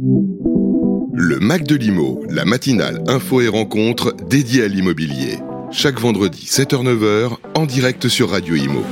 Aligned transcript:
Le 0.00 1.38
Mac 1.40 1.64
de 1.64 1.74
l'Imo, 1.74 2.22
la 2.30 2.44
matinale 2.44 3.02
info 3.08 3.40
et 3.40 3.48
rencontre 3.48 4.14
dédiée 4.28 4.62
à 4.62 4.68
l'immobilier. 4.68 5.38
Chaque 5.72 5.98
vendredi 5.98 6.44
7h-9h 6.44 7.32
en 7.56 7.66
direct 7.66 8.06
sur 8.06 8.30
Radio 8.30 8.54
Imo. 8.54 8.84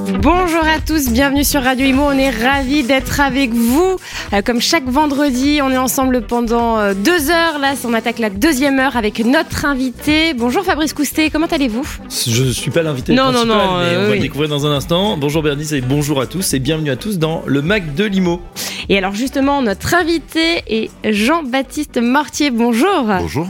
Bonjour 0.00 0.64
à 0.64 0.80
tous, 0.84 1.08
bienvenue 1.10 1.44
sur 1.44 1.62
Radio 1.62 1.86
Imo. 1.86 2.02
On 2.02 2.18
est 2.18 2.30
ravis 2.30 2.82
d'être 2.82 3.20
avec 3.20 3.52
vous. 3.52 3.96
Euh, 4.32 4.42
comme 4.42 4.60
chaque 4.60 4.86
vendredi, 4.86 5.60
on 5.62 5.70
est 5.70 5.76
ensemble 5.76 6.22
pendant 6.22 6.78
euh, 6.78 6.94
deux 6.94 7.30
heures. 7.30 7.58
Là, 7.60 7.74
on 7.84 7.94
attaque 7.94 8.18
la 8.18 8.30
deuxième 8.30 8.80
heure 8.80 8.96
avec 8.96 9.24
notre 9.24 9.64
invité. 9.64 10.34
Bonjour 10.34 10.64
Fabrice 10.64 10.94
Coustet, 10.94 11.30
comment 11.30 11.46
allez-vous? 11.46 11.86
Je 12.26 12.42
ne 12.42 12.50
suis 12.50 12.72
pas 12.72 12.82
l'invité 12.82 13.14
Non, 13.14 13.26
non, 13.26 13.32
principal, 13.32 13.56
non, 13.56 13.78
mais 13.78 13.84
euh, 13.84 13.98
on 13.98 14.02
va 14.06 14.10
oui. 14.10 14.16
le 14.16 14.22
découvrir 14.22 14.48
dans 14.48 14.66
un 14.66 14.72
instant. 14.72 15.16
Bonjour 15.16 15.42
Bernice 15.42 15.72
et 15.72 15.80
bonjour 15.80 16.20
à 16.20 16.26
tous 16.26 16.54
et 16.54 16.58
bienvenue 16.58 16.90
à 16.90 16.96
tous 16.96 17.18
dans 17.18 17.42
le 17.46 17.62
Mac 17.62 17.94
de 17.94 18.04
Limo. 18.04 18.40
Et 18.88 18.98
alors 18.98 19.14
justement, 19.14 19.62
notre 19.62 19.94
invité 19.94 20.62
est 20.66 20.90
Jean-Baptiste 21.04 21.98
Mortier. 21.98 22.50
Bonjour. 22.50 23.04
Bonjour. 23.06 23.46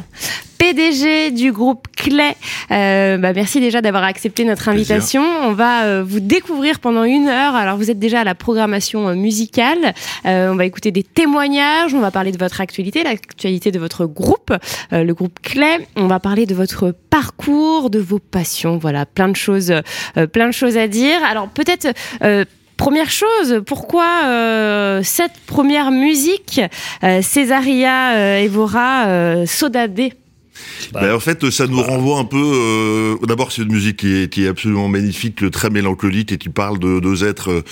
PDG 0.58 1.30
du 1.30 1.52
groupe 1.52 1.88
Clé. 2.04 2.32
Euh, 2.70 3.16
bah, 3.16 3.32
merci 3.34 3.60
déjà 3.60 3.80
d'avoir 3.80 4.04
accepté 4.04 4.44
notre 4.44 4.64
Plaisir. 4.70 4.94
invitation. 4.94 5.22
On 5.42 5.52
va 5.52 5.84
euh, 5.84 6.04
vous 6.06 6.20
découvrir 6.20 6.78
pendant 6.80 7.04
une 7.04 7.28
heure. 7.28 7.54
Alors 7.54 7.78
vous 7.78 7.90
êtes 7.90 7.98
déjà 7.98 8.20
à 8.20 8.24
la 8.24 8.34
programmation 8.34 9.08
euh, 9.08 9.14
musicale. 9.14 9.94
Euh, 10.26 10.50
on 10.52 10.56
va 10.56 10.66
écouter 10.66 10.90
des 10.92 11.02
témoignages. 11.02 11.94
On 11.94 12.00
va 12.00 12.10
parler 12.10 12.30
de 12.30 12.36
votre 12.38 12.60
actualité, 12.60 13.02
l'actualité 13.04 13.70
de 13.72 13.78
votre 13.78 14.04
groupe, 14.04 14.52
euh, 14.92 15.02
le 15.02 15.14
groupe 15.14 15.38
Clé. 15.42 15.78
On 15.96 16.06
va 16.06 16.20
parler 16.20 16.44
de 16.44 16.54
votre 16.54 16.94
parcours, 17.08 17.88
de 17.88 18.00
vos 18.00 18.18
passions. 18.18 18.76
Voilà, 18.76 19.06
plein 19.06 19.28
de 19.28 19.36
choses, 19.36 19.72
euh, 20.18 20.26
plein 20.26 20.46
de 20.48 20.52
choses 20.52 20.76
à 20.76 20.86
dire. 20.88 21.24
Alors 21.24 21.48
peut-être. 21.48 21.88
euh, 22.22 22.44
Première 22.76 23.08
chose, 23.08 23.62
pourquoi 23.64 24.04
euh, 24.24 25.00
cette 25.04 25.38
première 25.46 25.92
musique, 25.92 26.60
euh, 27.04 27.22
Césaria 27.22 28.14
euh, 28.16 28.38
Evora 28.42 29.06
euh, 29.06 29.46
Sodadé 29.46 30.12
Bah, 30.92 31.00
Ben, 31.02 31.14
en 31.14 31.20
fait, 31.20 31.50
ça 31.50 31.66
nous 31.66 31.82
renvoie 31.82 32.18
un 32.18 32.24
peu. 32.24 32.36
euh, 32.42 33.16
D'abord, 33.26 33.52
c'est 33.52 33.62
une 33.62 33.72
musique 33.72 33.98
qui 33.98 34.14
est, 34.14 34.32
qui 34.32 34.44
est 34.44 34.48
absolument 34.48 34.88
magnifique, 34.88 35.50
très 35.50 35.70
mélancolique 35.70 36.32
et 36.32 36.38
qui 36.38 36.48
parle 36.48 36.78
de 36.78 37.00
deux 37.00 37.24
êtres 37.24 37.62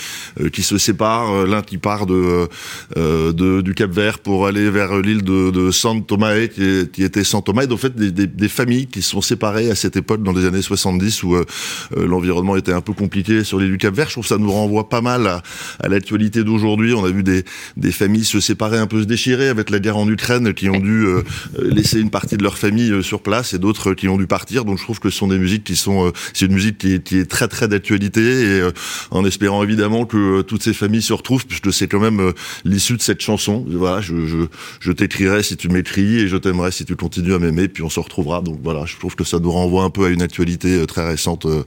euh, 0.41 0.48
qui 0.50 0.62
se 0.62 0.78
séparent. 0.78 1.30
Euh, 1.33 1.47
L'un 1.47 1.62
qui 1.62 1.78
part 1.78 2.06
de, 2.06 2.48
euh, 2.97 3.33
de- 3.33 3.60
du 3.60 3.75
Cap 3.75 3.91
Vert 3.91 4.19
pour 4.19 4.47
aller 4.47 4.70
vers 4.70 4.97
l'île 5.00 5.22
de, 5.22 5.50
de 5.50 5.70
San 5.70 6.05
Tomé, 6.05 6.48
qui, 6.48 6.62
est- 6.62 6.91
qui 6.92 7.03
était 7.05 7.25
San 7.25 7.42
Tomé. 7.42 7.66
Donc, 7.66 7.78
en 7.78 7.83
fait, 7.83 7.94
des, 7.94 8.10
des- 8.10 8.27
des 8.27 8.48
familles 8.48 8.86
qui 8.86 9.03
se 9.03 9.10
sont 9.10 9.20
séparées 9.20 9.70
à 9.70 9.75
cette 9.75 9.97
époque, 9.97 10.22
dans 10.22 10.33
les 10.33 10.44
années 10.47 10.62
70, 10.62 11.22
où 11.22 11.34
euh, 11.36 11.44
euh, 11.97 12.06
l'environnement 12.06 12.56
était 12.56 12.72
un 12.72 12.80
peu 12.80 12.92
compliqué 12.92 13.44
sur 13.44 13.58
l'île 13.58 13.70
du 13.72 13.78
Cap 13.78 13.94
Vert. 13.94 14.06
Je 14.08 14.12
trouve 14.12 14.25
que 14.25 14.28
ça 14.28 14.38
nous 14.38 14.50
renvoie 14.53 14.88
pas 14.88 15.00
mal 15.00 15.27
à, 15.27 15.42
à 15.80 15.88
l'actualité 15.88 16.44
d'aujourd'hui. 16.44 16.94
On 16.94 17.05
a 17.05 17.10
vu 17.10 17.22
des, 17.22 17.44
des 17.77 17.92
familles 17.92 18.25
se 18.25 18.41
séparer, 18.41 18.78
un 18.78 18.86
peu 18.86 19.00
se 19.03 19.06
déchirer 19.06 19.48
avec 19.48 19.70
la 19.70 19.78
guerre 19.78 19.97
en 19.98 20.08
Ukraine, 20.08 20.55
qui 20.55 20.69
ont 20.69 20.78
dû 20.80 21.06
laisser 21.60 22.00
une 22.00 22.10
partie 22.10 22.36
de 22.36 22.42
leur 22.42 22.56
famille 22.58 22.72
euh, 22.81 23.03
sur 23.03 23.23
place 23.23 23.55
et 23.55 23.59
d'autres 23.59 23.95
qui 23.95 24.09
ont 24.09 24.17
dû 24.17 24.27
partir. 24.27 24.65
Donc 24.65 24.78
je 24.78 24.84
trouve 24.84 25.01
que 25.01 25.11
ce 25.11 25.19
sont 25.19 25.28
des 25.28 25.39
musiques 25.39 25.65
qui 25.65 25.77
sont, 25.77 26.06
euh, 26.06 26.11
c'est 26.34 26.47
une 26.47 26.55
musique 26.55 26.78
qui 26.78 26.95
est, 26.95 27.31
très 27.31 27.48
très 27.48 27.69
d'actualité 27.69 28.20
et 28.20 28.61
euh, 28.61 28.73
en 29.11 29.25
espérant 29.25 29.62
évidemment 29.62 30.05
que 30.06 30.17
euh, 30.17 30.42
toutes 30.42 30.62
ces 30.62 30.75
familles 30.75 31.03
se 31.03 31.12
retrouvent, 31.12 31.47
puisque 31.47 31.73
c'est 31.73 31.89
quand 31.89 32.00
même 32.00 32.20
euh, 32.20 32.33
l'issue 32.65 32.97
de 32.97 33.03
cette 33.03 33.20
chanson. 33.20 33.65
Voilà, 33.69 34.00
je, 34.00 34.47
je, 34.81 34.93
t'écrirai 34.93 35.43
si 35.43 35.56
tu 35.56 35.69
m'écris 35.69 36.20
et 36.20 36.28
je 36.28 36.37
t'aimerai 36.37 36.70
si 36.73 36.84
tu 36.84 36.97
continues 36.97 37.34
à 37.34 37.39
m'aimer, 37.39 37.69
puis 37.69 37.83
on 37.83 37.91
se 37.91 38.00
retrouvera. 38.00 38.41
Donc 38.41 38.61
voilà, 38.62 38.84
je 38.87 38.97
trouve 38.97 39.15
que 39.15 39.25
ça 39.25 39.39
nous 39.39 39.50
renvoie 39.50 39.84
un 39.84 39.91
peu 39.91 40.06
à 40.06 40.09
une 40.09 40.23
actualité 40.23 40.78
euh, 40.78 40.87
très 40.87 41.06
récente 41.06 41.47
euh, 41.47 41.65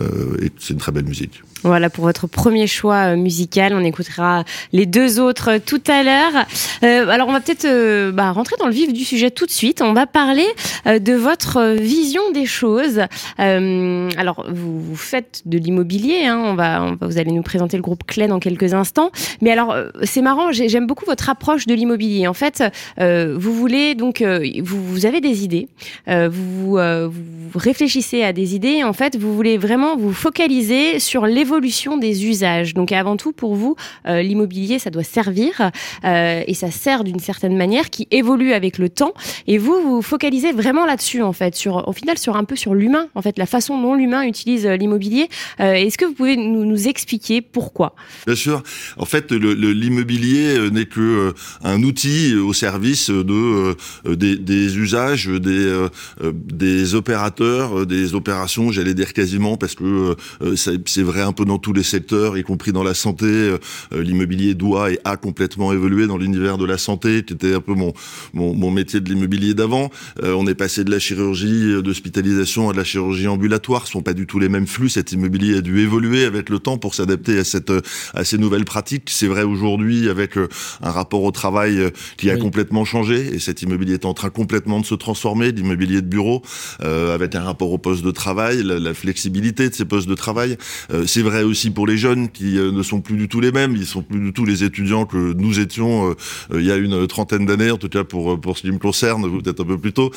euh, 0.00 0.36
et 0.42 0.50
c'est 0.58 0.74
une 0.74 0.80
très 0.80 0.92
belle 0.92 1.04
musique. 1.04 1.42
Voilà 1.64 1.90
pour 1.90 2.04
votre 2.04 2.26
premier 2.26 2.66
choix 2.66 3.12
euh, 3.12 3.16
musical. 3.16 3.72
On 3.74 3.84
écoutera 3.84 4.44
les 4.72 4.84
deux 4.86 5.20
autres 5.20 5.52
euh, 5.52 5.58
tout 5.64 5.80
à 5.86 6.02
l'heure. 6.02 6.44
Euh, 6.82 7.08
alors 7.08 7.28
on 7.28 7.32
va 7.32 7.40
peut-être 7.40 7.64
euh, 7.66 8.10
bah, 8.10 8.32
rentrer 8.32 8.56
dans 8.58 8.66
le 8.66 8.72
vif 8.72 8.92
du 8.92 9.04
sujet 9.04 9.30
tout 9.30 9.46
de 9.46 9.50
suite. 9.50 9.80
On 9.80 9.92
va 9.92 10.06
parler 10.06 10.46
euh, 10.86 10.98
de 10.98 11.12
votre 11.12 11.74
vision 11.74 12.22
des 12.32 12.46
choses. 12.46 13.00
Alors 13.38 14.44
vous, 14.50 14.80
vous 14.80 14.96
faites 14.96 15.42
de 15.46 15.58
l'immobilier. 15.58 16.24
Hein, 16.24 16.42
on 16.44 16.54
va, 16.54 16.82
on 16.82 16.94
va, 16.94 17.06
vous 17.06 17.18
allez 17.18 17.30
nous 17.32 17.42
présenter 17.42 17.76
le 17.76 17.82
groupe 17.82 18.04
Clé 18.06 18.26
dans 18.26 18.40
quelques 18.40 18.74
instants. 18.74 19.10
Mais 19.40 19.50
alors 19.52 19.76
c'est 20.02 20.22
marrant. 20.22 20.50
j'ai- 20.52 20.68
J'aime 20.68 20.86
beaucoup 20.86 21.04
votre 21.04 21.28
approche 21.28 21.66
de 21.66 21.74
l'immobilier. 21.74 22.26
En 22.26 22.34
fait, 22.34 22.62
vous 22.98 23.52
voulez 23.52 23.94
donc 23.94 24.22
vous, 24.22 24.82
vous 24.84 25.06
avez 25.06 25.20
des 25.20 25.44
idées. 25.44 25.68
Vous, 26.08 26.78
vous 26.78 27.58
réfléchissez 27.58 28.22
à 28.24 28.32
des 28.32 28.54
idées. 28.54 28.82
En 28.84 28.92
fait, 28.94 29.16
vous 29.16 29.34
voulez 29.36 29.58
vraiment 29.58 29.96
vous 29.96 30.12
focaliser 30.12 30.98
sur 30.98 31.26
l'évolution 31.26 31.51
des 31.98 32.26
usages. 32.26 32.74
Donc, 32.74 32.92
avant 32.92 33.16
tout, 33.16 33.32
pour 33.32 33.54
vous, 33.54 33.76
euh, 34.06 34.22
l'immobilier, 34.22 34.78
ça 34.78 34.90
doit 34.90 35.04
servir 35.04 35.70
euh, 36.04 36.42
et 36.46 36.54
ça 36.54 36.70
sert 36.70 37.04
d'une 37.04 37.18
certaine 37.18 37.56
manière 37.56 37.90
qui 37.90 38.08
évolue 38.10 38.52
avec 38.52 38.78
le 38.78 38.88
temps. 38.88 39.12
Et 39.46 39.58
vous, 39.58 39.80
vous 39.82 40.02
focalisez 40.02 40.52
vraiment 40.52 40.86
là-dessus, 40.86 41.22
en 41.22 41.32
fait, 41.32 41.54
sur, 41.54 41.88
au 41.88 41.92
final, 41.92 42.18
sur 42.18 42.36
un 42.36 42.44
peu 42.44 42.56
sur 42.56 42.74
l'humain, 42.74 43.08
en 43.14 43.22
fait, 43.22 43.38
la 43.38 43.46
façon 43.46 43.80
dont 43.80 43.94
l'humain 43.94 44.22
utilise 44.22 44.66
euh, 44.66 44.76
l'immobilier. 44.76 45.28
Est-ce 45.58 45.98
que 45.98 46.04
vous 46.04 46.12
pouvez 46.12 46.36
nous, 46.36 46.88
expliquer 46.88 47.40
pourquoi? 47.40 47.94
Bien 48.26 48.34
sûr. 48.34 48.62
En 48.96 49.04
fait, 49.04 49.30
l'immobilier 49.32 50.70
n'est 50.70 50.86
que 50.86 51.34
un 51.62 51.82
outil 51.82 52.34
au 52.34 52.52
service 52.52 53.10
de 53.10 53.76
des, 54.04 54.36
des 54.36 54.78
usages, 54.78 55.26
des 55.26 55.86
des 56.22 56.94
opérateurs, 56.94 57.86
des 57.86 58.14
opérations. 58.14 58.72
J'allais 58.72 58.94
dire 58.94 59.12
quasiment 59.12 59.56
parce 59.56 59.74
que 59.74 60.16
c'est 60.56 61.02
vrai 61.02 61.22
un 61.22 61.32
peu 61.32 61.41
dans 61.44 61.58
tous 61.58 61.72
les 61.72 61.82
secteurs, 61.82 62.36
y 62.38 62.42
compris 62.42 62.72
dans 62.72 62.82
la 62.84 62.94
santé. 62.94 63.26
euh, 63.26 63.58
euh, 63.92 64.02
L'immobilier 64.02 64.54
doit 64.54 64.90
et 64.92 64.98
a 65.04 65.16
complètement 65.16 65.72
évolué 65.72 66.06
dans 66.06 66.16
l'univers 66.18 66.58
de 66.58 66.64
la 66.66 66.78
santé, 66.78 67.22
qui 67.24 67.34
était 67.34 67.54
un 67.54 67.60
peu 67.60 67.74
mon 67.74 67.92
mon, 68.32 68.54
mon 68.54 68.70
métier 68.70 69.00
de 69.00 69.08
l'immobilier 69.08 69.54
d'avant. 69.54 69.90
Euh, 70.22 70.34
on 70.34 70.46
est 70.46 70.54
passé 70.54 70.84
de 70.84 70.90
la 70.90 70.98
chirurgie 70.98 71.82
d'hospitalisation 71.82 72.68
à 72.70 72.72
de 72.72 72.78
la 72.78 72.84
chirurgie 72.84 73.28
ambulatoire. 73.28 73.86
Ce 73.86 73.92
sont 73.92 74.02
pas 74.02 74.14
du 74.14 74.26
tout 74.26 74.38
les 74.38 74.48
mêmes 74.48 74.66
flux. 74.66 74.88
Cet 74.88 75.12
immobilier 75.12 75.58
a 75.58 75.60
dû 75.60 75.80
évoluer 75.80 76.24
avec 76.24 76.48
le 76.50 76.58
temps 76.58 76.78
pour 76.78 76.94
s'adapter 76.94 77.38
à 77.38 77.44
cette 77.44 77.72
à 78.14 78.24
ces 78.24 78.38
nouvelles 78.38 78.64
pratiques. 78.64 79.08
C'est 79.10 79.28
vrai 79.28 79.42
aujourd'hui 79.42 80.08
avec 80.08 80.36
un 80.36 80.90
rapport 80.90 81.22
au 81.22 81.30
travail 81.30 81.78
qui 82.16 82.30
a 82.30 82.34
Oui. 82.34 82.40
complètement 82.40 82.84
changé 82.84 83.34
et 83.34 83.38
cet 83.38 83.62
immobilier 83.62 83.94
est 83.94 84.04
en 84.04 84.14
train 84.14 84.30
complètement 84.30 84.80
de 84.80 84.86
se 84.86 84.94
transformer, 84.94 85.52
l'immobilier 85.52 86.00
de 86.02 86.06
bureau, 86.06 86.42
euh, 86.82 87.14
avec 87.14 87.34
un 87.34 87.42
rapport 87.42 87.70
au 87.72 87.78
poste 87.78 88.04
de 88.04 88.10
travail, 88.10 88.62
la, 88.62 88.78
la 88.78 88.94
flexibilité 88.94 89.68
de 89.68 89.74
ces 89.74 89.84
postes 89.84 90.08
de 90.08 90.14
travail. 90.14 90.56
Euh, 90.92 91.04
c'est 91.06 91.22
vrai 91.22 91.31
aussi 91.40 91.70
pour 91.70 91.86
les 91.86 91.96
jeunes 91.96 92.28
qui 92.28 92.58
euh, 92.58 92.70
ne 92.70 92.82
sont 92.82 93.00
plus 93.00 93.16
du 93.16 93.28
tout 93.28 93.40
les 93.40 93.52
mêmes. 93.52 93.74
Ils 93.76 93.86
sont 93.86 94.02
plus 94.02 94.20
du 94.20 94.32
tout 94.32 94.44
les 94.44 94.62
étudiants 94.64 95.06
que 95.06 95.32
nous 95.32 95.58
étions 95.58 96.10
euh, 96.10 96.14
euh, 96.52 96.60
il 96.60 96.66
y 96.66 96.70
a 96.70 96.76
une 96.76 97.06
trentaine 97.06 97.46
d'années, 97.46 97.70
en 97.70 97.78
tout 97.78 97.88
cas 97.88 98.04
pour 98.04 98.40
pour 98.40 98.56
ce 98.56 98.62
qui 98.62 98.70
me 98.70 98.78
concerne, 98.78 99.22
peut-être 99.42 99.60
un 99.62 99.66
peu 99.66 99.78
plus 99.78 99.92
tôt. 99.92 100.10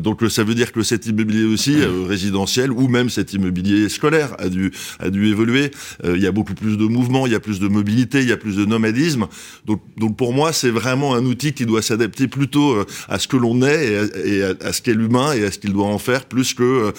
Donc 0.00 0.22
ça 0.30 0.44
veut 0.44 0.54
dire 0.54 0.72
que 0.72 0.82
cet 0.82 1.06
immobilier 1.06 1.44
aussi 1.44 1.76
résidentiel 2.08 2.72
ou 2.72 2.88
même 2.88 3.10
cet 3.10 3.32
immobilier 3.32 3.88
scolaire 3.88 4.34
a 4.38 4.48
dû 4.48 4.72
a 4.98 5.10
dû 5.10 5.26
évoluer. 5.28 5.70
Il 6.04 6.20
y 6.20 6.26
a 6.26 6.32
beaucoup 6.32 6.54
plus 6.54 6.76
de 6.76 6.84
mouvements, 6.84 7.26
il 7.26 7.32
y 7.32 7.36
a 7.36 7.40
plus 7.40 7.60
de 7.60 7.68
mobilité, 7.68 8.20
il 8.22 8.28
y 8.28 8.32
a 8.32 8.36
plus 8.36 8.56
de 8.56 8.64
nomadisme. 8.64 9.26
Donc 9.66 9.80
donc 9.96 10.16
pour 10.16 10.32
moi 10.32 10.52
c'est 10.52 10.70
vraiment 10.70 11.14
un 11.14 11.24
outil 11.24 11.52
qui 11.52 11.66
doit 11.66 11.82
s'adapter 11.82 12.28
plutôt 12.28 12.76
à 13.08 13.18
ce 13.18 13.28
que 13.28 13.36
l'on 13.36 13.62
est 13.62 13.92
et 13.92 13.96
à, 13.96 14.02
et 14.24 14.42
à- 14.68 14.72
ce 14.72 14.80
qu'est 14.82 14.94
l'humain 14.94 15.32
et 15.32 15.44
à 15.44 15.50
ce 15.50 15.58
qu'il 15.58 15.72
doit 15.72 15.86
en 15.86 15.98
faire 15.98 16.24
plus 16.26 16.54
que 16.54 16.92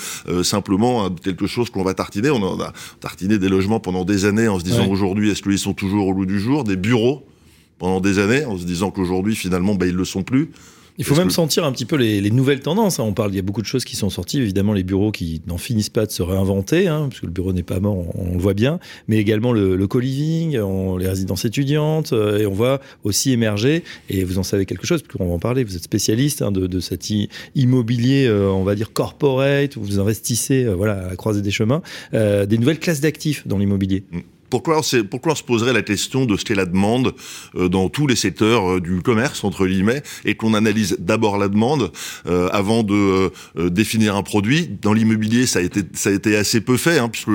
simplement 0.43 1.05
euh, 1.05 1.09
quelque 1.23 1.47
chose 1.47 1.69
qu'on 1.69 1.83
va 1.83 1.93
tartiner. 1.93 2.29
On 2.29 2.43
en 2.43 2.59
a 2.59 2.73
tartiné 2.99 3.20
des 3.27 3.49
logements 3.49 3.79
pendant 3.79 4.05
des 4.05 4.25
années 4.25 4.47
en 4.47 4.59
se 4.59 4.63
disant 4.63 4.85
Ouais. 4.85 4.91
aujourd'hui 4.91 5.29
est-ce 5.31 5.41
qu'ils 5.41 5.59
sont 5.59 5.73
toujours 5.73 6.07
au 6.07 6.13
goût 6.13 6.25
du 6.25 6.39
jour, 6.39 6.63
des 6.63 6.75
bureaux 6.75 7.25
pendant 7.79 7.99
des 7.99 8.19
années 8.19 8.45
en 8.45 8.57
se 8.57 8.65
disant 8.65 8.91
qu'aujourd'hui 8.91 9.35
finalement 9.35 9.75
bah, 9.75 9.87
ils 9.87 9.95
le 9.95 10.05
sont 10.05 10.23
plus. 10.23 10.51
Il 10.97 11.05
faut 11.05 11.15
même 11.15 11.27
que- 11.27 11.33
sentir 11.33 11.63
un 11.65 11.71
petit 11.71 11.85
peu 11.85 11.95
les, 11.95 12.21
les 12.21 12.31
nouvelles 12.31 12.59
tendances. 12.59 12.99
hein. 12.99 13.03
On 13.03 13.13
parle, 13.13 13.31
il 13.31 13.35
y 13.35 13.39
a 13.39 13.43
beaucoup 13.43 13.61
de 13.61 13.67
choses 13.67 13.85
qui 13.85 13.95
sont 13.95 14.09
sorties. 14.09 14.39
Évidemment, 14.39 14.73
les 14.73 14.83
bureaux 14.83 15.11
qui 15.11 15.41
n'en 15.47 15.57
finissent 15.57 15.89
pas 15.89 16.05
de 16.05 16.11
se 16.11 16.21
réinventer, 16.21 16.87
hein, 16.87 17.07
parce 17.09 17.21
que 17.21 17.25
le 17.25 17.31
bureau 17.31 17.53
n'est 17.53 17.63
pas 17.63 17.79
mort, 17.79 17.97
on, 17.97 18.31
on 18.31 18.33
le 18.33 18.39
voit 18.39 18.53
bien. 18.53 18.79
Mais 19.07 19.17
également 19.17 19.51
le, 19.53 19.75
le 19.75 19.87
co-living, 19.87 20.57
les 20.99 21.07
résidences 21.07 21.45
étudiantes, 21.45 22.13
euh, 22.13 22.39
et 22.39 22.45
on 22.45 22.53
voit 22.53 22.79
aussi 23.03 23.31
émerger. 23.31 23.83
Et 24.09 24.23
vous 24.23 24.37
en 24.37 24.43
savez 24.43 24.65
quelque 24.65 24.85
chose, 24.85 25.01
parce 25.01 25.17
qu'on 25.17 25.27
va 25.27 25.33
en 25.33 25.39
parler. 25.39 25.63
Vous 25.63 25.75
êtes 25.75 25.83
spécialiste 25.83 26.41
hein, 26.41 26.51
de, 26.51 26.67
de 26.67 26.79
cet 26.79 27.09
immobilier, 27.55 28.25
euh, 28.27 28.49
on 28.51 28.63
va 28.63 28.75
dire 28.75 28.93
corporate, 28.93 29.75
où 29.75 29.81
vous 29.81 29.99
investissez, 29.99 30.65
euh, 30.65 30.73
voilà, 30.75 30.93
à 31.05 31.09
la 31.09 31.15
croisée 31.15 31.41
des 31.41 31.51
chemins, 31.51 31.81
euh, 32.13 32.45
des 32.45 32.57
nouvelles 32.57 32.79
classes 32.79 33.01
d'actifs 33.01 33.47
dans 33.47 33.57
l'immobilier. 33.57 34.03
Pourquoi 34.51 34.81
pourquoi 35.09 35.31
on 35.31 35.35
se 35.35 35.43
poserait 35.43 35.73
la 35.73 35.81
question 35.81 36.25
de 36.25 36.37
ce 36.37 36.45
qu'est 36.45 36.53
la 36.55 36.65
demande 36.67 37.13
euh, 37.55 37.69
dans 37.69 37.89
tous 37.89 38.05
les 38.05 38.15
secteurs 38.15 38.73
euh, 38.73 38.79
du 38.81 39.01
commerce, 39.01 39.43
entre 39.43 39.65
guillemets, 39.65 40.03
et 40.25 40.35
qu'on 40.35 40.53
analyse 40.53 40.97
d'abord 40.99 41.37
la 41.39 41.47
demande 41.47 41.91
euh, 42.27 42.47
avant 42.51 42.83
de 42.83 42.93
euh, 43.57 43.69
définir 43.69 44.15
un 44.15 44.23
produit. 44.23 44.69
Dans 44.81 44.93
l'immobilier, 44.93 45.45
ça 45.47 45.59
a 45.59 45.61
été, 45.61 45.81
ça 45.93 46.09
a 46.09 46.13
été 46.13 46.35
assez 46.35 46.61
peu 46.61 46.77
fait, 46.77 46.99
hein, 46.99 47.09
puisque, 47.09 47.29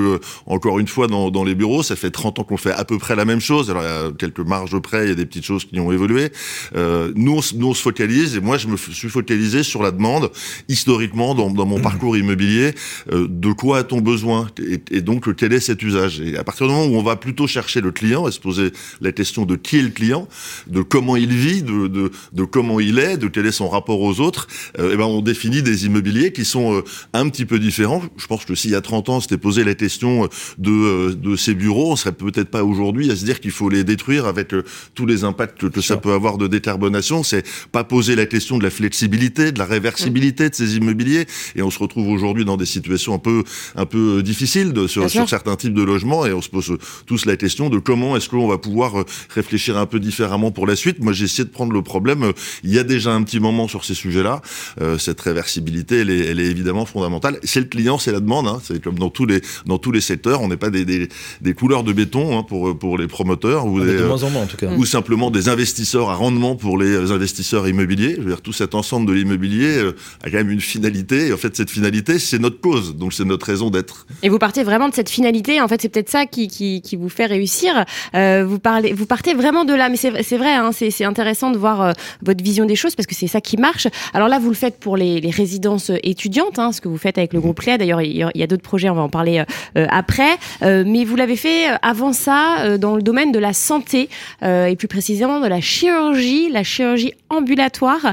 encore 0.45 0.79
une 0.79 0.87
fois, 0.87 1.07
dans, 1.07 1.31
dans 1.31 1.43
les 1.43 1.55
bureaux, 1.55 1.83
ça 1.83 1.95
fait 1.95 2.11
30 2.11 2.39
ans 2.39 2.43
qu'on 2.43 2.57
fait 2.57 2.71
à 2.71 2.85
peu 2.85 2.97
près 2.97 3.15
la 3.15 3.25
même 3.25 3.41
chose. 3.41 3.69
Alors, 3.71 3.83
il 3.83 3.85
y 3.85 4.09
a 4.09 4.11
quelques 4.17 4.39
marges 4.39 4.77
près, 4.79 5.05
il 5.05 5.09
y 5.09 5.11
a 5.11 5.15
des 5.15 5.25
petites 5.25 5.45
choses 5.45 5.65
qui 5.65 5.79
ont 5.79 5.91
évolué. 5.91 6.29
Euh, 6.75 7.11
nous, 7.15 7.33
on, 7.37 7.41
se- 7.41 7.55
nous, 7.55 7.67
on 7.69 7.73
se 7.73 7.81
focalise, 7.81 8.35
et 8.37 8.41
moi, 8.41 8.57
je 8.57 8.67
me 8.67 8.77
suis 8.77 9.09
focalisé 9.09 9.63
sur 9.63 9.81
la 9.81 9.89
demande, 9.91 10.29
historiquement, 10.69 11.33
dans, 11.33 11.49
dans 11.49 11.65
mon 11.65 11.79
parcours 11.79 12.15
immobilier, 12.15 12.73
euh, 13.11 13.27
de 13.29 13.51
quoi 13.53 13.79
a-t-on 13.79 14.01
besoin? 14.01 14.47
Et, 14.61 14.97
et 14.97 15.01
donc, 15.01 15.33
quel 15.35 15.53
est 15.53 15.59
cet 15.59 15.81
usage? 15.81 16.19
Et 16.21 16.37
à 16.37 16.43
partir 16.43 16.67
du 16.67 16.73
moment 16.73 16.85
où 16.85 16.95
on 16.99 17.03
va 17.03 17.06
plutôt 17.15 17.47
chercher 17.47 17.81
le 17.81 17.91
client 17.91 18.27
et 18.27 18.31
se 18.31 18.39
poser 18.39 18.71
la 19.01 19.11
question 19.11 19.45
de 19.45 19.55
qui 19.55 19.79
est 19.79 19.81
le 19.81 19.89
client, 19.89 20.27
de 20.67 20.81
comment 20.81 21.15
il 21.15 21.29
vit, 21.29 21.63
de, 21.63 21.87
de, 21.87 22.11
de 22.33 22.43
comment 22.43 22.79
il 22.79 22.99
est, 22.99 23.17
de 23.17 23.27
quel 23.27 23.45
est 23.45 23.51
son 23.51 23.69
rapport 23.69 24.01
aux 24.01 24.19
autres, 24.19 24.47
euh, 24.79 24.93
et 24.93 24.97
ben 24.97 25.05
on 25.05 25.21
définit 25.21 25.61
des 25.61 25.85
immobiliers 25.85 26.31
qui 26.31 26.45
sont 26.45 26.75
euh, 26.75 26.83
un 27.13 27.29
petit 27.29 27.45
peu 27.45 27.59
différents. 27.59 28.01
Je 28.17 28.27
pense 28.27 28.45
que 28.45 28.55
s'il 28.55 28.71
y 28.71 28.75
a 28.75 28.81
30 28.81 29.09
ans, 29.09 29.21
c'était 29.21 29.37
posé 29.37 29.63
la 29.63 29.75
question 29.75 30.27
de, 30.57 30.71
euh, 30.71 31.15
de 31.15 31.35
ces 31.35 31.53
bureaux, 31.53 31.91
on 31.91 31.95
serait 31.95 32.11
peut-être 32.11 32.49
pas 32.49 32.63
aujourd'hui 32.63 33.11
à 33.11 33.15
se 33.15 33.25
dire 33.25 33.39
qu'il 33.39 33.51
faut 33.51 33.69
les 33.69 33.83
détruire 33.83 34.25
avec 34.25 34.53
tous 34.95 35.05
les 35.05 35.23
impacts 35.23 35.69
que, 35.69 35.81
ça 35.81 35.97
peut 35.97 36.11
avoir 36.11 36.37
de 36.37 36.47
décarbonation. 36.47 37.23
C'est 37.23 37.45
pas 37.71 37.83
poser 37.83 38.15
la 38.15 38.25
question 38.25 38.57
de 38.57 38.63
la 38.63 38.69
flexibilité, 38.69 39.51
de 39.51 39.59
la 39.59 39.65
réversibilité 39.65 40.49
de 40.49 40.55
ces 40.55 40.75
immobiliers, 40.75 41.25
et 41.55 41.61
on 41.61 41.71
se 41.71 41.79
retrouve 41.79 42.07
aujourd'hui 42.09 42.45
dans 42.45 42.57
des 42.57 42.65
situations 42.65 43.13
un 43.13 43.19
peu 43.19 43.43
un 43.75 43.85
peu 43.85 44.23
difficiles 44.23 44.73
de, 44.73 44.87
sur, 44.87 45.09
sur 45.09 45.29
certains 45.29 45.55
types 45.55 45.73
de 45.73 45.83
logements, 45.83 46.25
et 46.25 46.33
on 46.33 46.41
se 46.41 46.49
pose 46.49 46.77
tous 47.05 47.25
la 47.25 47.37
question 47.37 47.69
de 47.69 47.79
comment 47.79 48.15
est-ce 48.17 48.29
qu'on 48.29 48.47
va 48.47 48.57
pouvoir 48.57 49.05
réfléchir 49.29 49.77
un 49.77 49.85
peu 49.85 49.99
différemment 49.99 50.51
pour 50.51 50.67
la 50.67 50.75
suite. 50.75 50.99
Moi, 50.99 51.13
j'ai 51.13 51.25
essayé 51.25 51.43
de 51.43 51.49
prendre 51.49 51.73
le 51.73 51.81
problème. 51.81 52.31
Il 52.63 52.73
y 52.73 52.79
a 52.79 52.83
déjà 52.83 53.13
un 53.13 53.23
petit 53.23 53.39
moment 53.39 53.67
sur 53.67 53.85
ces 53.85 53.93
sujets-là. 53.93 54.41
Euh, 54.81 54.97
cette 54.97 55.21
réversibilité, 55.21 55.99
elle 55.99 56.09
est, 56.09 56.25
elle 56.25 56.39
est 56.39 56.45
évidemment 56.45 56.85
fondamentale. 56.85 57.39
C'est 57.43 57.59
le 57.59 57.65
client, 57.65 57.97
c'est 57.97 58.11
la 58.11 58.19
demande. 58.19 58.47
Hein. 58.47 58.59
C'est 58.63 58.81
comme 58.81 58.99
dans 58.99 59.09
tous 59.09 59.25
les 59.25 59.41
dans 59.65 59.77
tous 59.77 59.91
les 59.91 60.01
secteurs. 60.01 60.41
On 60.41 60.47
n'est 60.47 60.57
pas 60.57 60.69
des, 60.69 60.85
des, 60.85 61.09
des, 61.41 61.53
couleurs 61.53 61.83
de 61.83 61.93
béton 61.93 62.37
hein, 62.37 62.43
pour 62.43 62.77
pour 62.77 62.97
les 62.97 63.07
promoteurs 63.07 63.65
ou 63.65 63.79
des, 63.79 63.97
de 63.97 64.05
moins 64.05 64.23
en 64.23 64.29
moins, 64.29 64.43
en 64.43 64.47
tout 64.47 64.57
cas. 64.57 64.71
ou 64.75 64.85
simplement 64.85 65.31
des 65.31 65.49
investisseurs 65.49 66.09
à 66.09 66.15
rendement 66.15 66.55
pour 66.55 66.77
les 66.77 67.11
investisseurs 67.11 67.67
immobiliers. 67.67 68.15
Je 68.17 68.21
veux 68.21 68.29
dire, 68.29 68.41
tout 68.41 68.53
cet 68.53 68.75
ensemble 68.75 69.07
de 69.07 69.13
l'immobilier 69.13 69.77
euh, 69.77 69.95
a 70.23 70.29
quand 70.29 70.37
même 70.37 70.51
une 70.51 70.61
finalité. 70.61 71.27
Et 71.27 71.33
en 71.33 71.37
fait, 71.37 71.55
cette 71.55 71.69
finalité, 71.69 72.19
c'est 72.19 72.39
notre 72.39 72.59
cause. 72.59 72.95
Donc, 72.95 73.13
c'est 73.13 73.25
notre 73.25 73.45
raison 73.45 73.69
d'être. 73.69 74.05
Et 74.23 74.29
vous 74.29 74.39
partez 74.39 74.63
vraiment 74.63 74.89
de 74.89 74.93
cette 74.93 75.09
finalité. 75.09 75.61
En 75.61 75.67
fait, 75.67 75.81
c'est 75.81 75.89
peut-être 75.89 76.09
ça 76.09 76.25
qui, 76.25 76.47
qui, 76.47 76.86
qui, 76.87 76.95
vous 76.95 77.09
fait 77.09 77.25
réussir. 77.25 77.85
Euh, 78.15 78.45
vous 78.47 78.59
parlez, 78.59 78.93
vous 78.93 79.05
partez 79.05 79.33
vraiment 79.33 79.65
de 79.65 79.73
là. 79.73 79.89
Mais 79.89 79.97
c'est 79.97 80.37
vrai, 80.37 80.53
hein, 80.53 80.71
c'est 80.71 81.03
intéressant 81.03 81.51
de 81.51 81.57
voir 81.57 81.81
euh, 81.81 81.91
votre 82.21 82.43
vision 82.43 82.65
des 82.65 82.75
choses 82.75 82.95
parce 82.95 83.07
que 83.07 83.15
c'est 83.15 83.27
ça 83.27 83.41
qui 83.41 83.57
marche. 83.57 83.87
Alors 84.13 84.27
là, 84.27 84.39
vous 84.39 84.49
le 84.49 84.55
faites 84.55 84.79
pour 84.79 84.97
les, 84.97 85.21
les 85.21 85.29
résidences 85.29 85.91
étudiantes, 86.03 86.59
hein, 86.59 86.71
ce 86.71 86.81
que 86.81 86.87
vous 86.87 86.97
faites 86.97 87.17
avec 87.17 87.33
le 87.33 87.39
groupe 87.39 87.61
Léa. 87.61 87.77
D'ailleurs, 87.77 88.01
il 88.01 88.15
y 88.17 88.43
a, 88.43 88.47
d'autres 88.47 88.63
projets, 88.63 88.89
on 88.89 88.95
va 88.95 89.01
en 89.01 89.09
parler 89.09 89.43
euh, 89.77 89.85
après. 89.89 90.37
Euh, 90.61 90.83
mais 90.85 91.03
vous 91.03 91.15
l'avez 91.15 91.35
fait 91.35 91.67
avant 91.81 92.13
ça 92.13 92.77
dans 92.77 92.95
le 92.95 93.01
domaine 93.01 93.31
de 93.31 93.39
la 93.39 93.53
santé 93.53 94.09
et 94.43 94.75
plus 94.75 94.87
précisément 94.87 95.39
de 95.39 95.47
la 95.47 95.61
chirurgie, 95.61 96.49
la 96.49 96.63
chirurgie 96.63 97.13
ambulatoire. 97.29 98.11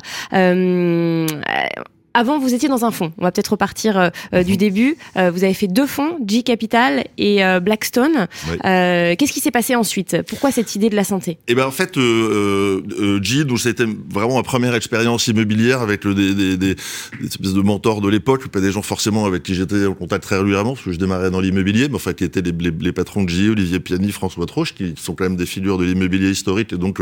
Avant, 2.16 2.38
vous 2.38 2.54
étiez 2.54 2.68
dans 2.68 2.84
un 2.84 2.92
fonds. 2.92 3.12
On 3.18 3.24
va 3.24 3.32
peut-être 3.32 3.48
repartir 3.48 3.98
euh, 3.98 4.08
euh, 4.34 4.44
du 4.44 4.52
mhm. 4.52 4.58
début. 4.58 4.96
Euh, 5.16 5.32
vous 5.32 5.42
avez 5.42 5.52
fait 5.52 5.66
deux 5.66 5.88
fonds, 5.88 6.16
G 6.24 6.44
Capital 6.44 7.04
et 7.18 7.42
Blackstone. 7.60 8.28
Qu'est-ce 8.62 9.32
qui 9.32 9.40
s'est 9.40 9.50
passé 9.50 9.74
ensuite? 9.74 10.22
Pourquoi 10.28 10.52
cette 10.52 10.76
idée 10.76 10.90
de 10.90 10.94
la 10.94 11.02
santé? 11.02 11.38
Eh 11.48 11.54
ben 11.56 11.66
en 11.66 11.72
fait, 11.72 11.94
G, 11.96 13.44
donc 13.44 13.58
c'était 13.58 13.86
vraiment 14.10 14.36
ma 14.36 14.42
première 14.42 14.74
expérience 14.74 15.26
immobilière 15.26 15.80
avec 15.80 16.04
le, 16.04 16.14
des, 16.14 16.34
des, 16.34 16.56
des, 16.56 16.76
espèces 17.24 17.52
de 17.52 17.60
mentors 17.60 18.00
de 18.00 18.08
l'époque, 18.08 18.46
pas 18.48 18.60
des 18.60 18.70
gens 18.70 18.82
forcément 18.82 19.24
avec 19.26 19.42
qui 19.42 19.54
j'étais 19.54 19.86
en 19.86 19.94
contact 19.94 20.22
très 20.22 20.38
régulièrement, 20.38 20.74
parce 20.74 20.84
que 20.84 20.92
je 20.92 20.98
démarrais 20.98 21.30
dans 21.30 21.40
l'immobilier, 21.40 21.88
mais 21.88 21.96
enfin 21.96 22.12
qui 22.12 22.22
étaient 22.22 22.42
les, 22.42 22.52
les, 22.52 22.92
patrons 22.92 23.24
de 23.24 23.28
G, 23.28 23.48
Olivier 23.48 23.80
Piani, 23.80 24.12
François 24.12 24.46
Troche, 24.46 24.74
qui 24.74 24.94
sont 24.96 25.14
quand 25.14 25.24
même 25.24 25.36
des 25.36 25.46
figures 25.46 25.78
de 25.78 25.84
l'immobilier 25.84 26.30
historique 26.30 26.72
et 26.72 26.78
donc 26.78 27.00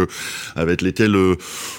avec 0.56 0.81
lesquels, 0.81 1.17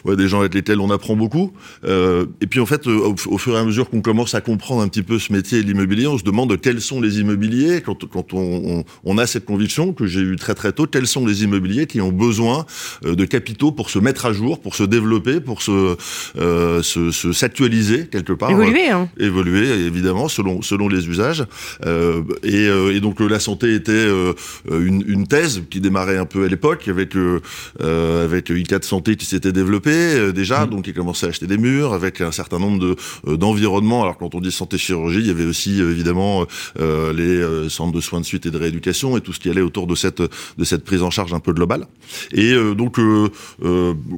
ouais, 0.05 0.15
des 0.15 0.27
gens 0.27 0.41
avec 0.41 0.53
lesquels 0.53 0.79
on 0.79 0.91
apprend 0.91 1.15
beaucoup. 1.15 1.51
et 1.83 2.47
puis 2.47 2.59
en 2.59 2.65
fait, 2.65 2.85
au 2.87 3.15
fur 3.37 3.55
et 3.55 3.59
à 3.59 3.63
mesure 3.63 3.89
qu'on 3.89 4.01
commence 4.01 4.35
à 4.35 4.41
comprendre 4.41 4.81
un 4.81 4.87
petit 4.87 5.03
peu 5.03 5.19
ce 5.19 5.31
métier 5.31 5.61
de 5.61 5.67
l'immobilier, 5.67 6.07
on 6.07 6.17
se 6.17 6.23
demande 6.23 6.59
quels 6.59 6.81
sont 6.81 7.01
les 7.01 7.19
immobiliers, 7.19 7.81
quand, 7.81 8.07
quand 8.09 8.33
on, 8.33 8.83
on, 9.03 9.17
a 9.17 9.27
cette 9.27 9.45
conviction 9.45 9.93
que 9.93 10.05
j'ai 10.05 10.21
eu 10.21 10.35
très 10.35 10.53
très 10.53 10.71
tôt, 10.71 10.87
quels 10.87 11.07
sont 11.07 11.25
les 11.25 11.43
immobiliers 11.43 11.87
qui 11.87 12.01
ont 12.01 12.11
besoin 12.11 12.65
euh, 13.05 13.15
de 13.15 13.25
capitaux 13.25 13.71
pour 13.71 13.89
se 13.89 13.99
mettre 13.99 14.25
à 14.25 14.33
jour, 14.33 14.59
pour 14.59 14.75
se 14.75 14.83
développer, 14.83 15.39
pour 15.39 15.61
se 15.61 15.95
euh, 16.37 16.81
s'actualiser 16.81 17.99
se, 17.99 18.03
quelque 18.05 18.33
part. 18.33 18.51
Évoluer. 18.51 18.89
Hein. 18.89 19.09
Évoluer, 19.19 19.69
évidemment, 19.85 20.27
selon, 20.27 20.61
selon 20.61 20.87
les 20.87 21.07
usages. 21.07 21.45
Euh, 21.85 22.23
et, 22.43 22.67
euh, 22.67 22.95
et, 22.95 22.99
donc 22.99 23.19
la 23.19 23.39
santé 23.39 23.73
était 23.73 23.91
euh, 23.91 24.33
une, 24.69 25.03
une, 25.07 25.27
thèse 25.27 25.63
qui 25.69 25.79
démarrait 25.81 26.17
un 26.17 26.25
peu 26.25 26.45
à 26.45 26.47
l'époque, 26.47 26.87
avec, 26.87 27.13
avec 27.79 28.49
I4 28.49 28.83
Santé 28.83 29.15
qui 29.15 29.25
s'était 29.25 29.51
développé 29.51 30.31
déjà, 30.33 30.65
mmh. 30.65 30.69
donc 30.69 30.85
qui 30.85 30.93
commençait 30.93 31.27
à 31.27 31.29
acheter 31.29 31.47
des 31.47 31.57
murs, 31.57 31.93
avec 31.93 32.21
un 32.21 32.31
certain 32.31 32.59
nombre 32.59 32.79
de 32.79 32.93
euh, 32.93 32.95
d'environnement. 33.25 34.03
Alors 34.03 34.17
quand 34.17 34.35
on 34.35 34.41
dit 34.41 34.51
santé 34.51 34.77
chirurgie, 34.77 35.19
il 35.19 35.27
y 35.27 35.31
avait 35.31 35.45
aussi 35.45 35.81
euh, 35.81 35.91
évidemment 35.91 36.45
euh, 36.79 37.13
les 37.13 37.69
centres 37.69 37.93
de 37.93 38.01
soins 38.01 38.19
de 38.19 38.25
suite 38.25 38.45
et 38.45 38.51
de 38.51 38.57
rééducation 38.57 39.17
et 39.17 39.21
tout 39.21 39.33
ce 39.33 39.39
qui 39.39 39.49
allait 39.49 39.61
autour 39.61 39.87
de 39.87 39.95
cette 39.95 40.21
de 40.21 40.63
cette 40.63 40.83
prise 40.83 41.01
en 41.01 41.09
charge 41.09 41.33
un 41.33 41.39
peu 41.39 41.53
globale. 41.53 41.87
Et 42.31 42.53
donc 42.75 42.99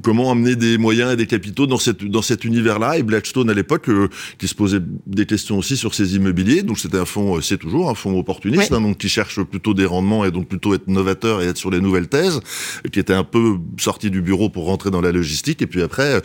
comment 0.03 0.31
amener 0.31 0.56
des 0.56 0.77
moyens 0.77 1.13
et 1.13 1.15
des 1.15 1.27
capitaux 1.27 1.68
dans 1.68 1.77
cette 1.77 2.03
dans 2.03 2.21
cet 2.21 2.45
univers-là? 2.45 2.97
Et 2.97 3.03
Blackstone 3.03 3.50
à 3.50 3.53
l'époque 3.53 3.89
qui 4.38 4.47
se 4.47 4.56
posait 4.56 4.81
des 5.07 5.25
questions 5.25 5.57
aussi 5.57 5.77
sur 5.77 5.94
ces 5.94 6.15
immobiliers. 6.15 6.63
Donc 6.63 6.80
c'était 6.80 6.97
un 6.97 7.06
fonds, 7.06 7.42
c'est 7.42 7.57
toujours 7.57 7.89
un 7.89 7.95
fonds 7.95 8.18
opportuniste, 8.18 8.71
hein, 8.71 8.81
donc 8.81 8.97
qui 8.97 9.09
cherche 9.09 9.42
plutôt 9.44 9.74
des 9.74 9.86
rendements 9.86 10.25
et 10.25 10.31
donc 10.31 10.47
plutôt 10.47 10.74
être 10.74 10.88
novateur 10.88 11.42
et 11.42 11.47
être 11.47 11.57
sur 11.57 11.71
les 11.71 11.81
nouvelles 11.81 12.07
thèses, 12.07 12.39
qui 12.92 13.00
était 13.00 13.13
un 13.13 13.24
peu 13.24 13.57
sorti 13.77 14.09
du 14.09 14.21
bureau 14.21 14.50
pour 14.50 14.65
rentrer 14.65 14.92
dans 14.92 15.01
la 15.01 15.12
logistique. 15.12 15.62
Et 15.62 15.68
puis 15.68 15.81
après, 15.81 16.21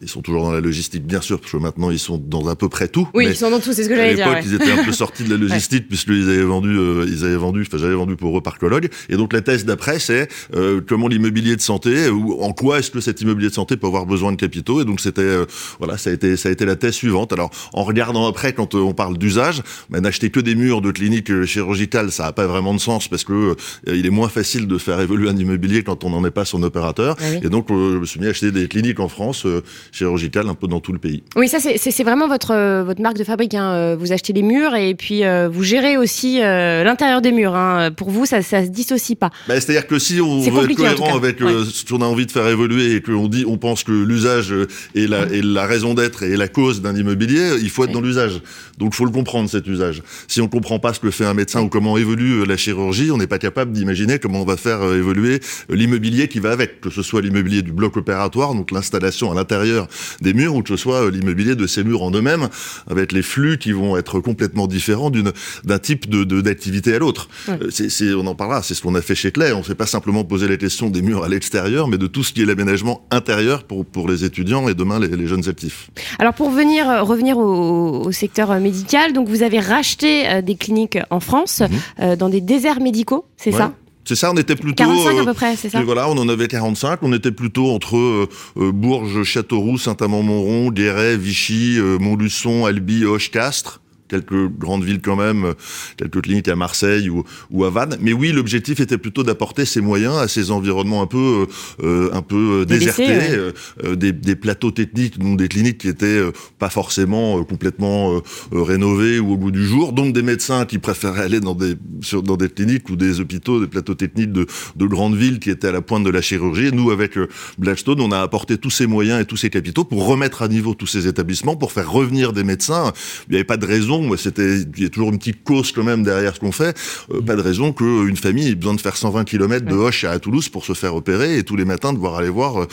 ils 0.00 0.08
sont 0.08 0.22
toujours 0.22 0.42
dans 0.42 0.52
la 0.52 0.60
logistique 0.60 1.04
bien 1.06 1.20
sûr, 1.20 1.40
parce 1.40 1.52
que 1.52 1.56
maintenant 1.56 1.90
ils 1.90 1.98
sont 1.98 2.07
dans 2.16 2.46
à 2.48 2.56
peu 2.56 2.68
près 2.68 2.88
tout. 2.88 3.08
Oui, 3.14 3.26
ils 3.28 3.36
sont 3.36 3.50
dans 3.50 3.60
tout, 3.60 3.72
c'est 3.72 3.84
ce 3.84 3.88
que 3.88 3.96
j'allais 3.96 4.14
dire. 4.14 4.26
À 4.26 4.40
l'époque, 4.40 4.44
ils 4.46 4.54
étaient 4.54 4.70
un 4.70 4.84
peu 4.84 4.92
sortis 4.92 5.24
de 5.24 5.30
la 5.30 5.36
logistique 5.40 5.82
ouais. 5.82 5.88
puisqu'ils 5.88 6.28
avaient 6.28 6.42
vendu, 6.42 6.70
euh, 6.70 7.04
ils 7.06 7.24
avaient 7.24 7.36
vendu, 7.36 7.62
enfin 7.66 7.78
j'avais 7.78 7.94
vendu 7.94 8.16
pour 8.16 8.36
eux 8.36 8.40
Parcologue. 8.40 8.88
Et 9.08 9.16
donc 9.16 9.32
la 9.32 9.40
thèse 9.40 9.64
d'après, 9.64 9.98
c'est 9.98 10.28
euh, 10.54 10.80
comment 10.86 11.08
l'immobilier 11.08 11.56
de 11.56 11.60
santé, 11.60 12.08
ou 12.08 12.40
en 12.42 12.52
quoi 12.52 12.78
est-ce 12.78 12.90
que 12.90 13.00
cet 13.00 13.20
immobilier 13.20 13.48
de 13.48 13.54
santé 13.54 13.76
peut 13.76 13.86
avoir 13.86 14.06
besoin 14.06 14.32
de 14.32 14.36
capitaux? 14.36 14.80
Et 14.80 14.84
donc 14.84 15.00
c'était, 15.00 15.22
euh, 15.22 15.44
voilà, 15.78 15.98
ça 15.98 16.10
a 16.10 16.12
été, 16.12 16.36
ça 16.36 16.48
a 16.48 16.52
été 16.52 16.64
la 16.64 16.76
thèse 16.76 16.94
suivante. 16.94 17.32
Alors 17.32 17.50
en 17.72 17.84
regardant 17.84 18.26
après, 18.26 18.52
quand 18.52 18.74
on 18.74 18.94
parle 18.94 19.18
d'usage, 19.18 19.62
ben, 19.90 20.00
n'acheter 20.00 20.30
que 20.30 20.40
des 20.40 20.54
murs 20.54 20.80
de 20.80 20.90
cliniques 20.90 21.44
chirurgicales, 21.44 22.12
ça 22.12 22.24
n'a 22.24 22.32
pas 22.32 22.46
vraiment 22.46 22.74
de 22.74 22.80
sens 22.80 23.08
parce 23.08 23.24
que 23.24 23.56
il 23.86 24.06
est 24.06 24.10
moins 24.10 24.28
facile 24.28 24.66
de 24.66 24.78
faire 24.78 25.00
évoluer 25.00 25.28
un 25.28 25.36
immobilier 25.36 25.82
quand 25.82 26.04
on 26.04 26.10
n'en 26.10 26.24
est 26.24 26.30
pas 26.30 26.44
son 26.44 26.62
opérateur. 26.62 27.16
Ah 27.20 27.24
oui. 27.32 27.40
Et 27.42 27.48
donc 27.48 27.66
je 27.70 27.98
me 27.98 28.06
suis 28.06 28.20
mis 28.20 28.26
à 28.26 28.30
acheter 28.30 28.52
des 28.52 28.68
cliniques 28.68 29.00
en 29.00 29.08
France 29.08 29.46
chirurgicales 29.92 30.48
un 30.48 30.54
peu 30.54 30.66
dans 30.66 30.80
tout 30.80 30.92
le 30.92 30.98
pays. 30.98 31.22
Oui, 31.36 31.48
ça 31.48 31.58
c'est 31.60 31.97
vraiment 32.04 32.28
votre 32.28 32.82
votre 32.82 33.00
marque 33.00 33.16
de 33.16 33.24
fabrique. 33.24 33.54
Hein. 33.54 33.72
Euh, 33.72 33.96
vous 33.98 34.12
achetez 34.12 34.32
les 34.32 34.42
murs 34.42 34.74
et 34.74 34.94
puis 34.94 35.24
euh, 35.24 35.48
vous 35.48 35.62
gérez 35.62 35.96
aussi 35.96 36.40
euh, 36.40 36.84
l'intérieur 36.84 37.20
des 37.20 37.32
murs. 37.32 37.54
Hein. 37.54 37.90
Pour 37.90 38.10
vous, 38.10 38.26
ça, 38.26 38.42
ça 38.42 38.64
se 38.64 38.70
dissocie 38.70 39.16
pas. 39.16 39.30
Bah, 39.46 39.54
C'est-à-dire 39.60 39.86
que 39.86 39.98
si 39.98 40.20
on 40.20 40.40
veut 40.40 40.70
être 40.70 40.76
cohérent 40.76 41.16
avec 41.16 41.40
ouais. 41.40 41.52
ce 41.72 41.84
qu'on 41.84 42.00
a 42.00 42.06
envie 42.06 42.26
de 42.26 42.30
faire 42.30 42.46
évoluer 42.48 42.94
et 42.94 43.02
qu'on 43.02 43.28
dit, 43.28 43.44
on 43.46 43.58
pense 43.58 43.84
que 43.84 43.92
l'usage 43.92 44.54
est 44.94 45.06
la, 45.06 45.22
est 45.22 45.44
la 45.44 45.66
raison 45.66 45.94
d'être 45.94 46.22
et 46.22 46.36
la 46.36 46.48
cause 46.48 46.82
d'un 46.82 46.94
immobilier, 46.94 47.52
il 47.60 47.70
faut 47.70 47.84
être 47.84 47.90
ouais. 47.90 47.94
dans 47.94 48.00
l'usage. 48.00 48.40
Donc, 48.78 48.92
il 48.94 48.96
faut 48.96 49.04
le 49.04 49.10
comprendre 49.10 49.48
cet 49.48 49.66
usage. 49.66 50.02
Si 50.28 50.40
on 50.40 50.48
comprend 50.48 50.78
pas 50.78 50.94
ce 50.94 51.00
que 51.00 51.10
fait 51.10 51.24
un 51.24 51.34
médecin 51.34 51.60
ou 51.62 51.68
comment 51.68 51.98
évolue 51.98 52.44
la 52.46 52.56
chirurgie, 52.56 53.10
on 53.10 53.18
n'est 53.18 53.26
pas 53.26 53.38
capable 53.38 53.72
d'imaginer 53.72 54.18
comment 54.18 54.42
on 54.42 54.44
va 54.44 54.56
faire 54.56 54.82
évoluer 54.92 55.40
l'immobilier 55.68 56.28
qui 56.28 56.40
va 56.40 56.52
avec, 56.52 56.80
que 56.80 56.90
ce 56.90 57.02
soit 57.02 57.20
l'immobilier 57.20 57.62
du 57.62 57.72
bloc 57.72 57.96
opératoire, 57.96 58.54
donc 58.54 58.70
l'installation 58.70 59.30
à 59.32 59.34
l'intérieur 59.34 59.88
des 60.20 60.32
murs, 60.32 60.54
ou 60.54 60.62
que 60.62 60.68
ce 60.68 60.76
soit 60.76 61.10
l'immobilier 61.10 61.54
de 61.56 61.66
ces 61.78 61.84
murs 61.84 62.02
en 62.02 62.10
eux-mêmes, 62.10 62.48
avec 62.90 63.12
les 63.12 63.22
flux 63.22 63.58
qui 63.58 63.72
vont 63.72 63.96
être 63.96 64.20
complètement 64.20 64.66
différents 64.66 65.10
d'une 65.10 65.32
d'un 65.64 65.78
type 65.78 66.08
de 66.08 66.40
d'activité 66.40 66.94
à 66.94 66.98
l'autre. 66.98 67.28
Ouais. 67.48 67.58
C'est 67.70 68.14
on 68.14 68.26
en 68.26 68.34
parlera, 68.34 68.62
c'est 68.62 68.74
ce 68.74 68.82
qu'on 68.82 68.94
a 68.94 69.02
fait 69.02 69.14
chez 69.14 69.30
Clay. 69.30 69.52
On 69.52 69.58
ne 69.58 69.62
fait 69.62 69.74
pas 69.74 69.86
simplement 69.86 70.24
poser 70.24 70.48
la 70.48 70.56
question 70.56 70.90
des 70.90 71.02
murs 71.02 71.24
à 71.24 71.28
l'extérieur, 71.28 71.88
mais 71.88 71.98
de 71.98 72.06
tout 72.06 72.24
ce 72.24 72.32
qui 72.32 72.42
est 72.42 72.46
l'aménagement 72.46 73.06
intérieur 73.10 73.64
pour 73.64 73.84
pour 73.84 74.08
les 74.08 74.24
étudiants 74.24 74.68
et 74.68 74.74
demain 74.74 74.98
les, 74.98 75.08
les 75.08 75.26
jeunes 75.26 75.48
actifs. 75.48 75.90
Alors 76.18 76.34
pour 76.34 76.50
venir 76.50 76.86
revenir 77.06 77.38
au, 77.38 78.06
au, 78.06 78.12
secteur 78.12 78.58
médical, 78.60 79.12
donc 79.12 79.28
vous 79.28 79.42
avez 79.42 79.60
racheté 79.60 80.28
euh, 80.28 80.42
des 80.42 80.56
cliniques 80.56 80.98
en 81.10 81.20
France, 81.20 81.60
mmh. 81.60 82.02
euh, 82.02 82.16
dans 82.16 82.28
des 82.28 82.40
déserts 82.40 82.80
médicaux, 82.80 83.26
c'est 83.36 83.52
ouais. 83.52 83.58
ça? 83.58 83.72
C'est 84.08 84.14
ça, 84.14 84.32
on 84.32 84.36
était 84.38 84.56
plutôt 84.56 84.74
45 84.74 85.18
à 85.18 85.24
peu 85.26 85.34
près, 85.34 85.54
c'est 85.54 85.68
ça. 85.68 85.82
Et 85.82 85.84
voilà, 85.84 86.08
on 86.08 86.16
en 86.16 86.30
avait 86.30 86.48
45. 86.48 87.00
On 87.02 87.12
était 87.12 87.30
plutôt 87.30 87.72
entre 87.72 87.98
euh, 87.98 88.72
Bourges, 88.72 89.22
Châteauroux, 89.22 89.76
Saint-Amand-Montrond, 89.76 90.70
Guéret, 90.70 91.18
Vichy, 91.18 91.76
euh, 91.78 91.98
Montluçon, 91.98 92.64
Albi, 92.64 93.04
Hoche, 93.04 93.30
Castres 93.30 93.82
quelques 94.08 94.48
grandes 94.58 94.84
villes 94.84 95.00
quand 95.00 95.16
même, 95.16 95.54
quelques 95.96 96.22
cliniques 96.22 96.48
à 96.48 96.56
Marseille 96.56 97.08
ou, 97.08 97.24
ou 97.50 97.64
à 97.64 97.70
Vannes. 97.70 97.96
Mais 98.00 98.12
oui, 98.12 98.32
l'objectif 98.32 98.80
était 98.80 98.98
plutôt 98.98 99.22
d'apporter 99.22 99.64
ces 99.64 99.80
moyens 99.80 100.16
à 100.16 100.28
ces 100.28 100.50
environnements 100.50 101.02
un 101.02 101.06
peu, 101.06 101.46
euh, 101.82 102.10
un 102.12 102.22
peu 102.22 102.64
désertés, 102.66 103.06
ouais. 103.06 103.52
euh, 103.84 103.96
des, 103.96 104.12
des, 104.12 104.36
plateaux 104.36 104.70
techniques, 104.70 105.18
donc 105.18 105.38
des 105.38 105.48
cliniques 105.48 105.78
qui 105.78 105.88
étaient 105.88 106.06
euh, 106.06 106.32
pas 106.58 106.70
forcément 106.70 107.38
euh, 107.38 107.44
complètement 107.44 108.14
euh, 108.14 108.20
rénovées 108.52 109.18
ou 109.18 109.32
au 109.32 109.36
bout 109.36 109.50
du 109.50 109.66
jour, 109.66 109.92
donc 109.92 110.12
des 110.12 110.22
médecins 110.22 110.64
qui 110.64 110.78
préféraient 110.78 111.22
aller 111.22 111.40
dans 111.40 111.54
des, 111.54 111.74
sur, 112.00 112.22
dans 112.22 112.36
des 112.36 112.48
cliniques 112.48 112.88
ou 112.90 112.96
des 112.96 113.20
hôpitaux, 113.20 113.60
des 113.60 113.66
plateaux 113.66 113.94
techniques 113.94 114.32
de, 114.32 114.46
de 114.76 114.86
grandes 114.86 115.16
villes 115.16 115.38
qui 115.38 115.50
étaient 115.50 115.68
à 115.68 115.72
la 115.72 115.82
pointe 115.82 116.04
de 116.04 116.10
la 116.10 116.22
chirurgie. 116.22 116.66
Et 116.66 116.72
nous, 116.72 116.90
avec 116.90 117.18
Blackstone, 117.58 118.00
on 118.00 118.12
a 118.12 118.20
apporté 118.20 118.58
tous 118.58 118.70
ces 118.70 118.86
moyens 118.86 119.20
et 119.20 119.24
tous 119.24 119.36
ces 119.36 119.50
capitaux 119.50 119.84
pour 119.84 120.06
remettre 120.06 120.42
à 120.42 120.48
niveau 120.48 120.74
tous 120.74 120.86
ces 120.86 121.06
établissements, 121.06 121.56
pour 121.56 121.72
faire 121.72 121.90
revenir 121.90 122.32
des 122.32 122.44
médecins. 122.44 122.92
Il 123.28 123.32
n'y 123.32 123.36
avait 123.36 123.44
pas 123.44 123.56
de 123.56 123.66
raison 123.66 123.97
non. 124.02 124.16
C'était, 124.16 124.60
il 124.76 124.82
y 124.82 124.86
a 124.86 124.88
toujours 124.88 125.10
une 125.10 125.18
petite 125.18 125.44
cause 125.44 125.72
quand 125.72 125.84
même 125.84 126.02
derrière 126.02 126.34
ce 126.34 126.40
qu'on 126.40 126.52
fait. 126.52 126.76
Euh, 127.12 127.20
pas 127.20 127.36
de 127.36 127.42
raison 127.42 127.72
qu'une 127.72 128.16
famille 128.16 128.48
ait 128.48 128.54
besoin 128.54 128.74
de 128.74 128.80
faire 128.80 128.96
120 128.96 129.24
km 129.24 129.66
de 129.66 129.74
Hoche 129.74 130.04
à 130.04 130.18
Toulouse 130.18 130.48
pour 130.48 130.64
se 130.64 130.72
faire 130.72 130.94
opérer 130.94 131.38
et 131.38 131.42
tous 131.42 131.56
les 131.56 131.64
matins 131.64 131.92
devoir 131.92 132.16
aller 132.16 132.28
voir 132.28 132.66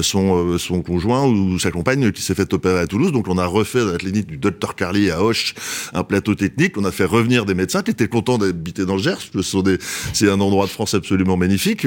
son, 0.00 0.58
son 0.58 0.82
conjoint 0.82 1.26
ou 1.26 1.58
sa 1.58 1.70
compagne 1.70 2.12
qui 2.12 2.22
s'est 2.22 2.34
fait 2.34 2.52
opérer 2.52 2.80
à 2.80 2.86
Toulouse. 2.86 3.12
Donc 3.12 3.28
on 3.28 3.38
a 3.38 3.46
refait 3.46 3.80
dans 3.80 3.92
la 3.92 3.98
clinique 3.98 4.26
du 4.26 4.36
docteur 4.36 4.74
Carly 4.74 5.10
à 5.10 5.22
Hoche 5.22 5.54
un 5.92 6.04
plateau 6.04 6.34
technique. 6.34 6.76
On 6.78 6.84
a 6.84 6.92
fait 6.92 7.04
revenir 7.04 7.44
des 7.44 7.54
médecins 7.54 7.82
qui 7.82 7.90
étaient 7.90 8.08
contents 8.08 8.38
d'habiter 8.38 8.84
dans 8.84 8.96
le 8.96 9.02
Gers. 9.02 9.30
C'est 10.12 10.30
un 10.30 10.40
endroit 10.40 10.66
de 10.66 10.70
France 10.70 10.94
absolument 10.94 11.36
magnifique. 11.36 11.86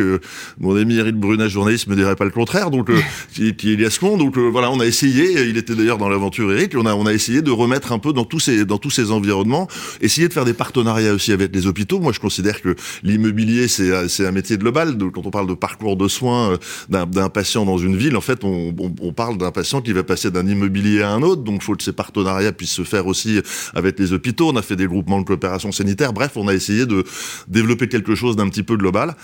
mon 0.59 0.75
ami 0.75 0.97
Eric 0.97 1.15
Brunet, 1.15 1.49
journaliste, 1.49 1.87
me 1.87 1.95
dirait 1.95 2.15
pas 2.15 2.25
le 2.25 2.31
contraire. 2.31 2.71
Donc 2.71 2.91
qui, 3.33 3.55
qui 3.55 3.73
est 3.73 3.75
Liascon. 3.75 4.17
Donc 4.17 4.37
voilà, 4.37 4.71
on 4.71 4.79
a 4.79 4.85
essayé. 4.85 5.47
Il 5.47 5.57
était 5.57 5.75
d'ailleurs 5.75 5.97
dans 5.97 6.09
l'aventure 6.09 6.51
Eric. 6.51 6.73
On 6.75 6.85
a 6.85 6.95
on 6.95 7.05
a 7.05 7.13
essayé 7.13 7.41
de 7.41 7.51
remettre 7.51 7.91
un 7.91 7.99
peu 7.99 8.13
dans 8.13 8.25
tous 8.25 8.39
ces 8.39 8.65
dans 8.65 8.77
tous 8.85 8.91
ces 8.91 9.09
environnements, 9.09 9.67
essayer 9.99 10.27
de 10.27 10.33
faire 10.33 10.45
des 10.45 10.53
partenariats 10.53 11.15
aussi 11.15 11.31
avec 11.31 11.49
les 11.55 11.65
hôpitaux. 11.65 11.99
Moi, 11.99 12.11
je 12.13 12.19
considère 12.19 12.61
que 12.61 12.75
l'immobilier 13.01 13.67
c'est 13.67 13.91
c'est 14.09 14.27
un 14.27 14.31
métier 14.31 14.57
global. 14.59 14.95
Quand 15.11 15.25
on 15.25 15.31
parle 15.31 15.47
de 15.47 15.55
parcours 15.55 15.97
de 15.97 16.07
soins 16.07 16.51
euh, 16.51 17.05
d'un 17.15 17.29
patient 17.29 17.65
dans 17.65 17.79
une 17.79 17.97
ville, 17.97 18.15
en 18.15 18.21
fait, 18.21 18.43
on, 18.43 18.75
on, 18.77 18.93
on 19.01 19.11
parle 19.11 19.39
d'un 19.39 19.49
patient 19.49 19.81
qui 19.81 19.91
va 19.91 20.03
passer 20.03 20.29
d'un 20.29 20.45
immobilier 20.45 21.01
à 21.01 21.09
un 21.09 21.23
autre. 21.23 21.41
Donc, 21.41 21.61
il 21.61 21.65
faut 21.65 21.73
que 21.73 21.81
ces 21.81 21.93
partenariats 21.93 22.51
puissent 22.51 22.77
se 22.83 22.83
faire 22.83 23.07
aussi 23.07 23.41
avec 23.73 23.97
les 23.97 24.13
hôpitaux. 24.13 24.51
On 24.53 24.55
a 24.55 24.61
fait 24.61 24.75
des 24.75 24.85
groupements 24.85 25.19
de 25.19 25.25
coopération 25.25 25.71
sanitaire. 25.71 26.13
Bref, 26.13 26.33
on 26.35 26.47
a 26.47 26.53
essayé 26.53 26.85
de 26.85 27.03
développer 27.47 27.87
quelque 27.87 28.13
chose 28.13 28.35
d'un 28.35 28.49
petit 28.49 28.63
peu 28.69 28.77
global 28.77 29.15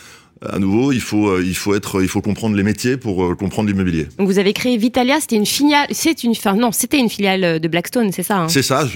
à 0.44 0.58
nouveau, 0.58 0.92
il 0.92 1.02
faut, 1.02 1.30
euh, 1.30 1.44
il 1.46 1.56
faut 1.56 1.76
être, 1.76 2.02
il 2.02 2.08
faut 2.08 2.22
comprendre 2.22 2.56
les 2.56 2.64
métiers 2.64 2.98
pour 2.98 3.24
euh, 3.24 3.36
comprendre 3.36 3.70
l'immobilier. 3.70 4.08
Donc 4.18 4.28
vous 4.28 4.40
avez 4.40 4.54
créé 4.54 4.76
Vitalia, 4.76 5.20
c'était 5.20 5.36
une 5.36 5.46
filiale, 5.46 5.88
c'est 5.92 6.24
une, 6.24 6.32
enfin 6.32 6.56
non, 6.56 6.72
c'était 6.72 6.98
une 6.98 7.10
filiale 7.10 7.60
de 7.60 7.68
Blackstone, 7.68 8.12
c'est 8.12 8.24
ça 8.24 8.40
hein? 8.40 8.50
C'est 8.50 8.64
ça. 8.64 8.88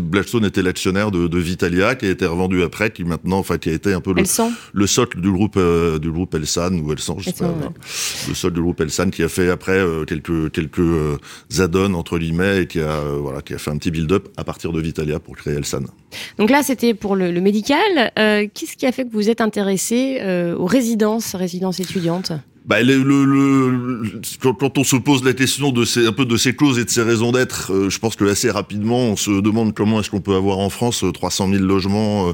Blackstone 0.00 0.44
était 0.44 0.62
l'actionnaire 0.62 1.10
de, 1.10 1.26
de, 1.26 1.38
Vitalia, 1.38 1.96
qui 1.96 2.06
a 2.06 2.10
été 2.10 2.24
revendu 2.24 2.62
après, 2.62 2.90
qui 2.90 3.02
maintenant, 3.02 3.38
enfin, 3.38 3.58
qui 3.58 3.70
a 3.70 3.72
été 3.72 3.92
un 3.92 4.00
peu 4.00 4.14
le, 4.14 4.22
le 4.72 4.86
socle 4.86 5.20
du 5.20 5.32
groupe, 5.32 5.56
euh, 5.56 5.98
du 5.98 6.12
groupe 6.12 6.34
Elsan 6.36 6.72
ou 6.74 6.92
Elsan, 6.92 7.16
je 7.18 7.30
sais 7.30 7.32
pas, 7.32 7.52
le 8.28 8.34
socle 8.34 8.54
du 8.54 8.62
groupe 8.62 8.80
Elsan, 8.80 9.10
qui 9.10 9.24
a 9.24 9.28
fait 9.28 9.50
après 9.50 9.84
quelques 10.06 10.52
quelques 10.52 11.18
add-ons 11.58 11.94
entre 11.94 12.18
guillemets 12.18 12.62
et 12.62 12.66
qui 12.66 12.80
a 12.80 13.00
voilà, 13.18 13.42
qui 13.42 13.54
a 13.54 13.58
fait 13.58 13.70
un 13.70 13.76
petit 13.76 13.90
build-up 13.90 14.28
à 14.36 14.44
partir 14.44 14.72
de 14.72 14.80
Vitalia 14.80 15.18
pour 15.18 15.36
créer 15.36 15.54
Elsan. 15.54 15.82
Donc 16.38 16.50
là, 16.50 16.62
c'était 16.62 16.94
pour 16.94 17.16
le, 17.16 17.32
le 17.32 17.40
médical. 17.40 18.12
Qu'est-ce 18.14 18.76
qui 18.76 18.86
a 18.86 18.92
fait 18.92 19.04
que 19.04 19.12
vous 19.12 19.30
êtes 19.30 19.40
intéressé 19.40 20.20
aux 20.56 20.66
résidents 20.66 20.91
résidence, 20.92 21.34
résidence 21.34 21.80
étudiante 21.80 22.32
bah, 22.64 22.80
le, 22.80 23.02
le, 23.02 24.20
quand, 24.40 24.78
on 24.78 24.84
se 24.84 24.94
pose 24.94 25.24
la 25.24 25.32
question 25.32 25.72
de 25.72 25.84
ces, 25.84 26.06
un 26.06 26.12
peu 26.12 26.24
de 26.24 26.36
ces 26.36 26.54
causes 26.54 26.78
et 26.78 26.84
de 26.84 26.90
ces 26.90 27.02
raisons 27.02 27.32
d'être, 27.32 27.72
euh, 27.72 27.90
je 27.90 27.98
pense 27.98 28.14
que 28.14 28.24
assez 28.24 28.50
rapidement, 28.50 29.00
on 29.00 29.16
se 29.16 29.40
demande 29.40 29.74
comment 29.74 29.98
est-ce 29.98 30.10
qu'on 30.10 30.20
peut 30.20 30.36
avoir 30.36 30.58
en 30.58 30.70
France 30.70 31.04
300 31.12 31.48
euh, 31.48 31.54
000 31.54 31.64
logements 31.64 32.32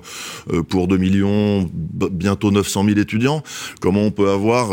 euh, 0.53 0.63
pour 0.63 0.87
2 0.87 0.99
millions, 0.99 1.71
bientôt 1.73 2.51
900 2.51 2.85
000 2.85 2.99
étudiants. 2.99 3.43
Comment 3.81 4.03
on 4.03 4.11
peut 4.11 4.29
avoir 4.29 4.69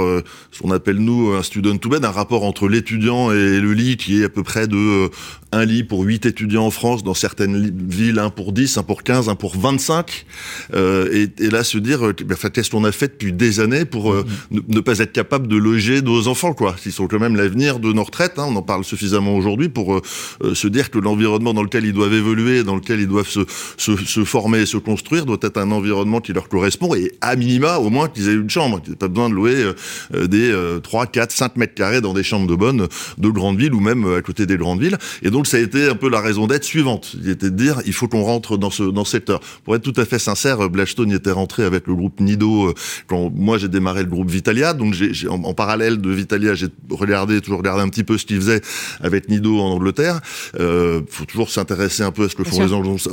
ce 0.51 0.61
qu'on 0.61 0.71
appelle 0.71 0.97
nous 0.97 1.33
un 1.33 1.43
student 1.43 1.77
to 1.77 1.89
bed, 1.89 2.03
un 2.03 2.11
rapport 2.11 2.43
entre 2.43 2.67
l'étudiant 2.67 3.31
et 3.31 3.59
le 3.59 3.73
lit 3.73 3.95
qui 3.95 4.21
est 4.21 4.25
à 4.25 4.29
peu 4.29 4.43
près 4.43 4.67
de 4.67 5.09
un 5.51 5.63
lit 5.63 5.83
pour 5.85 6.01
8 6.01 6.25
étudiants 6.25 6.65
en 6.65 6.71
France, 6.71 7.03
dans 7.03 7.13
certaines 7.13 7.71
villes, 7.87 8.19
un 8.19 8.29
pour 8.29 8.51
10, 8.51 8.77
un 8.77 8.83
pour 8.83 9.03
15, 9.03 9.29
un 9.29 9.35
pour 9.35 9.57
25. 9.57 10.25
et, 10.73 11.27
et, 11.39 11.49
là, 11.49 11.63
se 11.63 11.77
dire, 11.77 12.01
ben, 12.25 12.35
qu'est-ce 12.51 12.69
qu'on 12.69 12.83
a 12.83 12.91
fait 12.91 13.07
depuis 13.07 13.31
des 13.31 13.61
années 13.61 13.85
pour 13.85 14.13
mmh. 14.13 14.25
ne, 14.51 14.59
ne 14.67 14.79
pas 14.81 14.99
être 14.99 15.13
capable 15.13 15.44
de 15.45 15.55
loger 15.55 16.01
nos 16.01 16.27
enfants, 16.27 16.53
quoi. 16.53 16.75
Ils 16.85 16.91
sont 16.91 17.07
quand 17.07 17.19
même 17.19 17.35
l'avenir 17.35 17.79
de 17.79 17.91
nos 17.91 18.03
retraites. 18.03 18.37
Hein. 18.37 18.45
On 18.47 18.55
en 18.55 18.61
parle 18.61 18.83
suffisamment 18.83 19.35
aujourd'hui 19.35 19.69
pour 19.69 19.95
euh, 19.95 20.01
euh, 20.43 20.55
se 20.55 20.67
dire 20.67 20.91
que 20.91 20.99
l'environnement 20.99 21.53
dans 21.53 21.63
lequel 21.63 21.85
ils 21.85 21.93
doivent 21.93 22.13
évoluer, 22.13 22.63
dans 22.63 22.75
lequel 22.75 22.99
ils 22.99 23.07
doivent 23.07 23.29
se, 23.29 24.23
former 24.23 24.61
et 24.61 24.65
se 24.65 24.77
construire, 24.77 25.25
doit 25.25 25.37
être 25.41 25.57
un 25.57 25.71
environnement 25.71 26.21
qui 26.21 26.33
leur 26.33 26.49
correspond 26.49 26.95
et 26.95 27.11
à 27.21 27.35
minima, 27.35 27.77
au 27.77 27.89
moins, 27.89 28.07
qu'ils 28.07 28.29
aient 28.29 28.33
une 28.33 28.49
chambre. 28.49 28.81
Qu'ils 28.81 28.91
n'aient 28.91 28.97
pas 28.97 29.07
besoin 29.07 29.29
de 29.29 29.35
louer 29.35 29.73
euh, 30.13 30.27
des 30.27 30.53
3, 30.81 31.07
4, 31.07 31.31
5 31.31 31.57
mètres 31.57 31.73
carrés 31.73 32.01
dans 32.01 32.13
des 32.13 32.23
chambres 32.23 32.47
de 32.47 32.55
bonne 32.55 32.87
de 33.17 33.29
grandes 33.29 33.57
villes 33.57 33.73
ou 33.73 33.79
même 33.79 34.05
à 34.15 34.21
côté 34.21 34.45
des 34.45 34.57
grandes 34.57 34.81
villes. 34.81 34.97
Et 35.21 35.29
donc, 35.29 35.47
ça 35.47 35.57
a 35.57 35.59
été 35.59 35.87
un 35.87 35.95
peu 35.95 36.09
la 36.09 36.21
raison 36.21 36.47
d'être 36.47 36.63
suivante. 36.63 37.15
Il 37.21 37.29
était 37.29 37.49
de 37.49 37.55
dire, 37.55 37.81
il 37.85 37.93
faut 37.93 38.07
qu'on 38.07 38.23
rentre 38.23 38.57
dans 38.57 38.69
ce, 38.69 38.83
dans 38.83 39.05
ce 39.05 39.11
secteur. 39.11 39.39
Pour 39.63 39.75
être 39.75 39.81
tout 39.81 39.99
à 39.99 40.05
fait 40.05 40.19
sincère, 40.19 40.69
Blackstone 40.69 41.11
y 41.11 41.15
était 41.15 41.31
rentré 41.31 41.63
avec 41.63 41.87
le 41.87 41.95
groupe 41.95 42.19
Nido 42.19 42.73
quand 43.07 43.31
moi 43.33 43.57
j'ai 43.57 43.67
démarré 43.67 44.03
le 44.03 44.09
groupe 44.09 44.29
Vitalia. 44.29 44.73
Donc, 44.73 44.93
j'ai 44.93 45.27
en, 45.43 45.53
parallèle 45.53 46.01
de 46.01 46.09
Vitalia, 46.11 46.53
j'ai 46.53 46.67
regardé, 46.89 47.41
toujours 47.41 47.59
regardé 47.59 47.81
un 47.81 47.89
petit 47.89 48.03
peu 48.03 48.17
ce 48.17 48.25
qu'ils 48.25 48.37
faisaient 48.37 48.61
avec 49.01 49.29
Nido 49.29 49.59
en 49.59 49.71
Angleterre. 49.71 50.21
Euh, 50.59 51.01
faut 51.09 51.25
toujours 51.25 51.49
s'intéresser 51.49 52.03
un 52.03 52.11
peu 52.11 52.25
à 52.25 52.29
ce 52.29 52.35
que 52.35 52.43
font 52.43 52.65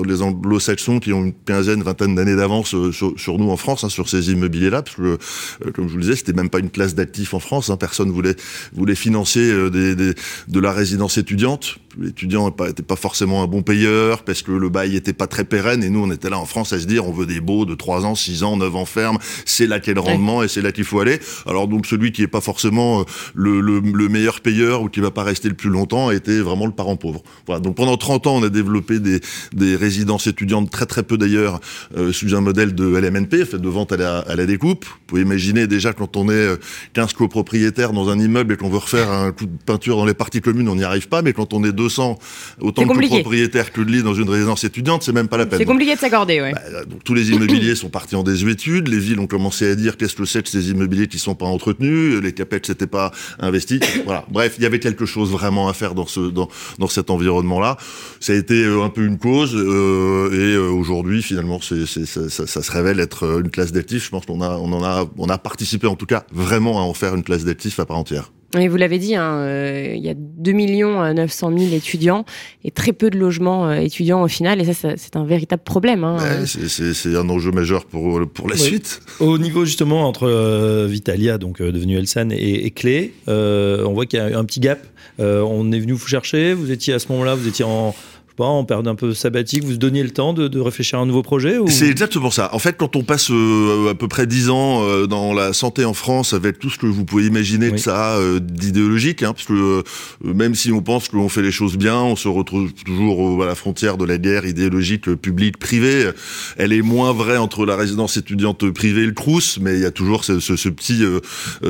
les, 0.04 0.22
anglo-saxons 0.22 1.00
qui 1.00 1.12
ont 1.12 1.24
une 1.24 1.32
quinzaine, 1.32 1.82
vingtaine 1.82 2.14
d'années 2.14 2.36
d'avance 2.36 2.74
euh, 2.74 2.92
sur, 2.92 3.38
nous 3.38 3.50
en 3.50 3.56
France, 3.56 3.84
hein, 3.84 3.88
sur 3.88 4.08
ces 4.08 4.30
immobiliers-là, 4.30 4.82
parce 4.82 4.96
que, 4.96 5.02
euh, 5.02 5.70
comme 5.72 5.86
je 5.86 5.92
vous 5.92 5.98
le 5.98 6.02
disais, 6.02 6.16
c'était 6.16 6.32
même 6.32 6.50
pas 6.50 6.58
une 6.58 6.70
classe 6.70 6.94
d'actifs 6.94 7.34
en 7.34 7.40
France. 7.40 7.70
Hein, 7.70 7.76
personne 7.76 8.10
voulait 8.10 8.36
voulait 8.72 8.94
financer 8.94 9.50
euh, 9.50 9.70
des, 9.70 9.94
des, 9.94 10.14
de 10.48 10.60
la 10.60 10.72
résidence 10.72 11.18
étudiante 11.18 11.78
l'étudiant 11.98 12.54
n'était 12.60 12.82
pas, 12.82 12.96
forcément 12.96 13.42
un 13.42 13.46
bon 13.46 13.62
payeur 13.62 14.22
parce 14.24 14.42
que 14.42 14.52
le 14.52 14.68
bail 14.68 14.96
était 14.96 15.12
pas 15.12 15.26
très 15.26 15.44
pérenne 15.44 15.82
et 15.82 15.90
nous 15.90 16.02
on 16.02 16.10
était 16.10 16.30
là 16.30 16.38
en 16.38 16.44
France 16.44 16.72
à 16.72 16.78
se 16.78 16.86
dire 16.86 17.06
on 17.06 17.12
veut 17.12 17.26
des 17.26 17.40
baux 17.40 17.64
de 17.64 17.74
3 17.74 18.04
ans, 18.04 18.14
6 18.14 18.42
ans, 18.42 18.56
9 18.56 18.76
ans 18.76 18.84
ferme, 18.84 19.18
c'est 19.44 19.66
là 19.66 19.80
qu'est 19.80 19.94
le 19.94 20.00
rendement 20.00 20.42
et 20.42 20.48
c'est 20.48 20.62
là 20.62 20.72
qu'il 20.72 20.84
faut 20.84 21.00
aller. 21.00 21.18
Alors 21.46 21.68
donc 21.68 21.86
celui 21.86 22.12
qui 22.12 22.22
est 22.22 22.28
pas 22.28 22.40
forcément 22.40 23.00
euh, 23.00 23.04
le, 23.34 23.60
le, 23.60 23.80
le, 23.80 24.08
meilleur 24.08 24.40
payeur 24.40 24.82
ou 24.82 24.88
qui 24.88 25.00
va 25.00 25.10
pas 25.10 25.22
rester 25.22 25.48
le 25.48 25.54
plus 25.54 25.70
longtemps 25.70 26.10
était 26.10 26.40
vraiment 26.40 26.66
le 26.66 26.72
parent 26.72 26.96
pauvre. 26.96 27.22
Voilà, 27.46 27.60
donc 27.60 27.76
pendant 27.76 27.96
30 27.96 28.26
ans 28.26 28.36
on 28.36 28.42
a 28.42 28.48
développé 28.48 28.98
des, 28.98 29.20
des 29.52 29.76
résidences 29.76 30.26
étudiantes 30.26 30.70
très 30.70 30.86
très 30.86 31.02
peu 31.02 31.16
d'ailleurs 31.16 31.60
euh, 31.96 32.12
sous 32.12 32.34
un 32.34 32.40
modèle 32.40 32.74
de 32.74 32.84
LMNP, 32.84 33.44
fait 33.44 33.58
de 33.58 33.68
vente 33.68 33.92
à 33.92 33.96
la, 33.96 34.18
à 34.18 34.36
la 34.36 34.46
découpe. 34.46 34.84
Vous 34.84 34.98
pouvez 35.06 35.22
imaginer 35.22 35.66
déjà 35.66 35.92
quand 35.92 36.16
on 36.16 36.30
est 36.30 36.48
15 36.94 37.10
euh, 37.10 37.16
copropriétaires 37.16 37.92
dans 37.92 38.08
un 38.08 38.18
immeuble 38.18 38.54
et 38.54 38.56
qu'on 38.56 38.70
veut 38.70 38.78
refaire 38.78 39.10
un 39.10 39.32
coup 39.32 39.46
de 39.46 39.56
peinture 39.64 39.96
dans 39.96 40.04
les 40.04 40.14
parties 40.14 40.40
communes, 40.40 40.68
on 40.68 40.76
n'y 40.76 40.84
arrive 40.84 41.08
pas, 41.08 41.22
mais 41.22 41.32
quand 41.32 41.52
on 41.54 41.64
est 41.64 41.72
200, 41.82 42.18
autant 42.60 42.82
de 42.82 43.06
propriétaires 43.06 43.72
que 43.72 43.80
de 43.80 43.90
lits 43.90 44.02
dans 44.02 44.14
une 44.14 44.28
résidence 44.28 44.64
étudiante, 44.64 45.02
c'est 45.02 45.12
même 45.12 45.28
pas 45.28 45.36
la 45.36 45.46
peine. 45.46 45.58
C'est 45.58 45.64
compliqué 45.64 45.94
de 45.94 46.00
s'accorder, 46.00 46.40
ouais. 46.40 46.52
Bah, 46.52 46.84
donc, 46.88 47.02
tous 47.04 47.14
les 47.14 47.30
immobiliers 47.30 47.74
sont 47.74 47.90
partis 47.90 48.16
en 48.16 48.22
désuétude, 48.22 48.88
les 48.88 48.98
villes 48.98 49.18
ont 49.18 49.26
commencé 49.26 49.68
à 49.68 49.74
dire 49.74 49.96
qu'est-ce 49.96 50.14
que 50.14 50.24
c'est 50.24 50.42
que 50.42 50.48
ces 50.48 50.70
immobiliers 50.70 51.08
qui 51.08 51.18
sont 51.18 51.34
pas 51.34 51.46
entretenus, 51.46 52.20
les 52.22 52.32
capex 52.32 52.68
n'étaient 52.68 52.86
pas 52.86 53.10
investis. 53.40 53.80
voilà. 54.04 54.24
Bref, 54.30 54.54
il 54.58 54.62
y 54.62 54.66
avait 54.66 54.78
quelque 54.78 55.06
chose 55.06 55.30
vraiment 55.30 55.68
à 55.68 55.72
faire 55.72 55.94
dans 55.94 56.06
ce 56.06 56.20
dans, 56.20 56.48
dans 56.78 56.88
cet 56.88 57.10
environnement-là. 57.10 57.76
Ça 58.20 58.32
a 58.32 58.36
été 58.36 58.64
euh, 58.64 58.82
un 58.82 58.88
peu 58.88 59.04
une 59.04 59.18
cause 59.18 59.54
euh, 59.54 60.30
et 60.32 60.54
euh, 60.54 60.68
aujourd'hui, 60.70 61.22
finalement, 61.22 61.60
c'est, 61.60 61.86
ça, 61.86 62.28
ça, 62.28 62.46
ça, 62.46 62.62
se 62.62 62.70
révèle 62.70 63.00
être 63.00 63.40
une 63.40 63.50
classe 63.50 63.72
d'actifs. 63.72 64.04
Je 64.04 64.10
pense 64.10 64.26
qu'on 64.26 64.40
a 64.40 64.56
on 64.56 64.72
en 64.72 64.84
a 64.84 65.08
on 65.18 65.28
a 65.28 65.38
participé 65.38 65.86
en 65.86 65.96
tout 65.96 66.06
cas 66.06 66.24
vraiment 66.32 66.78
à 66.78 66.82
en 66.82 66.94
faire 66.94 67.14
une 67.14 67.22
classe 67.22 67.44
d'actifs 67.44 67.78
à 67.80 67.86
part 67.86 67.98
entière. 67.98 68.30
Et 68.58 68.68
vous 68.68 68.76
l'avez 68.76 68.98
dit, 68.98 69.14
hein, 69.14 69.38
euh, 69.38 69.92
il 69.94 70.04
y 70.04 70.10
a 70.10 70.14
2 70.14 70.52
900 70.52 71.58
000 71.58 71.72
étudiants 71.72 72.24
et 72.64 72.70
très 72.70 72.92
peu 72.92 73.08
de 73.08 73.18
logements 73.18 73.68
euh, 73.68 73.76
étudiants 73.76 74.22
au 74.22 74.28
final. 74.28 74.60
Et 74.60 74.72
ça, 74.72 74.90
c'est 74.96 75.16
un 75.16 75.24
véritable 75.24 75.62
problème. 75.62 76.04
Hein. 76.04 76.18
Ouais, 76.18 76.46
c'est 76.46 77.16
un 77.16 77.28
enjeu 77.28 77.50
majeur 77.50 77.86
pour, 77.86 78.20
pour 78.28 78.48
la 78.48 78.56
oui. 78.56 78.60
suite. 78.60 79.00
Au 79.20 79.38
niveau 79.38 79.64
justement 79.64 80.06
entre 80.06 80.28
euh, 80.28 80.86
Vitalia, 80.88 81.38
donc 81.38 81.62
devenu 81.62 81.96
Elsan, 81.96 82.30
et, 82.30 82.66
et 82.66 82.70
Clé, 82.70 83.14
on 83.26 83.92
voit 83.92 84.06
qu'il 84.06 84.18
y 84.18 84.22
a 84.22 84.38
un 84.38 84.44
petit 84.44 84.60
gap. 84.60 84.80
on 85.18 85.72
est 85.72 85.80
venu 85.80 85.92
vous 85.92 86.06
chercher, 86.06 86.52
vous 86.52 86.70
étiez 86.70 86.94
à 86.94 86.98
ce 86.98 87.08
moment-là, 87.08 87.34
vous 87.34 87.48
étiez 87.48 87.64
en 87.64 87.94
pas, 88.34 88.46
on 88.46 88.64
perd 88.64 88.86
un 88.88 88.94
peu 88.94 89.14
sabbatique, 89.14 89.64
vous 89.64 89.76
donniez 89.76 90.02
le 90.02 90.10
temps 90.10 90.32
de, 90.32 90.48
de 90.48 90.60
réfléchir 90.60 90.98
à 90.98 91.02
un 91.02 91.06
nouveau 91.06 91.22
projet 91.22 91.58
ou... 91.58 91.68
C'est 91.68 91.88
exactement 91.88 92.30
ça. 92.30 92.54
En 92.54 92.58
fait, 92.58 92.76
quand 92.76 92.96
on 92.96 93.02
passe 93.02 93.30
euh, 93.30 93.90
à 93.90 93.94
peu 93.94 94.08
près 94.08 94.26
dix 94.26 94.50
ans 94.50 94.82
euh, 94.82 95.06
dans 95.06 95.32
la 95.32 95.52
santé 95.52 95.84
en 95.84 95.94
France, 95.94 96.32
avec 96.32 96.58
tout 96.58 96.70
ce 96.70 96.78
que 96.78 96.86
vous 96.86 97.04
pouvez 97.04 97.26
imaginer 97.26 97.66
oui. 97.66 97.72
de 97.72 97.76
ça, 97.78 98.16
euh, 98.16 98.40
d'idéologique, 98.40 99.22
hein, 99.22 99.32
parce 99.32 99.46
que 99.46 99.52
euh, 99.52 99.82
même 100.22 100.54
si 100.54 100.72
on 100.72 100.82
pense 100.82 101.08
qu'on 101.08 101.28
fait 101.28 101.42
les 101.42 101.52
choses 101.52 101.76
bien, 101.76 101.96
on 101.96 102.16
se 102.16 102.28
retrouve 102.28 102.72
toujours 102.72 103.42
à 103.42 103.46
la 103.46 103.54
frontière 103.54 103.96
de 103.96 104.04
la 104.04 104.18
guerre 104.18 104.46
idéologique 104.46 105.08
euh, 105.08 105.16
publique-privée. 105.16 106.10
Elle 106.56 106.72
est 106.72 106.82
moins 106.82 107.12
vraie 107.12 107.36
entre 107.36 107.66
la 107.66 107.76
résidence 107.76 108.16
étudiante 108.16 108.70
privée 108.70 109.02
et 109.02 109.06
le 109.06 109.12
Crous, 109.12 109.58
mais 109.60 109.74
il 109.74 109.80
y 109.80 109.84
a 109.84 109.90
toujours 109.90 110.24
ce, 110.24 110.40
ce, 110.40 110.56
ce 110.56 110.68
petit, 110.68 111.02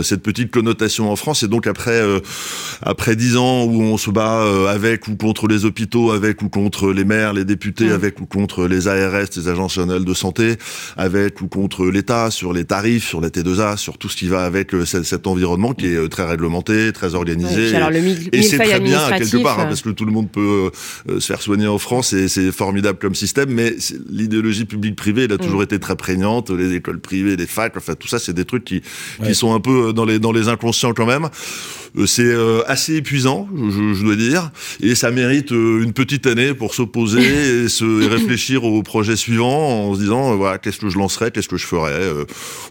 cette 0.02 0.23
petite 0.23 0.50
connotation 0.50 1.11
en 1.11 1.16
France. 1.16 1.42
Et 1.42 1.49
donc 1.49 1.66
après, 1.66 2.00
après 2.83 3.16
dix 3.16 3.37
ans 3.37 3.64
où 3.64 3.83
on 3.83 3.97
se 3.97 4.11
bat 4.11 4.42
avec 4.71 5.09
ou 5.09 5.16
contre 5.16 5.49
les 5.49 5.64
hôpitaux, 5.64 6.11
avec 6.12 6.42
ou 6.42 6.49
contre 6.52 6.92
les 6.92 7.04
maires, 7.04 7.32
les 7.32 7.44
députés, 7.44 7.87
mmh. 7.87 7.92
avec 7.92 8.21
ou 8.21 8.26
contre 8.26 8.68
les 8.68 8.87
ARS, 8.87 9.26
les 9.37 9.49
agences 9.49 9.78
nationales 9.78 10.04
de 10.04 10.14
santé, 10.14 10.56
avec 10.97 11.40
ou 11.40 11.49
contre 11.49 11.87
l'État 11.87 12.30
sur 12.30 12.52
les 12.52 12.64
tarifs, 12.64 13.09
sur 13.09 13.21
la 13.21 13.30
T2A, 13.30 13.76
sur 13.76 13.99
tout 13.99 14.09
ce 14.09 14.16
qui 14.16 14.28
va 14.28 14.44
avec 14.44 14.75
euh, 14.75 14.85
cet 14.85 15.26
environnement 15.26 15.73
qui 15.73 15.87
est 15.87 15.97
euh, 15.97 16.09
très 16.09 16.25
réglementé, 16.25 16.92
très 16.92 17.14
organisé. 17.14 17.71
Ouais, 17.71 17.75
alors 17.75 17.90
le 17.90 18.00
mille, 18.00 18.28
et 18.32 18.42
c'est 18.42 18.59
très 18.59 18.80
bien 18.80 19.00
quelque 19.18 19.42
part, 19.42 19.59
hein, 19.61 19.66
parce 19.66 19.82
que 19.82 19.90
tout 19.90 20.04
le 20.04 20.12
monde 20.12 20.30
peut 20.30 20.71
euh, 21.09 21.21
se 21.21 21.26
faire 21.26 21.42
soigner 21.42 21.66
en 21.66 21.78
France 21.78 22.12
et 22.12 22.28
c'est 22.28 22.52
formidable 22.52 22.99
comme 22.99 23.14
système, 23.14 23.50
mais 23.50 23.75
l'idéologie 24.11 24.66
publique-privée, 24.66 25.25
elle 25.25 25.32
a 25.32 25.38
toujours 25.38 25.61
mmh. 25.61 25.64
été 25.64 25.78
très 25.80 25.97
prégnante. 25.97 26.50
Les 26.50 26.75
écoles 26.75 27.00
privées, 27.00 27.37
les 27.37 27.47
facs, 27.47 27.76
enfin 27.76 27.94
tout 27.94 28.09
ça, 28.09 28.18
c'est 28.18 28.35
des 28.35 28.44
trucs 28.44 28.64
qui, 28.64 28.82
ouais. 29.21 29.28
qui 29.28 29.35
sont 29.35 29.54
un 29.54 29.61
peu 29.61 29.92
dans 29.92 30.04
les 30.04 30.18
dans 30.18 30.32
les 30.32 30.49
inconscients 30.49 30.92
quand 30.92 31.06
même. 31.06 31.28
Euh, 31.99 32.07
c'est 32.07 32.23
euh, 32.25 32.63
assez 32.67 32.97
épuisant, 32.97 33.49
je, 33.55 33.95
je, 33.95 34.05
dois 34.05 34.17
dire, 34.17 34.51
et 34.81 34.95
ça 34.95 35.11
mérite 35.11 35.53
euh, 35.53 35.83
une 35.83 35.93
petite 35.93 36.27
année 36.27 36.55
pour 36.55 36.75
se 36.75 36.83
poser 36.83 37.65
et, 37.65 37.69
se, 37.69 38.03
et 38.03 38.07
réfléchir 38.07 38.65
au 38.65 38.83
projet 38.83 39.15
suivant 39.17 39.89
en 39.89 39.95
se 39.95 40.01
disant 40.01 40.37
voilà 40.37 40.59
qu'est-ce 40.59 40.79
que 40.79 40.89
je 40.89 40.97
lancerai, 40.99 41.31
qu'est-ce 41.31 41.49
que 41.49 41.57
je 41.59 41.67
ferai. 41.67 41.93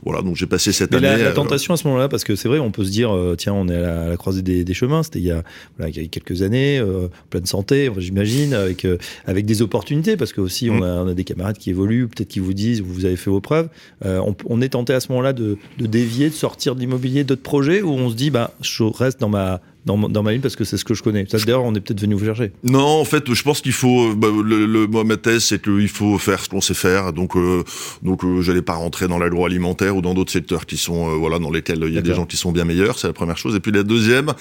voilà, 0.03 0.21
donc 0.21 0.35
j'ai 0.37 0.47
passé 0.47 0.71
cette 0.71 0.91
Mais 0.91 0.97
année. 0.97 1.07
La, 1.07 1.29
la 1.29 1.31
tentation 1.33 1.73
à 1.73 1.77
ce 1.77 1.85
moment-là, 1.87 2.09
parce 2.09 2.23
que 2.23 2.35
c'est 2.35 2.47
vrai, 2.47 2.59
on 2.59 2.71
peut 2.71 2.83
se 2.83 2.89
dire 2.91 3.15
tiens, 3.37 3.53
on 3.53 3.67
est 3.67 3.75
à 3.75 3.81
la, 3.81 4.01
à 4.03 4.07
la 4.09 4.17
croisée 4.17 4.41
des, 4.41 4.63
des 4.63 4.73
chemins. 4.73 5.03
C'était 5.03 5.19
il, 5.19 5.25
y 5.25 5.31
a, 5.31 5.43
voilà, 5.77 5.91
il 5.91 6.01
y 6.01 6.03
a 6.03 6.07
quelques 6.07 6.41
années, 6.41 6.79
euh, 6.79 7.07
pleine 7.29 7.45
santé, 7.45 7.91
j'imagine, 7.97 8.53
avec 8.53 8.87
avec 9.25 9.45
des 9.45 9.61
opportunités, 9.61 10.17
parce 10.17 10.33
que 10.33 10.41
aussi 10.41 10.69
on, 10.69 10.79
Mm. 10.81 10.83
a, 10.83 11.03
on 11.03 11.07
a 11.09 11.13
des 11.13 11.25
camarades 11.25 11.57
qui 11.57 11.69
évoluent, 11.69 12.07
peut-être 12.07 12.29
qui 12.29 12.39
vous 12.39 12.53
disent 12.53 12.81
vous 12.81 13.05
avez 13.05 13.17
fait 13.17 13.29
vos 13.29 13.41
preuves. 13.41 13.67
on, 14.03 14.35
on 14.45 14.61
est 14.61 14.69
tenté 14.69 14.93
à 14.93 14.99
ce 14.99 15.09
moment-là 15.09 15.33
de, 15.33 15.57
de 15.77 15.85
dévier, 15.85 16.29
de 16.29 16.33
sortir 16.33 16.75
de 16.75 16.79
l'immobilier, 16.79 17.23
d'autres 17.23 17.43
projets, 17.43 17.81
où 17.81 17.91
on 17.91 18.09
se 18.09 18.15
dit 18.15 18.31
bah 18.31 18.53
je 18.61 18.83
reste 18.83 19.10
dans 19.19 19.29
ma 19.29 19.61
dans, 19.85 19.97
dans 19.97 20.23
ma 20.23 20.31
ligne 20.31 20.41
parce 20.41 20.55
que 20.55 20.63
c'est 20.63 20.77
ce 20.77 20.85
que 20.85 20.93
je 20.93 21.01
connais. 21.01 21.23
D'ailleurs, 21.23 21.63
on 21.63 21.73
est 21.73 21.81
peut-être 21.81 22.01
venu 22.01 22.15
vous 22.15 22.25
chercher. 22.25 22.51
Non, 22.63 23.01
en 23.01 23.05
fait, 23.05 23.33
je 23.33 23.43
pense 23.43 23.61
qu'il 23.61 23.71
faut. 23.73 24.13
Bah, 24.15 24.27
le, 24.31 24.65
le, 24.65 24.87
moi, 24.87 25.03
ma 25.03 25.17
thèse, 25.17 25.45
c'est 25.45 25.61
qu'il 25.61 25.87
faut 25.87 26.17
faire 26.17 26.39
ce 26.39 26.49
qu'on 26.49 26.61
sait 26.61 26.73
faire. 26.73 27.13
Donc, 27.13 27.35
euh, 27.35 27.63
donc, 28.03 28.23
euh, 28.23 28.41
j'allais 28.41 28.61
pas 28.61 28.75
rentrer 28.75 29.07
dans 29.07 29.17
l'agroalimentaire 29.17 29.95
ou 29.95 30.01
dans 30.01 30.13
d'autres 30.13 30.31
secteurs 30.31 30.65
qui 30.65 30.77
sont, 30.77 31.09
euh, 31.09 31.15
voilà, 31.15 31.39
dans 31.39 31.51
lesquels 31.51 31.83
il 31.87 31.93
y 31.93 31.97
a 31.97 32.01
des 32.01 32.13
gens 32.13 32.25
qui 32.25 32.37
sont 32.37 32.51
bien 32.51 32.65
meilleurs. 32.65 32.99
C'est 32.99 33.07
la 33.07 33.13
première 33.13 33.37
chose. 33.37 33.55
Et 33.55 33.59
puis 33.59 33.71
la 33.71 33.83
deuxième 33.83 34.33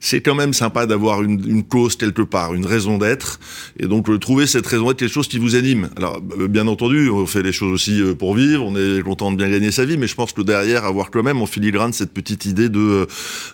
c'est 0.00 0.20
quand 0.20 0.34
même 0.34 0.52
sympa 0.52 0.86
d'avoir 0.86 1.22
une, 1.22 1.42
une, 1.48 1.64
cause 1.64 1.96
quelque 1.96 2.22
part, 2.22 2.54
une 2.54 2.66
raison 2.66 2.98
d'être, 2.98 3.40
et 3.78 3.86
donc 3.86 4.08
euh, 4.08 4.18
trouver 4.18 4.46
cette 4.46 4.66
raison 4.66 4.88
d'être 4.88 4.98
quelque 4.98 5.12
chose 5.12 5.28
qui 5.28 5.38
vous 5.38 5.54
anime. 5.54 5.90
Alors, 5.96 6.20
euh, 6.38 6.48
bien 6.48 6.66
entendu, 6.66 7.10
on 7.10 7.26
fait 7.26 7.42
les 7.42 7.52
choses 7.52 7.72
aussi 7.72 8.00
euh, 8.00 8.14
pour 8.14 8.34
vivre, 8.34 8.64
on 8.64 8.76
est 8.76 9.02
content 9.02 9.30
de 9.32 9.36
bien 9.36 9.48
gagner 9.48 9.70
sa 9.70 9.84
vie, 9.84 9.96
mais 9.96 10.06
je 10.06 10.14
pense 10.14 10.32
que 10.32 10.42
derrière, 10.42 10.84
avoir 10.84 11.10
quand 11.10 11.22
même 11.22 11.40
en 11.42 11.46
filigrane 11.46 11.92
cette 11.92 12.12
petite 12.12 12.44
idée 12.46 12.68
de 12.68 13.06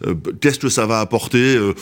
euh, 0.06 0.14
qu'est-ce 0.40 0.58
que 0.58 0.68
ça 0.68 0.86
va 0.86 1.00
apporter 1.00 1.56
euh, 1.56 1.74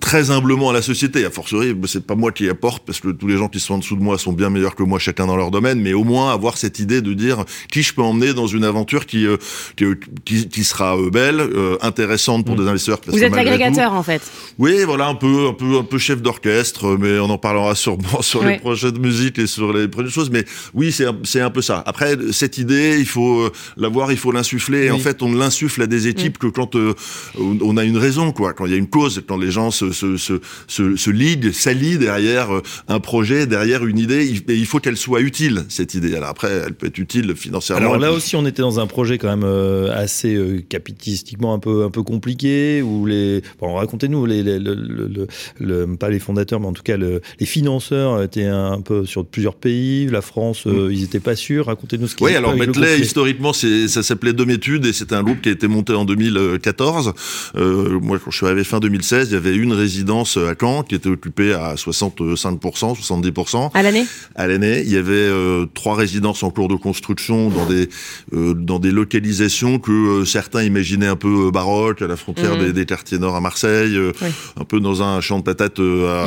très 0.00 0.30
humblement 0.30 0.70
à 0.70 0.72
la 0.72 0.82
société. 0.82 1.24
A 1.24 1.30
fortiori, 1.30 1.74
c'est 1.86 2.06
pas 2.06 2.14
moi 2.14 2.32
qui 2.32 2.48
apporte, 2.48 2.84
parce 2.86 3.00
que 3.00 3.08
tous 3.08 3.26
les 3.26 3.36
gens 3.36 3.48
qui 3.48 3.60
sont 3.60 3.74
en 3.74 3.78
dessous 3.78 3.96
de 3.96 4.02
moi 4.02 4.18
sont 4.18 4.32
bien 4.32 4.50
meilleurs 4.50 4.74
que 4.74 4.82
moi, 4.82 4.98
chacun 4.98 5.26
dans 5.26 5.36
leur 5.36 5.50
domaine, 5.50 5.80
mais 5.80 5.92
au 5.92 6.04
moins 6.04 6.32
avoir 6.32 6.56
cette 6.56 6.78
idée 6.78 7.00
de 7.00 7.12
dire 7.12 7.44
qui 7.70 7.82
je 7.82 7.94
peux 7.94 8.02
emmener 8.02 8.34
dans 8.34 8.46
une 8.46 8.64
aventure 8.64 9.06
qui 9.06 9.26
qui, 9.76 9.84
qui, 10.24 10.48
qui, 10.48 10.64
sera 10.64 10.96
belle, 11.10 11.40
intéressante 11.80 12.44
pour 12.44 12.54
mmh. 12.54 12.58
des 12.58 12.68
investisseurs. 12.68 13.00
Parce 13.00 13.16
vous 13.16 13.22
êtes 13.22 13.34
l'agrégateur 13.34 13.92
en 13.92 14.02
fait. 14.04 14.22
Oui, 14.58 14.84
voilà, 14.84 15.08
un 15.08 15.16
peu, 15.16 15.48
un 15.48 15.52
peu, 15.52 15.78
un 15.78 15.82
peu 15.82 15.98
chef 15.98 16.22
d'orchestre, 16.22 16.96
mais 16.98 17.18
on 17.18 17.30
en 17.30 17.38
parlera 17.38 17.74
sûrement 17.74 18.04
sur 18.22 18.42
ouais. 18.42 18.52
les 18.52 18.58
projets 18.58 18.92
de 18.92 18.98
musique 18.98 19.38
et 19.38 19.46
sur 19.46 19.72
les 19.72 19.88
prochaines 19.88 20.10
choses. 20.10 20.30
Mais 20.30 20.44
oui, 20.74 20.92
c'est 20.92 21.06
c'est 21.24 21.40
un 21.40 21.50
peu 21.50 21.62
ça. 21.62 21.82
Après, 21.86 22.16
cette 22.30 22.58
idée, 22.58 22.96
il 23.00 23.06
faut 23.06 23.50
l'avoir, 23.76 24.12
il 24.12 24.18
faut 24.18 24.30
l'insuffler. 24.30 24.82
Oui. 24.82 24.86
Et 24.86 24.90
en 24.90 24.98
fait, 24.98 25.22
on 25.22 25.32
l'insuffle 25.32 25.82
à 25.82 25.86
des 25.86 26.06
équipes 26.06 26.38
oui. 26.42 26.50
que 26.50 26.54
quand 26.54 26.76
euh, 26.76 26.94
on 27.38 27.76
a 27.76 27.84
une 27.84 27.98
raison, 27.98 28.30
quoi, 28.30 28.52
quand 28.52 28.66
il 28.66 28.72
y 28.72 28.74
a 28.74 28.78
une 28.78 28.88
cause, 28.88 29.22
quand 29.26 29.36
les 29.36 29.50
gens 29.50 29.70
se 29.70 29.90
se 29.90 30.16
se 30.16 30.40
se, 30.68 30.96
se 30.96 31.10
liguent, 31.10 31.52
s'allient 31.52 31.98
derrière 31.98 32.48
un 32.88 33.00
projet, 33.00 33.46
derrière 33.46 33.84
une 33.84 33.98
idée, 33.98 34.26
il, 34.26 34.54
il 34.54 34.66
faut 34.66 34.78
qu'elle 34.78 34.96
soit 34.96 35.20
utile 35.20 35.64
cette 35.68 35.94
idée. 35.94 36.14
Alors 36.14 36.28
après, 36.28 36.50
elle 36.66 36.74
peut 36.74 36.86
être 36.86 36.98
utile 36.98 37.34
financièrement. 37.34 37.86
Alors 37.86 37.98
là 37.98 38.12
aussi, 38.12 38.36
on 38.36 38.46
était 38.46 38.62
dans 38.62 38.80
un 38.80 38.86
projet 38.86 39.18
quand 39.18 39.28
même 39.28 39.44
euh, 39.44 39.94
assez 39.94 40.34
euh, 40.34 40.62
capitalistiquement 40.68 41.54
un 41.54 41.58
peu 41.58 41.84
un 41.84 41.90
peu 41.90 42.02
compliqué 42.02 42.82
où 42.82 43.06
les 43.06 43.42
bon, 43.60 43.78
racontez-nous 43.94 44.26
les, 44.26 44.42
les, 44.42 44.58
le, 44.58 44.74
le, 44.74 45.26
le, 45.60 45.96
pas 45.96 46.10
les 46.10 46.18
fondateurs, 46.18 46.58
mais 46.58 46.66
en 46.66 46.72
tout 46.72 46.82
cas 46.82 46.96
les 46.96 47.46
financeurs 47.46 48.22
étaient 48.22 48.46
un 48.46 48.80
peu 48.80 49.06
sur 49.06 49.24
plusieurs 49.24 49.54
pays. 49.54 50.06
La 50.06 50.20
France, 50.20 50.66
euh, 50.66 50.90
ils 50.92 51.04
étaient 51.04 51.20
pas 51.20 51.36
sûrs. 51.36 51.66
Racontez-nous 51.66 52.08
ce 52.08 52.16
qui. 52.16 52.24
Oui, 52.24 52.34
alors 52.34 52.56
Bentley, 52.56 52.98
historiquement, 52.98 53.52
ça 53.52 54.02
s'appelait 54.02 54.32
Dométude 54.32 54.86
et 54.86 54.92
c'était 54.92 55.14
un 55.14 55.22
groupe 55.22 55.40
qui 55.40 55.48
a 55.48 55.52
été 55.52 55.68
monté 55.68 55.92
en 55.92 56.04
2014. 56.04 57.12
Euh, 57.56 58.00
moi, 58.00 58.18
quand 58.18 58.30
je 58.30 58.36
suis 58.36 58.46
arrivé 58.46 58.64
fin 58.64 58.80
2016, 58.80 59.28
il 59.30 59.34
y 59.34 59.36
avait 59.36 59.54
une 59.54 59.72
résidence 59.72 60.36
à 60.36 60.54
Caen 60.58 60.82
qui 60.82 60.94
était 60.94 61.08
occupée 61.08 61.52
à 61.52 61.74
65%, 61.74 62.58
70%. 62.98 63.70
À 63.74 63.82
l'année? 63.82 64.06
À 64.34 64.46
l'année, 64.46 64.82
il 64.84 64.92
y 64.92 64.96
avait 64.96 65.12
euh, 65.12 65.66
trois 65.72 65.94
résidences 65.94 66.42
en 66.42 66.50
cours 66.50 66.68
de 66.68 66.74
construction 66.74 67.50
dans 67.50 67.66
des 67.66 67.88
euh, 68.32 68.54
dans 68.54 68.78
des 68.78 68.90
localisations 68.90 69.78
que 69.78 69.92
euh, 69.92 70.24
certains 70.24 70.62
imaginaient 70.62 71.06
un 71.06 71.16
peu 71.16 71.50
baroques, 71.50 72.02
à 72.02 72.06
la 72.06 72.16
frontière 72.16 72.56
mmh. 72.56 72.66
des, 72.66 72.72
des, 72.72 72.86
quartiers 72.86 73.18
nord 73.18 73.36
à 73.36 73.40
Marseille. 73.40 73.83
Oui 73.86 74.28
un 74.60 74.64
peu 74.64 74.80
dans 74.80 75.02
un 75.02 75.20
champ 75.20 75.38
de 75.38 75.44
patates 75.44 75.80
à, 75.80 76.26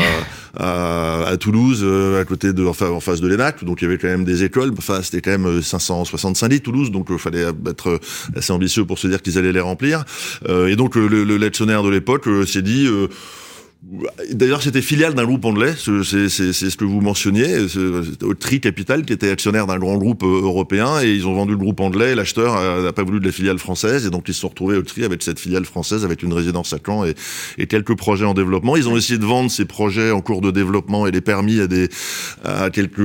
à, 0.57 1.27
à 1.27 1.37
Toulouse, 1.37 1.85
à 2.19 2.25
côté 2.25 2.53
de, 2.53 2.65
enfin, 2.65 2.89
en 2.89 2.99
face 2.99 3.21
de 3.21 3.27
l'ENAC. 3.27 3.63
Donc 3.63 3.81
il 3.81 3.85
y 3.85 3.87
avait 3.87 3.97
quand 3.97 4.07
même 4.07 4.25
des 4.25 4.43
écoles. 4.43 4.73
Enfin, 4.77 5.01
c'était 5.01 5.21
quand 5.21 5.37
même 5.37 5.61
565 5.61 6.47
lits 6.49 6.61
Toulouse, 6.61 6.91
donc 6.91 7.07
il 7.09 7.17
fallait 7.17 7.45
être 7.67 7.99
assez 8.35 8.51
ambitieux 8.51 8.85
pour 8.85 8.99
se 8.99 9.07
dire 9.07 9.21
qu'ils 9.21 9.37
allaient 9.37 9.53
les 9.53 9.59
remplir. 9.59 10.03
Euh, 10.47 10.67
et 10.67 10.75
donc 10.75 10.95
le, 10.95 11.07
le 11.07 11.37
l'actionnaire 11.37 11.83
de 11.83 11.89
l'époque 11.89 12.27
euh, 12.27 12.45
s'est 12.45 12.61
dit. 12.61 12.87
Euh, 13.93 14.05
D'ailleurs, 14.31 14.61
c'était 14.61 14.81
filiale 14.81 15.13
d'un 15.13 15.25
groupe 15.25 15.45
anglais, 15.45 15.73
c'est 15.77 15.93
ce 16.27 16.75
que 16.77 16.83
vous 16.83 16.99
mentionniez, 17.01 17.65
Tri 18.39 18.59
Capital, 18.59 19.05
qui 19.05 19.13
était 19.13 19.29
actionnaire 19.29 19.67
d'un 19.67 19.77
grand 19.77 19.97
groupe 19.97 20.23
européen, 20.23 21.01
et 21.01 21.13
ils 21.13 21.25
ont 21.27 21.33
vendu 21.33 21.51
le 21.51 21.57
groupe 21.57 21.79
anglais, 21.79 22.13
l'acheteur 22.15 22.81
n'a 22.83 22.91
pas 22.91 23.03
voulu 23.03 23.19
de 23.19 23.25
la 23.25 23.31
filiale 23.31 23.57
française, 23.57 24.05
et 24.05 24.09
donc 24.09 24.25
ils 24.27 24.33
se 24.33 24.41
sont 24.41 24.49
retrouvés 24.49 24.75
au 24.75 24.81
Tri 24.81 25.05
avec 25.05 25.23
cette 25.23 25.39
filiale 25.39 25.65
française, 25.65 26.03
avec 26.03 26.23
une 26.23 26.33
résidence 26.33 26.73
à 26.73 26.77
Caen 26.85 27.05
et, 27.05 27.13
et 27.57 27.67
quelques 27.67 27.95
projets 27.95 28.25
en 28.25 28.33
développement. 28.33 28.75
Ils 28.75 28.89
ont 28.89 28.97
essayé 28.97 29.17
de 29.17 29.25
vendre 29.25 29.49
ces 29.49 29.65
projets 29.65 30.11
en 30.11 30.21
cours 30.21 30.41
de 30.41 30.51
développement 30.51 31.07
et 31.07 31.11
les 31.11 31.21
permis 31.21 31.61
à, 31.61 31.67
des, 31.67 31.87
à 32.43 32.69
quelques 32.69 32.99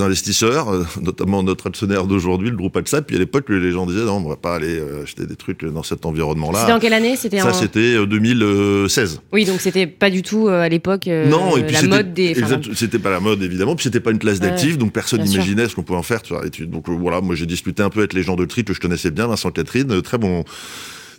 investisseurs, 0.00 0.72
notamment 1.00 1.42
notre 1.42 1.68
actionnaire 1.68 2.06
d'aujourd'hui, 2.06 2.50
le 2.50 2.56
groupe 2.56 2.76
AXA, 2.76 3.02
puis 3.02 3.16
à 3.16 3.18
l'époque, 3.20 3.48
les 3.50 3.70
gens 3.70 3.86
disaient, 3.86 4.04
non, 4.04 4.16
on 4.16 4.28
va 4.28 4.36
pas 4.36 4.56
aller 4.56 4.82
acheter 5.02 5.26
des 5.26 5.36
trucs 5.36 5.64
dans 5.64 5.84
cet 5.84 6.06
environnement-là. 6.06 6.60
C'était 6.62 6.72
en 6.72 6.80
quelle 6.80 6.94
année? 6.94 7.14
Ça, 7.16 7.50
en... 7.50 7.52
c'était 7.52 8.04
2016. 8.04 9.20
Oui, 9.32 9.44
donc 9.44 9.60
c'était 9.68 9.86
pas 9.86 10.10
du 10.10 10.22
tout 10.22 10.48
euh, 10.48 10.62
à 10.62 10.68
l'époque 10.68 11.08
euh, 11.08 11.28
non, 11.28 11.56
et 11.56 11.62
puis 11.62 11.74
la 11.74 11.82
mode 11.82 12.14
des. 12.14 12.34
C'était 12.74 12.98
pas 12.98 13.10
la 13.10 13.20
mode 13.20 13.42
évidemment, 13.42 13.76
puis 13.76 13.84
c'était 13.84 14.00
pas 14.00 14.10
une 14.10 14.18
classe 14.18 14.40
d'actifs, 14.40 14.72
ouais, 14.72 14.78
donc 14.78 14.92
personne 14.92 15.22
n'imaginait 15.22 15.68
ce 15.68 15.74
qu'on 15.74 15.82
pouvait 15.82 15.98
en 15.98 16.02
faire. 16.02 16.22
Tu 16.22 16.32
vois, 16.32 16.44
donc 16.66 16.88
euh, 16.88 16.92
voilà, 16.92 17.20
moi 17.20 17.34
j'ai 17.34 17.46
discuté 17.46 17.82
un 17.82 17.90
peu 17.90 18.00
avec 18.00 18.12
les 18.12 18.22
gens 18.22 18.36
de 18.36 18.44
Tri 18.44 18.64
que 18.64 18.74
je 18.74 18.80
connaissais 18.80 19.10
bien, 19.10 19.26
Vincent 19.26 19.50
Catherine, 19.50 20.02
très 20.02 20.18
bon 20.18 20.44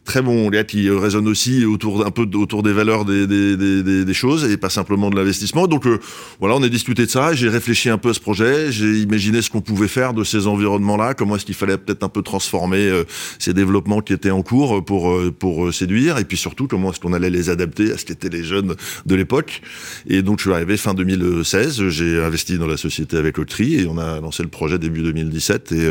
très 0.09 0.23
bon 0.23 0.49
gars 0.49 0.63
qui 0.63 0.89
résonne 0.89 1.27
aussi 1.27 1.65
autour 1.65 2.03
un 2.03 2.09
peu 2.09 2.27
autour 2.33 2.63
des 2.63 2.73
valeurs 2.73 3.05
des, 3.05 3.27
des, 3.27 3.55
des, 3.55 4.05
des 4.05 4.13
choses 4.15 4.43
et 4.51 4.57
pas 4.57 4.71
simplement 4.71 5.11
de 5.11 5.15
l'investissement. 5.15 5.67
Donc 5.67 5.85
euh, 5.85 5.99
voilà, 6.39 6.55
on 6.55 6.63
a 6.63 6.67
discuté 6.67 7.05
de 7.05 7.11
ça. 7.11 7.33
J'ai 7.33 7.47
réfléchi 7.47 7.89
un 7.91 7.99
peu 7.99 8.09
à 8.09 8.13
ce 8.15 8.19
projet. 8.19 8.71
J'ai 8.71 8.97
imaginé 8.97 9.43
ce 9.43 9.51
qu'on 9.51 9.61
pouvait 9.61 9.87
faire 9.87 10.15
de 10.15 10.23
ces 10.23 10.47
environnements-là. 10.47 11.13
Comment 11.13 11.35
est-ce 11.35 11.45
qu'il 11.45 11.53
fallait 11.53 11.77
peut-être 11.77 12.01
un 12.01 12.09
peu 12.09 12.23
transformer 12.23 12.87
euh, 12.87 13.03
ces 13.37 13.53
développements 13.53 14.01
qui 14.01 14.13
étaient 14.13 14.31
en 14.31 14.41
cours 14.41 14.83
pour 14.83 15.11
euh, 15.11 15.31
pour 15.31 15.71
séduire 15.71 16.17
et 16.17 16.25
puis 16.25 16.37
surtout 16.37 16.65
comment 16.67 16.91
est-ce 16.91 16.99
qu'on 16.99 17.13
allait 17.13 17.29
les 17.29 17.51
adapter 17.51 17.91
à 17.91 17.97
ce 17.99 18.05
qu'étaient 18.05 18.29
les 18.29 18.43
jeunes 18.43 18.73
de 19.05 19.15
l'époque. 19.15 19.61
Et 20.07 20.23
donc 20.23 20.39
je 20.39 20.45
suis 20.45 20.53
arrivé 20.53 20.75
fin 20.77 20.95
2016. 20.95 21.87
J'ai 21.89 22.19
investi 22.19 22.57
dans 22.57 22.65
la 22.65 22.77
société 22.77 23.15
avec 23.15 23.35
Tri 23.45 23.75
et 23.75 23.85
on 23.85 23.99
a 23.99 24.19
lancé 24.19 24.41
le 24.41 24.49
projet 24.49 24.79
début 24.79 25.03
2017 25.03 25.71
et 25.71 25.87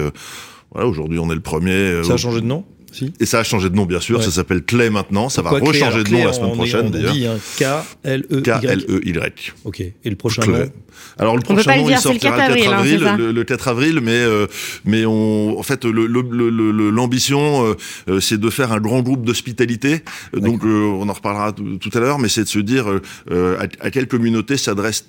voilà, 0.72 0.88
aujourd'hui 0.88 1.20
on 1.20 1.30
est 1.30 1.36
le 1.36 1.40
premier. 1.40 2.02
Ça 2.02 2.14
a 2.14 2.16
changé 2.16 2.40
de 2.40 2.46
nom? 2.46 2.64
Si. 2.92 3.12
Et 3.20 3.26
ça 3.26 3.40
a 3.40 3.44
changé 3.44 3.70
de 3.70 3.74
nom, 3.74 3.86
bien 3.86 4.00
sûr. 4.00 4.18
Ouais. 4.18 4.24
Ça 4.24 4.30
s'appelle 4.30 4.62
Clay 4.62 4.90
maintenant. 4.90 5.28
Ça 5.28 5.42
Pourquoi 5.42 5.60
va 5.60 5.66
rechanger 5.66 6.04
de 6.04 6.10
nom 6.10 6.24
la 6.24 6.32
semaine 6.32 6.52
prochaine, 6.52 6.90
d'ailleurs. 6.90 7.14
K-L-E-Y. 7.58 8.42
K-L-E-Y. 8.42 9.52
Ok. 9.64 9.80
Et 9.80 9.94
le 10.04 10.16
prochain 10.16 10.42
Clay. 10.42 10.58
nom 10.66 10.72
Alors, 11.18 11.36
le 11.36 11.42
on 11.48 11.54
prochain 11.54 11.76
nom, 11.76 11.82
le, 11.82 11.88
dire, 11.88 11.98
il 11.98 12.02
sortira 12.02 12.48
le 12.48 12.54
4 12.56 12.72
avril. 12.72 13.00
Le 13.00 13.04
4 13.04 13.06
avril, 13.06 13.06
hein, 13.06 13.16
le, 13.18 13.32
le, 13.32 13.44
4 13.44 13.68
avril 13.68 14.00
mais, 14.02 14.10
euh, 14.12 14.46
mais 14.84 15.06
on, 15.06 15.58
en 15.58 15.62
fait, 15.62 15.84
l'ambition, 15.84 17.64
le, 18.06 18.14
euh, 18.14 18.20
c'est 18.20 18.38
de 18.38 18.50
faire 18.50 18.72
un 18.72 18.80
grand 18.80 19.02
groupe 19.02 19.24
d'hospitalité. 19.24 20.00
Donc, 20.32 20.64
euh, 20.64 20.84
on 20.84 21.08
en 21.08 21.12
reparlera 21.12 21.52
tout 21.52 21.90
à 21.92 22.00
l'heure, 22.00 22.18
mais 22.18 22.28
c'est 22.28 22.44
de 22.44 22.48
se 22.48 22.58
dire 22.58 22.86
euh, 23.30 23.58
à, 23.58 23.86
à 23.86 23.90
quelle 23.90 24.08
communauté 24.08 24.56
s'adresse 24.56 25.04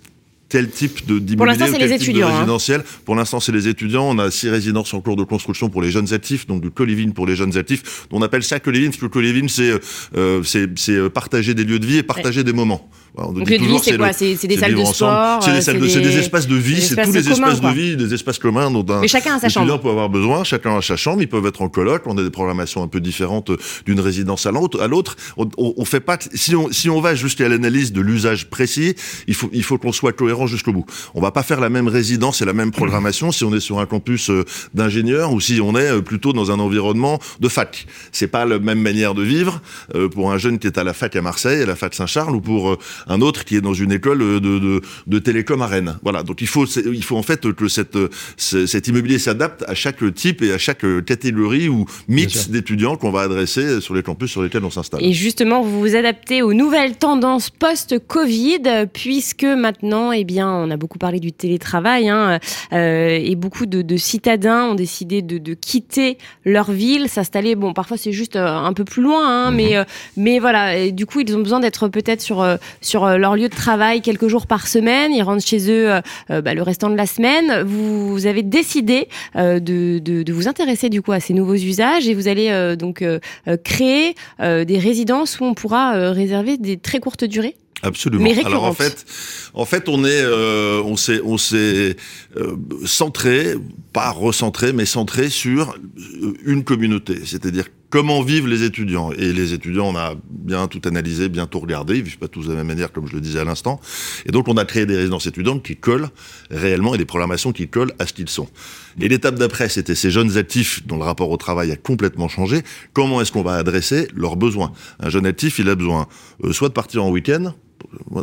tel 0.49 0.69
type 0.69 1.05
de 1.05 1.35
Pour 1.35 1.45
l'instant, 1.45 1.67
c'est 1.71 1.77
les 1.77 1.93
étudiants. 1.93 2.27
Résidentiel. 2.27 2.81
Hein. 2.81 2.99
Pour 3.05 3.15
l'instant, 3.15 3.39
c'est 3.39 3.51
les 3.51 3.67
étudiants. 3.67 4.09
On 4.09 4.17
a 4.19 4.31
six 4.31 4.49
résidences 4.49 4.93
en 4.93 5.01
cours 5.01 5.15
de 5.15 5.23
construction 5.23 5.69
pour 5.69 5.81
les 5.81 5.91
jeunes 5.91 6.11
actifs, 6.13 6.47
donc 6.47 6.61
du 6.61 6.71
co-living 6.71 7.13
pour 7.13 7.27
les 7.27 7.35
jeunes 7.35 7.57
actifs. 7.57 8.07
On 8.11 8.21
appelle 8.21 8.43
ça 8.43 8.59
co-living, 8.59 8.89
parce 8.89 9.01
que 9.01 9.05
co-living, 9.05 9.47
c'est 9.47 9.79
euh, 10.17 10.41
c'est 10.43 11.09
partager 11.09 11.53
des 11.53 11.63
lieux 11.63 11.79
de 11.79 11.85
vie 11.85 11.97
et 11.97 12.03
partager 12.03 12.39
ouais. 12.39 12.43
des 12.43 12.53
moments. 12.53 12.89
On 13.15 13.31
Donc 13.31 13.49
le 13.49 13.57
de 13.57 13.63
vie, 13.63 13.79
c'est 13.81 13.97
quoi 13.97 14.13
C'est 14.13 14.47
des 14.47 14.57
salles 14.57 14.75
de 14.75 14.83
sport 14.83 15.43
C'est 15.43 15.53
des, 15.53 15.61
salles 15.61 15.79
de, 15.79 15.87
des... 15.87 16.01
des 16.01 16.17
espaces 16.17 16.47
de 16.47 16.55
vie, 16.55 16.81
c'est 16.81 16.95
tous 16.95 17.11
les 17.11 17.23
communs, 17.23 17.31
espaces 17.31 17.59
quoi. 17.59 17.71
de 17.71 17.75
vie, 17.75 17.97
des 17.97 18.13
espaces 18.13 18.39
communs 18.39 18.71
dont 18.71 18.85
un 18.89 19.01
Mais 19.01 19.07
chacun 19.07 19.35
a 19.35 19.39
sa 19.39 19.47
étudiant 19.47 19.65
chambre. 19.67 19.81
peut 19.81 19.89
avoir 19.89 20.09
besoin, 20.09 20.43
chacun 20.43 20.77
a 20.77 20.81
sa 20.81 20.95
chambre, 20.95 21.21
ils 21.21 21.27
peuvent 21.27 21.45
être 21.45 21.61
en 21.61 21.69
coloc, 21.69 22.03
on 22.05 22.17
a 22.17 22.23
des 22.23 22.29
programmations 22.29 22.83
un 22.83 22.87
peu 22.87 22.99
différentes 22.99 23.51
d'une 23.85 23.99
résidence 23.99 24.45
à 24.45 24.51
l'autre. 24.51 24.81
À 24.81 24.87
l'autre, 24.87 25.15
on, 25.37 25.49
on, 25.57 25.73
on, 25.77 25.85
fait 25.85 25.99
pas 25.99 26.17
si 26.33 26.55
on 26.55 26.71
si 26.71 26.89
on 26.89 27.01
va 27.01 27.15
jusqu'à 27.15 27.49
l'analyse 27.49 27.91
de 27.91 28.01
l'usage 28.01 28.49
précis, 28.49 28.95
il 29.27 29.33
faut 29.33 29.49
il 29.53 29.63
faut 29.63 29.77
qu'on 29.77 29.91
soit 29.91 30.13
cohérent 30.13 30.47
jusqu'au 30.47 30.73
bout. 30.73 30.85
On 31.15 31.21
va 31.21 31.31
pas 31.31 31.43
faire 31.43 31.59
la 31.59 31.69
même 31.69 31.87
résidence 31.87 32.41
et 32.41 32.45
la 32.45 32.53
même 32.53 32.71
programmation 32.71 33.31
si 33.31 33.43
on 33.43 33.53
est 33.53 33.59
sur 33.59 33.79
un 33.79 33.85
campus 33.85 34.29
euh, 34.29 34.45
d'ingénieurs 34.73 35.33
ou 35.33 35.39
si 35.39 35.59
on 35.61 35.75
est 35.75 35.91
euh, 35.91 36.01
plutôt 36.01 36.33
dans 36.33 36.51
un 36.51 36.59
environnement 36.59 37.19
de 37.39 37.49
fac. 37.49 37.85
C'est 38.11 38.27
pas 38.27 38.45
la 38.45 38.59
même 38.59 38.81
manière 38.81 39.13
de 39.13 39.23
vivre 39.23 39.61
euh, 39.95 40.09
pour 40.09 40.31
un 40.31 40.37
jeune 40.37 40.59
qui 40.59 40.67
est 40.67 40.77
à 40.77 40.83
la 40.83 40.93
fac 40.93 41.15
à 41.15 41.21
Marseille, 41.21 41.61
à 41.63 41.65
la 41.65 41.75
fac 41.75 41.93
Saint-Charles, 41.93 42.35
ou 42.35 42.41
pour 42.41 42.77
un 43.07 43.21
autre 43.21 43.45
qui 43.45 43.55
est 43.55 43.61
dans 43.61 43.73
une 43.73 43.91
école 43.91 44.19
de, 44.19 44.39
de, 44.39 44.81
de 45.07 45.19
télécom 45.19 45.61
à 45.61 45.67
Rennes. 45.67 45.97
Voilà. 46.03 46.23
Donc 46.23 46.41
il 46.41 46.47
faut, 46.47 46.65
il 46.65 47.03
faut 47.03 47.17
en 47.17 47.23
fait 47.23 47.51
que 47.53 47.67
cette, 47.67 47.97
cet 48.37 48.87
immobilier 48.87 49.19
s'adapte 49.19 49.63
à 49.67 49.75
chaque 49.75 50.13
type 50.13 50.41
et 50.41 50.51
à 50.53 50.57
chaque 50.57 50.85
catégorie 51.05 51.69
ou 51.69 51.85
mix 52.07 52.49
d'étudiants 52.49 52.95
qu'on 52.95 53.11
va 53.11 53.21
adresser 53.21 53.81
sur 53.81 53.93
les 53.93 54.03
campus 54.03 54.31
sur 54.31 54.43
lesquels 54.43 54.63
on 54.63 54.69
s'installe. 54.69 55.03
Et 55.03 55.13
justement, 55.13 55.61
vous 55.61 55.79
vous 55.79 55.95
adaptez 55.95 56.41
aux 56.41 56.53
nouvelles 56.53 56.97
tendances 56.97 57.49
post-Covid, 57.49 58.87
puisque 58.93 59.43
maintenant, 59.43 60.11
eh 60.11 60.23
bien, 60.23 60.49
on 60.49 60.69
a 60.71 60.77
beaucoup 60.77 60.97
parlé 60.97 61.19
du 61.19 61.31
télétravail, 61.31 62.09
hein, 62.09 62.39
euh, 62.73 63.19
et 63.21 63.35
beaucoup 63.35 63.65
de, 63.65 63.81
de, 63.81 63.97
citadins 63.97 64.65
ont 64.65 64.75
décidé 64.75 65.21
de, 65.21 65.37
de 65.37 65.53
quitter 65.53 66.17
leur 66.45 66.71
ville, 66.71 67.09
s'installer. 67.09 67.55
Bon, 67.55 67.73
parfois 67.73 67.97
c'est 67.97 68.11
juste 68.11 68.35
euh, 68.35 68.47
un 68.47 68.73
peu 68.73 68.83
plus 68.83 69.01
loin, 69.01 69.47
hein, 69.47 69.51
mais 69.51 69.71
mhm. 69.71 69.75
euh, 69.75 69.83
mais 70.17 70.39
voilà. 70.39 70.77
Et 70.77 70.91
du 70.91 71.05
coup, 71.05 71.19
ils 71.19 71.35
ont 71.35 71.41
besoin 71.41 71.59
d'être 71.59 71.87
peut-être 71.87 72.21
sur 72.21 72.57
sur 72.89 73.07
leur 73.17 73.35
lieu 73.35 73.49
de 73.49 73.55
travail 73.55 74.01
quelques 74.01 74.27
jours 74.27 74.47
par 74.47 74.67
semaine. 74.67 75.13
Ils 75.13 75.21
rentrent 75.21 75.45
chez 75.45 75.71
eux 75.71 75.89
bah, 76.29 76.53
le 76.53 76.61
restant 76.61 76.89
de 76.89 76.95
la 76.95 77.05
semaine. 77.05 77.63
Vous, 77.63 78.09
vous 78.09 78.25
avez 78.25 78.43
décidé 78.43 79.07
de, 79.35 79.59
de, 79.99 80.23
de, 80.23 80.33
vous 80.33 80.47
intéresser 80.47 80.89
du 80.89 81.01
coup 81.01 81.11
à 81.11 81.19
ces 81.19 81.33
nouveaux 81.33 81.55
usages 81.55 82.07
et 82.07 82.13
vous 82.13 82.27
allez 82.27 82.75
donc 82.77 83.03
créer 83.63 84.15
des 84.39 84.79
résidences 84.79 85.39
où 85.39 85.45
on 85.45 85.53
pourra 85.53 86.11
réserver 86.11 86.57
des 86.57 86.77
très 86.77 86.99
courtes 86.99 87.23
durées. 87.23 87.55
Absolument. 87.81 88.23
Mais 88.23 88.45
Alors 88.45 88.63
en 88.63 88.73
fait, 88.73 89.05
en 89.53 89.65
fait, 89.65 89.87
on 89.87 90.03
est, 90.03 90.21
euh, 90.21 90.81
on 90.83 90.97
s'est, 90.97 91.21
on 91.23 91.37
s'est 91.37 91.95
euh, 92.35 92.57
centré, 92.85 93.55
pas 93.93 94.11
recentré, 94.11 94.73
mais 94.73 94.85
centré 94.85 95.29
sur 95.29 95.75
euh, 95.75 96.33
une 96.45 96.63
communauté. 96.63 97.19
C'est-à-dire 97.25 97.65
comment 97.89 98.21
vivent 98.21 98.47
les 98.47 98.63
étudiants. 98.63 99.11
Et 99.11 99.33
les 99.33 99.53
étudiants, 99.53 99.87
on 99.87 99.95
a 99.95 100.15
bien 100.29 100.67
tout 100.67 100.81
analysé, 100.85 101.29
bien 101.29 101.47
tout 101.47 101.59
regardé. 101.59 101.97
Ils 101.97 102.03
vivent 102.03 102.17
pas 102.17 102.27
tous 102.27 102.45
de 102.45 102.49
la 102.49 102.57
même 102.57 102.67
manière, 102.67 102.91
comme 102.91 103.07
je 103.07 103.13
le 103.13 103.21
disais 103.21 103.39
à 103.39 103.43
l'instant. 103.43 103.79
Et 104.25 104.31
donc, 104.31 104.47
on 104.47 104.57
a 104.57 104.65
créé 104.65 104.85
des 104.85 104.95
résidences 104.95 105.27
étudiantes 105.27 105.63
qui 105.63 105.75
collent 105.75 106.09
réellement 106.51 106.95
et 106.95 106.97
des 106.97 107.05
programmations 107.05 107.51
qui 107.51 107.67
collent 107.67 107.93
à 107.99 108.05
ce 108.05 108.13
qu'ils 108.13 108.29
sont. 108.29 108.47
Et 109.01 109.07
l'étape 109.07 109.35
d'après, 109.35 109.69
c'était 109.69 109.95
ces 109.95 110.11
jeunes 110.11 110.37
actifs 110.37 110.85
dont 110.85 110.97
le 110.97 111.03
rapport 111.03 111.29
au 111.29 111.37
travail 111.37 111.71
a 111.71 111.75
complètement 111.75 112.27
changé. 112.27 112.61
Comment 112.93 113.21
est-ce 113.21 113.31
qu'on 113.31 113.43
va 113.43 113.55
adresser 113.55 114.07
leurs 114.15 114.35
besoins? 114.35 114.71
Un 114.99 115.09
jeune 115.09 115.25
actif, 115.25 115.59
il 115.59 115.69
a 115.69 115.75
besoin 115.75 116.07
soit 116.51 116.69
de 116.69 116.73
partir 116.73 117.03
en 117.03 117.09
week-end, 117.09 117.53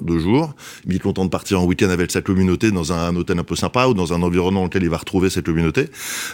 deux 0.03 0.19
jours. 0.19 0.55
Il 0.87 0.97
est 0.97 0.99
content 0.99 1.25
de 1.25 1.31
partir 1.31 1.61
en 1.61 1.64
week-end 1.64 1.90
avec 1.90 2.11
sa 2.11 2.23
communauté 2.23 2.71
dans 2.71 2.92
un, 2.92 3.14
hôtel 3.16 3.38
un 3.38 3.45
peu 3.45 3.57
sympa 3.57 3.87
ou 3.87 3.95
dans 3.95 4.12
un 4.12 4.23
environnement 4.23 4.61
dans 4.61 4.66
lequel 4.66 4.83
il 4.83 4.90
va 4.90 4.99
retrouver 4.99 5.31
cette 5.31 5.47
communauté. 5.47 5.87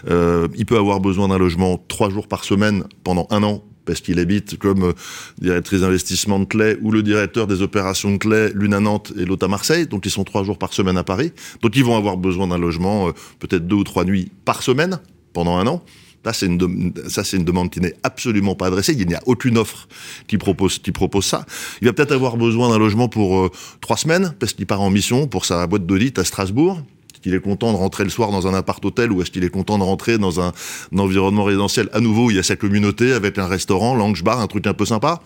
Euh, 0.08 0.48
il 0.56 0.66
peut 0.66 0.78
avoir 0.78 1.00
besoin 1.00 1.28
d'un 1.28 1.38
logement 1.38 1.82
trois 1.88 2.10
jours 2.10 2.28
par 2.28 2.44
semaine 2.44 2.84
pendant 3.04 3.26
un 3.30 3.42
an 3.42 3.62
parce 3.84 4.00
qu'il 4.00 4.18
habite 4.18 4.58
comme 4.58 4.84
euh, 4.84 4.92
directrice 5.40 5.80
d'investissement 5.80 6.38
de 6.38 6.44
Clé 6.44 6.76
ou 6.82 6.90
le 6.90 7.02
directeur 7.02 7.46
des 7.46 7.62
opérations 7.62 8.12
de 8.12 8.16
Clé, 8.16 8.50
l'une 8.54 8.74
à 8.74 8.80
Nantes 8.80 9.12
et 9.18 9.24
l'autre 9.24 9.44
à 9.46 9.48
Marseille. 9.48 9.86
Donc 9.86 10.06
ils 10.06 10.10
sont 10.10 10.24
trois 10.24 10.44
jours 10.44 10.58
par 10.58 10.72
semaine 10.72 10.96
à 10.96 11.04
Paris. 11.04 11.32
Donc 11.62 11.76
ils 11.76 11.84
vont 11.84 11.96
avoir 11.96 12.16
besoin 12.16 12.46
d'un 12.46 12.58
logement 12.58 13.08
euh, 13.08 13.12
peut-être 13.38 13.66
deux 13.66 13.76
ou 13.76 13.84
trois 13.84 14.04
nuits 14.04 14.30
par 14.44 14.62
semaine 14.62 15.00
pendant 15.32 15.56
un 15.56 15.66
an. 15.66 15.82
Ça, 16.24 16.32
c'est 16.32 16.46
une, 16.46 17.44
demande 17.44 17.70
qui 17.70 17.80
n'est 17.80 17.96
absolument 18.02 18.54
pas 18.54 18.66
adressée. 18.66 18.94
Il 18.96 19.08
n'y 19.08 19.14
a 19.14 19.22
aucune 19.26 19.58
offre 19.58 19.88
qui 20.28 20.38
propose, 20.38 20.78
qui 20.78 20.92
propose 20.92 21.24
ça. 21.24 21.44
Il 21.80 21.86
va 21.86 21.92
peut-être 21.92 22.12
avoir 22.12 22.36
besoin 22.36 22.68
d'un 22.68 22.78
logement 22.78 23.08
pour 23.08 23.38
euh, 23.38 23.50
trois 23.80 23.96
semaines, 23.96 24.34
parce 24.38 24.52
qu'il 24.52 24.66
part 24.66 24.80
en 24.80 24.90
mission 24.90 25.26
pour 25.26 25.44
sa 25.44 25.66
boîte 25.66 25.86
d'audit 25.86 26.18
à 26.18 26.24
Strasbourg. 26.24 26.80
Qu'il 27.22 27.34
est 27.34 27.40
content 27.40 27.72
de 27.72 27.76
rentrer 27.76 28.02
le 28.02 28.10
soir 28.10 28.32
dans 28.32 28.48
un 28.48 28.54
appart-hôtel 28.54 29.12
ou 29.12 29.22
est-ce 29.22 29.30
qu'il 29.30 29.44
est 29.44 29.48
content 29.48 29.78
de 29.78 29.84
rentrer 29.84 30.18
dans 30.18 30.40
un, 30.40 30.52
environnement 30.96 31.44
résidentiel? 31.44 31.88
À 31.92 32.00
nouveau 32.00 32.26
où 32.26 32.30
il 32.30 32.36
y 32.36 32.40
a 32.40 32.42
sa 32.42 32.56
communauté 32.56 33.12
avec 33.12 33.38
un 33.38 33.46
restaurant, 33.46 33.94
lounge 33.94 34.24
bar, 34.24 34.40
un 34.40 34.48
truc 34.48 34.66
un 34.66 34.74
peu 34.74 34.84
sympa 34.84 35.22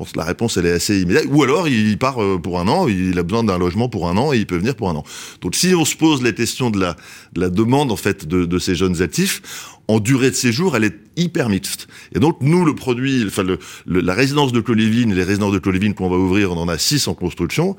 pense 0.00 0.12
que 0.12 0.18
la 0.18 0.24
réponse, 0.24 0.56
elle 0.56 0.64
est 0.64 0.72
assez 0.72 1.02
immédiate. 1.02 1.26
Ou 1.28 1.42
alors, 1.42 1.68
il 1.68 1.98
part 1.98 2.22
euh, 2.22 2.38
pour 2.38 2.58
un 2.58 2.68
an, 2.68 2.88
il 2.88 3.18
a 3.18 3.22
besoin 3.22 3.44
d'un 3.44 3.58
logement 3.58 3.90
pour 3.90 4.08
un 4.08 4.16
an 4.16 4.32
et 4.32 4.38
il 4.38 4.46
peut 4.46 4.56
venir 4.56 4.74
pour 4.74 4.88
un 4.88 4.96
an. 4.96 5.04
Donc, 5.42 5.54
si 5.54 5.74
on 5.74 5.84
se 5.84 5.94
pose 5.94 6.22
la 6.22 6.32
question 6.32 6.70
de 6.70 6.80
la, 6.80 6.96
de 7.34 7.40
la 7.42 7.50
demande, 7.50 7.92
en 7.92 7.96
fait, 7.96 8.26
de, 8.26 8.46
de 8.46 8.58
ces 8.58 8.74
jeunes 8.74 9.02
actifs, 9.02 9.42
en 9.90 9.98
durée 9.98 10.30
de 10.30 10.36
séjour, 10.36 10.76
elle 10.76 10.84
est 10.84 10.96
hyper 11.16 11.48
mixte. 11.48 11.88
Et 12.14 12.20
donc, 12.20 12.38
nous, 12.40 12.64
le 12.64 12.76
produit, 12.76 13.24
enfin, 13.26 13.44
la 13.86 14.14
résidence 14.14 14.52
de 14.52 14.60
Colivine, 14.60 15.12
les 15.12 15.24
résidences 15.24 15.52
de 15.52 15.58
Colivine 15.58 15.94
qu'on 15.94 16.08
va 16.08 16.16
ouvrir, 16.16 16.52
on 16.52 16.56
en 16.58 16.68
a 16.68 16.78
six 16.78 17.08
en 17.08 17.14
construction, 17.14 17.76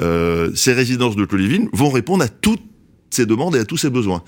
euh, 0.00 0.50
ces 0.56 0.72
résidences 0.72 1.14
de 1.14 1.24
Colivine 1.24 1.68
vont 1.72 1.90
répondre 1.90 2.24
à 2.24 2.28
toutes 2.28 2.62
ces 3.10 3.26
demandes 3.26 3.54
et 3.54 3.60
à 3.60 3.64
tous 3.64 3.76
ces 3.76 3.90
besoins 3.90 4.24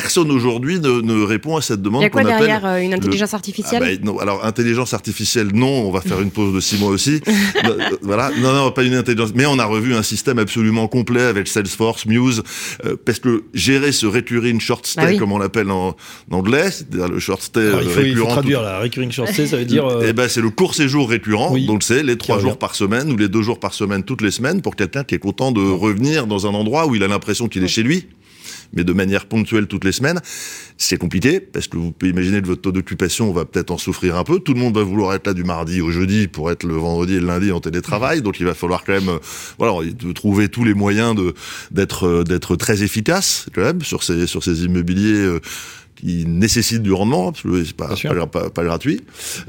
personne 0.00 0.30
aujourd'hui 0.30 0.78
ne, 0.78 1.00
ne, 1.00 1.24
répond 1.24 1.56
à 1.56 1.62
cette 1.62 1.80
demande. 1.80 2.02
Il 2.02 2.04
y 2.04 2.06
a 2.06 2.10
quoi 2.10 2.22
derrière 2.22 2.66
euh, 2.66 2.78
une 2.80 2.92
intelligence 2.92 3.32
artificielle 3.32 3.82
ah 3.82 3.88
bah, 3.88 4.02
non, 4.02 4.18
Alors 4.18 4.44
intelligence 4.44 4.92
artificielle, 4.92 5.48
non. 5.54 5.88
On 5.88 5.90
va 5.90 6.02
faire 6.02 6.20
une 6.20 6.30
pause 6.30 6.54
de 6.54 6.60
six 6.60 6.78
mois 6.78 6.90
aussi. 6.90 7.20
Euh, 7.64 7.96
voilà, 8.02 8.30
non, 8.38 8.52
non, 8.52 8.70
pas 8.70 8.82
une 8.82 8.94
intelligence. 8.94 9.32
Mais 9.34 9.46
on 9.46 9.58
a 9.58 9.64
revu 9.64 9.94
un 9.94 10.02
système 10.02 10.38
absolument 10.38 10.88
complet 10.88 11.22
avec 11.22 11.48
Salesforce, 11.48 12.04
Muse, 12.06 12.42
euh, 12.84 12.96
parce 13.02 13.18
que 13.18 13.44
gérer 13.54 13.92
ce 13.92 14.06
recurring 14.06 14.60
short 14.60 14.86
stay, 14.86 15.00
bah 15.00 15.18
comme 15.18 15.32
on 15.32 15.38
l'appelle 15.38 15.70
en, 15.70 15.96
anglais, 16.30 16.70
c'est-à-dire 16.70 17.08
le 17.08 17.18
short 17.18 17.42
stay 17.42 17.60
il 17.60 17.70
faut, 17.70 17.76
récurrent. 17.78 18.02
Il 18.04 18.16
faut 18.16 18.26
traduire 18.26 18.62
la 18.62 18.78
recurring 18.80 19.10
short 19.10 19.30
stay, 19.30 19.46
ça 19.46 19.56
veut 19.56 19.64
dire. 19.64 19.88
Eh 20.06 20.12
ben 20.12 20.28
c'est 20.28 20.42
le 20.42 20.50
court 20.50 20.74
séjour 20.74 21.08
récurrent. 21.08 21.56
Donc 21.66 21.82
c'est 21.82 22.02
les 22.02 22.18
trois 22.18 22.38
jours 22.38 22.58
par 22.58 22.74
semaine 22.74 23.10
ou 23.10 23.16
les 23.16 23.28
deux 23.28 23.42
jours 23.42 23.58
par 23.58 23.72
semaine 23.72 24.02
toutes 24.02 24.22
les 24.22 24.30
semaines 24.30 24.60
pour 24.60 24.76
quelqu'un 24.76 25.02
qui 25.02 25.14
est 25.14 25.20
content 25.20 25.50
de 25.50 25.62
revenir 25.62 26.26
dans 26.26 26.46
un 26.46 26.54
endroit 26.54 26.86
où 26.86 26.94
il 26.94 27.02
a 27.02 27.08
l'impression 27.08 27.48
qu'il 27.48 27.64
est 27.64 27.68
chez 27.68 27.82
lui 27.82 28.06
mais 28.72 28.84
de 28.84 28.92
manière 28.92 29.26
ponctuelle 29.26 29.66
toutes 29.66 29.84
les 29.84 29.92
semaines. 29.92 30.20
C'est 30.78 30.98
compliqué 30.98 31.40
parce 31.40 31.68
que 31.68 31.76
vous 31.76 31.92
pouvez 31.92 32.10
imaginer 32.10 32.42
que 32.42 32.46
votre 32.46 32.62
taux 32.62 32.72
d'occupation 32.72 33.32
va 33.32 33.44
peut-être 33.44 33.70
en 33.70 33.78
souffrir 33.78 34.16
un 34.16 34.24
peu. 34.24 34.40
Tout 34.40 34.54
le 34.54 34.60
monde 34.60 34.74
va 34.74 34.82
vouloir 34.82 35.14
être 35.14 35.26
là 35.26 35.34
du 35.34 35.44
mardi 35.44 35.80
au 35.80 35.90
jeudi 35.90 36.28
pour 36.28 36.50
être 36.50 36.64
le 36.64 36.74
vendredi 36.74 37.14
et 37.14 37.20
le 37.20 37.26
lundi 37.26 37.52
en 37.52 37.60
télétravail. 37.60 38.22
Donc 38.22 38.40
il 38.40 38.46
va 38.46 38.54
falloir 38.54 38.84
quand 38.84 38.92
même, 38.92 39.08
euh, 39.08 39.18
voilà, 39.58 39.74
trouver 40.14 40.48
tous 40.48 40.64
les 40.64 40.74
moyens 40.74 41.16
euh, 41.18 42.24
d'être 42.24 42.56
très 42.56 42.82
efficace 42.82 43.46
quand 43.54 43.62
même 43.62 43.82
sur 43.82 44.02
ces 44.02 44.26
sur 44.26 44.42
ces 44.44 44.64
immobiliers 44.64 45.14
euh, 45.14 45.40
qui 45.96 46.26
nécessite 46.26 46.82
du 46.82 46.92
rendement, 46.92 47.32
parce 47.32 47.42
que 47.42 47.64
c'est 47.64 47.76
pas, 47.76 47.94
pas, 48.30 48.50
pas, 48.50 48.64
gratuit. 48.64 49.00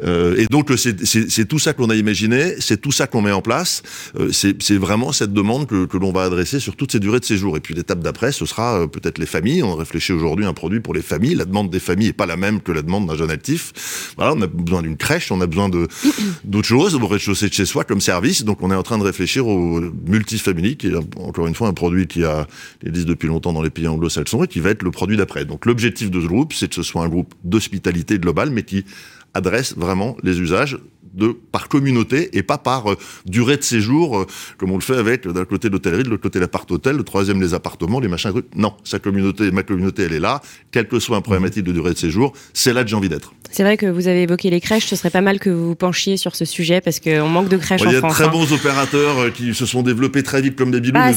Euh, 0.04 0.36
et 0.38 0.46
donc 0.48 0.72
c'est 0.78 1.46
tout 1.48 1.60
ça 1.60 1.74
qu'on 1.74 1.90
a 1.90 1.96
imaginé, 1.96 2.56
c'est 2.60 2.82
tout 2.82 2.92
ça 2.92 3.08
qu'on 3.08 3.22
met 3.22 3.32
en 3.32 3.42
place. 3.42 3.84
Euh, 4.20 4.32
c'est 4.32 4.78
vraiment 4.78 5.12
cette 5.12 5.34
demande 5.34 5.68
que, 5.68 5.86
que 5.86 5.98
l'on 5.98 6.12
va 6.12 6.24
adresser 6.24 6.60
sur 6.60 6.76
toutes 6.76 6.92
ces 6.92 7.00
durées 7.00 7.20
de 7.20 7.26
séjour. 7.26 7.58
Et 7.58 7.60
puis 7.60 7.74
l'étape 7.74 8.00
d'après, 8.00 8.32
ce 8.32 8.46
sera 8.46 8.82
euh, 8.82 8.88
peut-être 8.88 9.18
les 9.18 9.26
familles. 9.26 9.64
On 9.64 9.76
réfléchit 9.76 10.14
aujourd'hui 10.14 10.46
à 10.46 10.50
un 10.50 10.54
produit 10.54 10.80
pour 10.80 10.94
les 10.94 11.02
familles. 11.02 11.36
La 11.36 11.46
demande 11.46 11.70
des 11.70 11.80
familles 11.80 12.10
est 12.10 12.14
pas 12.14 12.26
la 12.26 12.38
même 12.38 12.62
que 12.62 12.72
la 12.72 12.82
demande 12.82 13.08
d'un 13.08 13.16
jeune 13.16 13.32
actif. 13.32 14.14
Voilà, 14.18 14.34
on 14.34 14.42
a 14.42 14.48
besoin 14.48 14.82
d'une 14.82 14.98
crèche, 14.98 15.32
on 15.32 15.42
a 15.42 15.48
besoin 15.48 15.70
de 15.70 15.88
d'autres 16.46 16.68
choses 16.68 16.96
au 16.96 17.06
rez-de-chaussée 17.06 17.50
de 17.50 17.54
chez 17.54 17.66
soi 17.66 17.84
comme 17.84 18.02
service. 18.02 18.46
Donc 18.46 18.62
on 18.62 18.72
est 18.72 18.76
en 18.76 18.84
train 18.84 18.98
de 18.98 19.04
réfléchir 19.04 19.48
au 19.48 19.82
multifamily, 20.08 20.78
qui 20.78 20.88
est 20.88 20.96
encore 21.18 21.48
une 21.48 21.56
fois 21.56 21.68
un 21.68 21.74
produit 21.74 22.08
qui 22.08 22.24
a 22.24 22.48
existe 22.86 23.08
depuis 23.08 23.28
longtemps 23.28 23.54
dans 23.54 23.62
les 23.62 23.70
pays 23.70 23.88
anglo-saxons 23.88 24.44
et 24.44 24.48
qui 24.48 24.60
va 24.60 24.70
être 24.70 24.84
le 24.84 24.92
produit 24.92 25.18
d'après. 25.18 25.46
Donc 25.46 25.66
l'objectif 25.66 26.10
de 26.12 26.20
c'est 26.52 26.68
que 26.68 26.76
ce 26.76 26.84
soit 26.84 27.04
un 27.04 27.10
groupe 27.10 27.34
d'hospitalité 27.44 28.20
globale, 28.20 28.50
mais 28.50 28.64
qui 28.64 28.86
adresse 29.34 29.76
vraiment 29.78 30.18
les 30.24 30.40
usages 30.40 30.78
de 31.18 31.36
par 31.52 31.68
communauté 31.68 32.30
et 32.38 32.44
pas 32.44 32.58
par 32.58 32.92
euh, 32.92 32.98
durée 33.26 33.58
de 33.58 33.64
séjour, 33.64 34.20
euh, 34.20 34.26
comme 34.58 34.72
on 34.72 34.76
le 34.76 34.82
fait 34.82 34.96
avec 34.96 35.28
d'un 35.28 35.46
côté 35.46 35.70
l'hôtellerie, 35.70 36.04
de 36.04 36.10
l'autre 36.10 36.24
côté 36.24 36.40
l'appart-hôtel, 36.40 36.96
le 36.96 37.04
troisième 37.04 37.42
les 37.42 37.54
appartements, 37.54 38.00
les 38.00 38.08
machins. 38.08 38.32
Non, 38.56 38.74
sa 38.84 39.00
communauté, 39.00 39.52
ma 39.52 39.64
communauté, 39.64 40.04
elle 40.04 40.14
est 40.14 40.20
là, 40.20 40.42
quel 40.72 40.88
que 40.88 41.00
soit 41.00 41.18
un 41.18 41.22
problématique 41.22 41.64
de 41.64 41.72
durée 41.72 41.94
de 41.94 41.98
séjour, 41.98 42.34
c'est 42.54 42.74
là 42.74 42.84
que 42.84 42.90
j'ai 42.90 42.96
envie 42.96 43.10
d'être. 43.10 43.34
C'est 43.52 43.64
vrai 43.64 43.78
que 43.78 43.86
vous 43.86 44.08
avez 44.08 44.24
évoqué 44.24 44.50
les 44.50 44.62
crèches, 44.62 44.86
ce 44.86 44.96
serait 44.96 45.10
pas 45.10 45.22
mal 45.22 45.40
que 45.40 45.50
vous 45.50 45.68
vous 45.68 45.76
penchiez 45.76 46.18
sur 46.18 46.36
ce 46.36 46.46
sujet 46.46 46.82
parce 46.82 47.00
qu'on 47.00 47.28
manque 47.28 47.50
de 47.50 47.58
crèches 47.58 47.82
en 47.82 47.86
France. 47.86 47.94
Il 47.94 48.02
y 48.02 48.06
a 48.06 48.10
très 48.10 48.24
hein. 48.26 48.28
bons 48.28 48.52
opérateurs 48.54 49.20
euh, 49.20 49.30
qui 49.30 49.54
se 49.54 49.66
sont 49.66 49.84
développés 49.84 50.24
très 50.24 50.42
vite 50.42 50.56
comme 50.56 50.72
des 50.72 50.82
bidons. 50.82 51.00
Ah, 51.00 51.12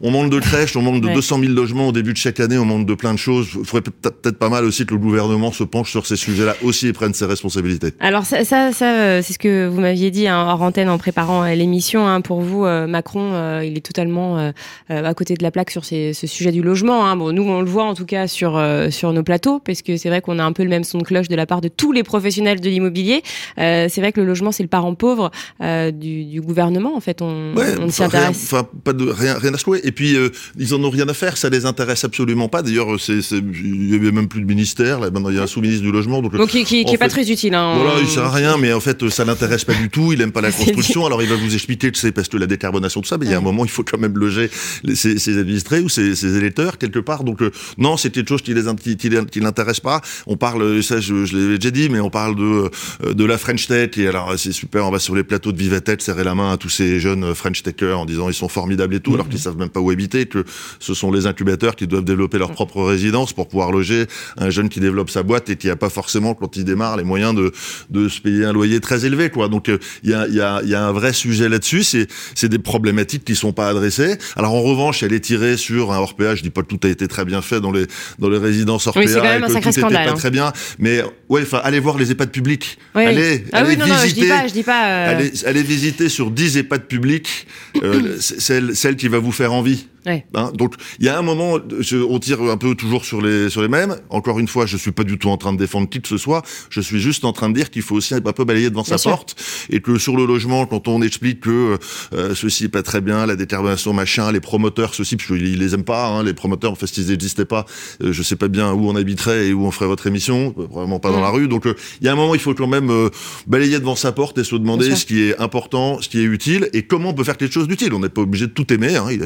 on 0.00 0.10
manque 0.10 0.30
de 0.30 0.40
crèches, 0.40 0.76
on 0.76 0.82
manque 0.82 1.02
de 1.02 1.12
200 1.12 1.40
000 1.40 1.52
logements 1.52 1.88
au 1.88 1.92
début 1.92 2.12
de 2.12 2.18
chaque 2.18 2.40
année, 2.40 2.58
on 2.58 2.64
manque 2.64 2.86
de 2.86 2.94
plein 2.94 3.12
de 3.12 3.18
choses. 3.18 3.48
Il 3.58 3.64
faudrait 3.64 3.82
peut-être 3.82 4.38
pas 4.38 4.48
mal 4.48 4.64
aussi 4.64 4.86
que 4.86 4.94
le 4.94 5.00
gouvernement 5.00 5.52
se 5.52 5.64
penche 5.64 5.90
sur 5.90 6.06
ces 6.06 6.16
sujets-là 6.16 6.56
aussi 6.62 6.88
et 6.88 6.92
prenne 6.92 7.14
ses 7.14 7.26
responsabilités. 7.26 7.92
Alors 8.00 8.24
ça, 8.24 8.44
ça, 8.44 8.72
ça 8.72 9.22
c'est 9.28 9.34
ce 9.34 9.38
que 9.38 9.68
vous 9.68 9.80
m'aviez 9.80 10.10
dit 10.10 10.26
hein, 10.26 10.46
hors 10.48 10.62
antenne 10.62 10.88
en 10.88 10.96
préparant 10.96 11.44
euh, 11.44 11.54
l'émission. 11.54 12.06
Hein, 12.06 12.22
pour 12.22 12.40
vous, 12.40 12.64
euh, 12.64 12.86
Macron, 12.86 13.60
il 13.62 13.76
est 13.76 13.84
totalement 13.84 14.52
à 14.88 15.14
côté 15.14 15.34
de 15.34 15.42
la 15.42 15.50
plaque 15.50 15.70
sur 15.70 15.84
ces, 15.84 16.12
ce 16.14 16.26
sujet 16.26 16.52
du 16.52 16.62
logement. 16.62 17.06
Hein. 17.06 17.16
Bon, 17.16 17.32
nous, 17.32 17.42
on 17.42 17.60
le 17.60 17.66
voit 17.66 17.84
en 17.84 17.94
tout 17.94 18.06
cas 18.06 18.26
sur 18.26 18.60
sur 18.90 19.12
nos 19.12 19.22
plateaux, 19.22 19.60
parce 19.60 19.82
que 19.82 19.96
c'est 19.96 20.08
vrai 20.08 20.20
qu'on 20.20 20.38
a 20.38 20.44
un 20.44 20.52
peu 20.52 20.62
le 20.62 20.68
même 20.68 20.84
son 20.84 20.98
de 20.98 21.04
cloche 21.04 21.28
de 21.28 21.36
la 21.36 21.46
part 21.46 21.60
de 21.60 21.68
tous 21.68 21.92
les 21.92 22.02
professionnels 22.02 22.60
de 22.60 22.68
l'immobilier. 22.68 23.22
Euh, 23.58 23.86
c'est 23.88 24.00
vrai 24.00 24.12
que 24.12 24.20
le 24.20 24.26
logement, 24.26 24.52
c'est 24.52 24.62
le 24.62 24.68
parent 24.68 24.94
pauvre 24.94 25.30
euh, 25.62 25.90
du, 25.90 26.24
du, 26.24 26.40
gouvernement. 26.40 26.96
En 26.96 27.00
fait, 27.00 27.22
on, 27.22 27.54
on 27.56 27.90
s'y 27.90 28.02
intéresse. 28.02 28.42
Enfin, 28.44 28.66
pas 28.84 28.92
de 28.92 29.08
rien, 29.08 29.34
rien 29.38 29.54
à 29.54 29.58
secouer. 29.58 29.80
Et 29.84 29.92
puis, 29.92 30.16
euh, 30.16 30.30
ils 30.58 30.74
en 30.74 30.82
ont 30.82 30.90
rien 30.90 31.08
à 31.08 31.14
faire. 31.14 31.36
Ça 31.36 31.48
les 31.48 31.66
intéresse 31.66 32.04
absolument 32.04 32.48
pas. 32.48 32.62
D'ailleurs, 32.62 32.88
il 33.08 33.90
y 33.90 33.94
avait 33.94 34.12
même 34.12 34.28
plus 34.28 34.40
de 34.40 34.46
ministère. 34.46 35.00
Là, 35.00 35.10
maintenant, 35.10 35.30
il 35.30 35.36
y 35.36 35.38
a 35.38 35.42
un 35.42 35.46
sous-ministre 35.46 35.82
du 35.82 35.92
logement. 35.92 36.22
Donc, 36.22 36.36
donc 36.36 36.48
qui, 36.48 36.64
qui, 36.64 36.84
qui 36.84 36.94
est 36.94 36.98
pas 36.98 37.08
très 37.08 37.30
utile. 37.30 37.54
Hein, 37.54 37.74
voilà, 37.76 38.00
il 38.00 38.08
sert 38.08 38.24
à 38.24 38.30
rien. 38.30 38.56
Mais 38.58 38.72
en 38.72 38.80
fait, 38.80 39.07
que 39.08 39.14
ça 39.14 39.24
l'intéresse 39.24 39.64
pas 39.64 39.74
du 39.74 39.88
tout, 39.88 40.12
il 40.12 40.20
aime 40.20 40.32
pas 40.32 40.40
la 40.40 40.52
construction, 40.58 41.06
alors 41.06 41.22
il 41.22 41.28
va 41.28 41.36
vous 41.36 41.54
expliquer 41.54 41.90
que 41.90 41.98
c'est 41.98 42.12
parce 42.12 42.28
que 42.28 42.36
la 42.36 42.46
décarbonation, 42.46 43.00
tout 43.00 43.08
ça, 43.08 43.18
mais 43.18 43.26
il 43.26 43.30
y 43.30 43.34
a 43.34 43.38
un 43.38 43.42
moment, 43.42 43.64
il 43.64 43.70
faut 43.70 43.84
quand 43.84 43.98
même 43.98 44.16
loger 44.16 44.50
ses, 44.94 45.18
ses 45.18 45.38
administrés 45.38 45.80
ou 45.80 45.88
ses, 45.88 46.14
ses, 46.14 46.36
électeurs 46.36 46.78
quelque 46.78 46.98
part. 46.98 47.24
Donc 47.24 47.42
euh, 47.42 47.50
non, 47.78 47.96
c'est 47.96 48.10
quelque 48.10 48.28
chose 48.28 48.42
qui 48.42 48.54
les 48.54 48.62
qui, 48.76 48.96
qui 48.96 49.40
l'intéresse 49.40 49.80
pas. 49.80 50.00
On 50.26 50.36
parle, 50.36 50.82
ça 50.82 51.00
je, 51.00 51.24
je 51.24 51.36
l'ai 51.36 51.58
déjà 51.58 51.70
dit, 51.70 51.88
mais 51.88 52.00
on 52.00 52.10
parle 52.10 52.36
de 52.36 52.70
de 53.12 53.24
la 53.24 53.38
French 53.38 53.66
Tech 53.66 53.96
et 53.96 54.06
alors 54.08 54.34
c'est 54.38 54.52
super, 54.52 54.86
on 54.86 54.90
va 54.90 54.98
sur 54.98 55.14
les 55.14 55.24
plateaux 55.24 55.52
de 55.52 55.58
Vivatech 55.58 56.02
serrer 56.02 56.24
la 56.24 56.34
main 56.34 56.52
à 56.52 56.56
tous 56.56 56.68
ces 56.68 57.00
jeunes 57.00 57.34
French 57.34 57.62
Techers 57.62 57.98
en 57.98 58.06
disant 58.06 58.28
ils 58.28 58.34
sont 58.34 58.48
formidables 58.48 58.94
et 58.94 59.00
tout, 59.00 59.14
alors 59.14 59.28
qu'ils 59.28 59.38
savent 59.38 59.56
même 59.56 59.68
pas 59.68 59.80
où 59.80 59.90
habiter, 59.90 60.26
que 60.26 60.44
ce 60.78 60.94
sont 60.94 61.10
les 61.10 61.26
incubateurs 61.26 61.76
qui 61.76 61.86
doivent 61.86 62.04
développer 62.04 62.38
leur 62.38 62.52
propre 62.52 62.82
résidence 62.82 63.32
pour 63.32 63.48
pouvoir 63.48 63.72
loger 63.72 64.06
un 64.36 64.50
jeune 64.50 64.68
qui 64.68 64.80
développe 64.80 65.10
sa 65.10 65.22
boîte 65.22 65.50
et 65.50 65.56
qui 65.56 65.70
a 65.70 65.76
pas 65.76 65.90
forcément 65.90 66.34
quand 66.34 66.56
il 66.56 66.64
démarre 66.64 66.96
les 66.96 67.04
moyens 67.04 67.34
de 67.34 67.52
de 67.90 68.08
se 68.08 68.20
payer 68.20 68.44
un 68.44 68.52
loyer 68.52 68.80
très 68.80 68.97
élevé 69.04 69.30
quoi. 69.30 69.48
Donc 69.48 69.68
euh, 69.68 69.78
il 70.02 70.10
y 70.10 70.14
a 70.14 70.26
y 70.28 70.40
a 70.40 70.62
y 70.64 70.74
a 70.74 70.84
un 70.84 70.92
vrai 70.92 71.12
sujet 71.12 71.48
là-dessus, 71.48 71.82
c'est 71.82 72.06
c'est 72.34 72.48
des 72.48 72.58
problématiques 72.58 73.24
qui 73.24 73.34
sont 73.34 73.52
pas 73.52 73.68
adressées. 73.68 74.18
Alors 74.36 74.54
en 74.54 74.62
revanche, 74.62 75.02
elle 75.02 75.12
est 75.12 75.20
tirée 75.20 75.56
sur 75.56 75.92
un 75.92 76.04
péage, 76.16 76.38
je 76.38 76.42
dis 76.42 76.50
pas 76.50 76.62
que 76.62 76.68
tout 76.68 76.86
a 76.86 76.90
été 76.90 77.06
très 77.08 77.24
bien 77.24 77.42
fait 77.42 77.60
dans 77.60 77.72
les 77.72 77.86
dans 78.18 78.28
les 78.28 78.38
résidences 78.38 78.86
hors 78.86 78.94
péage 78.94 79.08
et 79.08 79.60
que 79.60 79.62
tout 79.62 79.68
était 79.68 79.80
pas 79.80 80.12
très 80.12 80.30
bien, 80.30 80.52
mais 80.78 81.02
ouais, 81.28 81.42
enfin 81.42 81.60
allez 81.62 81.80
voir 81.80 81.98
les 81.98 82.10
EHPAD 82.10 82.30
publics. 82.30 82.78
Oui. 82.94 83.04
Allez, 83.04 83.44
ah 83.52 83.58
allez 83.58 83.70
oui, 83.70 83.76
non, 83.76 83.86
visiter, 83.86 84.00
non, 84.00 84.08
je 84.08 84.14
dis 84.14 84.28
pas, 84.28 84.46
je 84.48 84.52
dis 84.52 84.62
pas. 84.62 84.88
Euh... 84.88 85.16
allez, 85.16 85.32
allez 85.46 85.62
visiter 85.62 86.08
sur 86.08 86.30
10 86.30 86.58
EHPAD 86.58 86.86
publics 86.86 87.46
euh, 87.82 88.16
celle 88.20 88.74
celle 88.76 88.96
qui 88.96 89.08
va 89.08 89.18
vous 89.18 89.32
faire 89.32 89.52
envie. 89.52 89.86
Ouais. 90.06 90.24
Hein, 90.34 90.50
donc 90.54 90.74
il 90.98 91.06
y 91.06 91.08
a 91.08 91.18
un 91.18 91.22
moment, 91.22 91.58
je, 91.80 91.96
on 91.98 92.18
tire 92.18 92.40
un 92.42 92.56
peu 92.56 92.74
toujours 92.74 93.04
sur 93.04 93.20
les 93.20 93.50
sur 93.50 93.62
les 93.62 93.68
mêmes. 93.68 93.96
Encore 94.10 94.38
une 94.38 94.48
fois, 94.48 94.66
je 94.66 94.76
suis 94.76 94.92
pas 94.92 95.04
du 95.04 95.18
tout 95.18 95.28
en 95.28 95.36
train 95.36 95.52
de 95.52 95.58
défendre 95.58 95.88
qui 95.88 96.00
que 96.00 96.08
ce 96.08 96.16
soit. 96.18 96.42
Je 96.70 96.80
suis 96.80 97.00
juste 97.00 97.24
en 97.24 97.32
train 97.32 97.48
de 97.50 97.54
dire 97.54 97.70
qu'il 97.70 97.82
faut 97.82 97.96
aussi 97.96 98.14
un 98.14 98.20
peu 98.20 98.44
balayer 98.44 98.70
devant 98.70 98.82
Bien 98.82 98.92
sa 98.96 98.98
sûr. 98.98 99.10
porte 99.10 99.36
et 99.70 99.80
que 99.80 99.98
sur 99.98 100.16
le 100.16 100.24
logement, 100.26 100.66
quand 100.66 100.88
on 100.88 101.02
explique 101.02 101.40
que 101.40 101.78
euh, 102.14 102.34
ceci 102.34 102.64
est 102.64 102.68
pas 102.68 102.82
très 102.82 103.00
bien, 103.00 103.26
la 103.26 103.36
détermination 103.36 103.92
machin, 103.92 104.30
les 104.32 104.40
promoteurs 104.40 104.94
ceci, 104.94 105.16
parce 105.16 105.26
qu'ils 105.28 105.58
les 105.58 105.74
aiment 105.74 105.84
pas, 105.84 106.06
hein, 106.08 106.22
les 106.22 106.34
promoteurs 106.34 106.72
en 106.72 106.76
fait 106.76 106.86
s'ils 106.86 107.08
n'existaient 107.08 107.44
pas, 107.44 107.66
euh, 108.02 108.12
je 108.12 108.22
sais 108.22 108.36
pas 108.36 108.48
bien 108.48 108.72
où 108.72 108.88
on 108.88 108.96
habiterait 108.96 109.48
et 109.48 109.52
où 109.52 109.66
on 109.66 109.70
ferait 109.70 109.86
votre 109.86 110.06
émission, 110.06 110.54
euh, 110.58 110.66
probablement 110.66 111.00
pas 111.00 111.10
dans 111.10 111.18
Mm. 111.18 111.22
la 111.22 111.30
rue. 111.30 111.48
Donc 111.48 111.66
euh, 111.66 111.74
il 112.00 112.06
y 112.06 112.08
a 112.08 112.12
un 112.12 112.16
moment, 112.16 112.34
il 112.34 112.40
faut 112.40 112.54
quand 112.54 112.66
même 112.66 112.90
euh, 112.90 113.10
balayer 113.46 113.78
devant 113.78 113.96
sa 113.96 114.12
porte 114.12 114.38
et 114.38 114.44
se 114.44 114.54
demander 114.56 114.94
ce 114.94 115.04
qui 115.06 115.22
est 115.22 115.38
important, 115.38 116.00
ce 116.00 116.08
qui 116.08 116.20
est 116.20 116.24
utile 116.24 116.68
et 116.72 116.82
comment 116.82 117.10
on 117.10 117.14
peut 117.14 117.24
faire 117.24 117.36
quelque 117.36 117.52
chose 117.54 117.68
d'utile. 117.68 117.92
On 117.94 118.00
n'est 118.00 118.08
pas 118.08 118.22
obligé 118.22 118.46
de 118.46 118.52
tout 118.52 118.72
aimer. 118.72 118.96
Hein, 118.96 119.06
il 119.10 119.22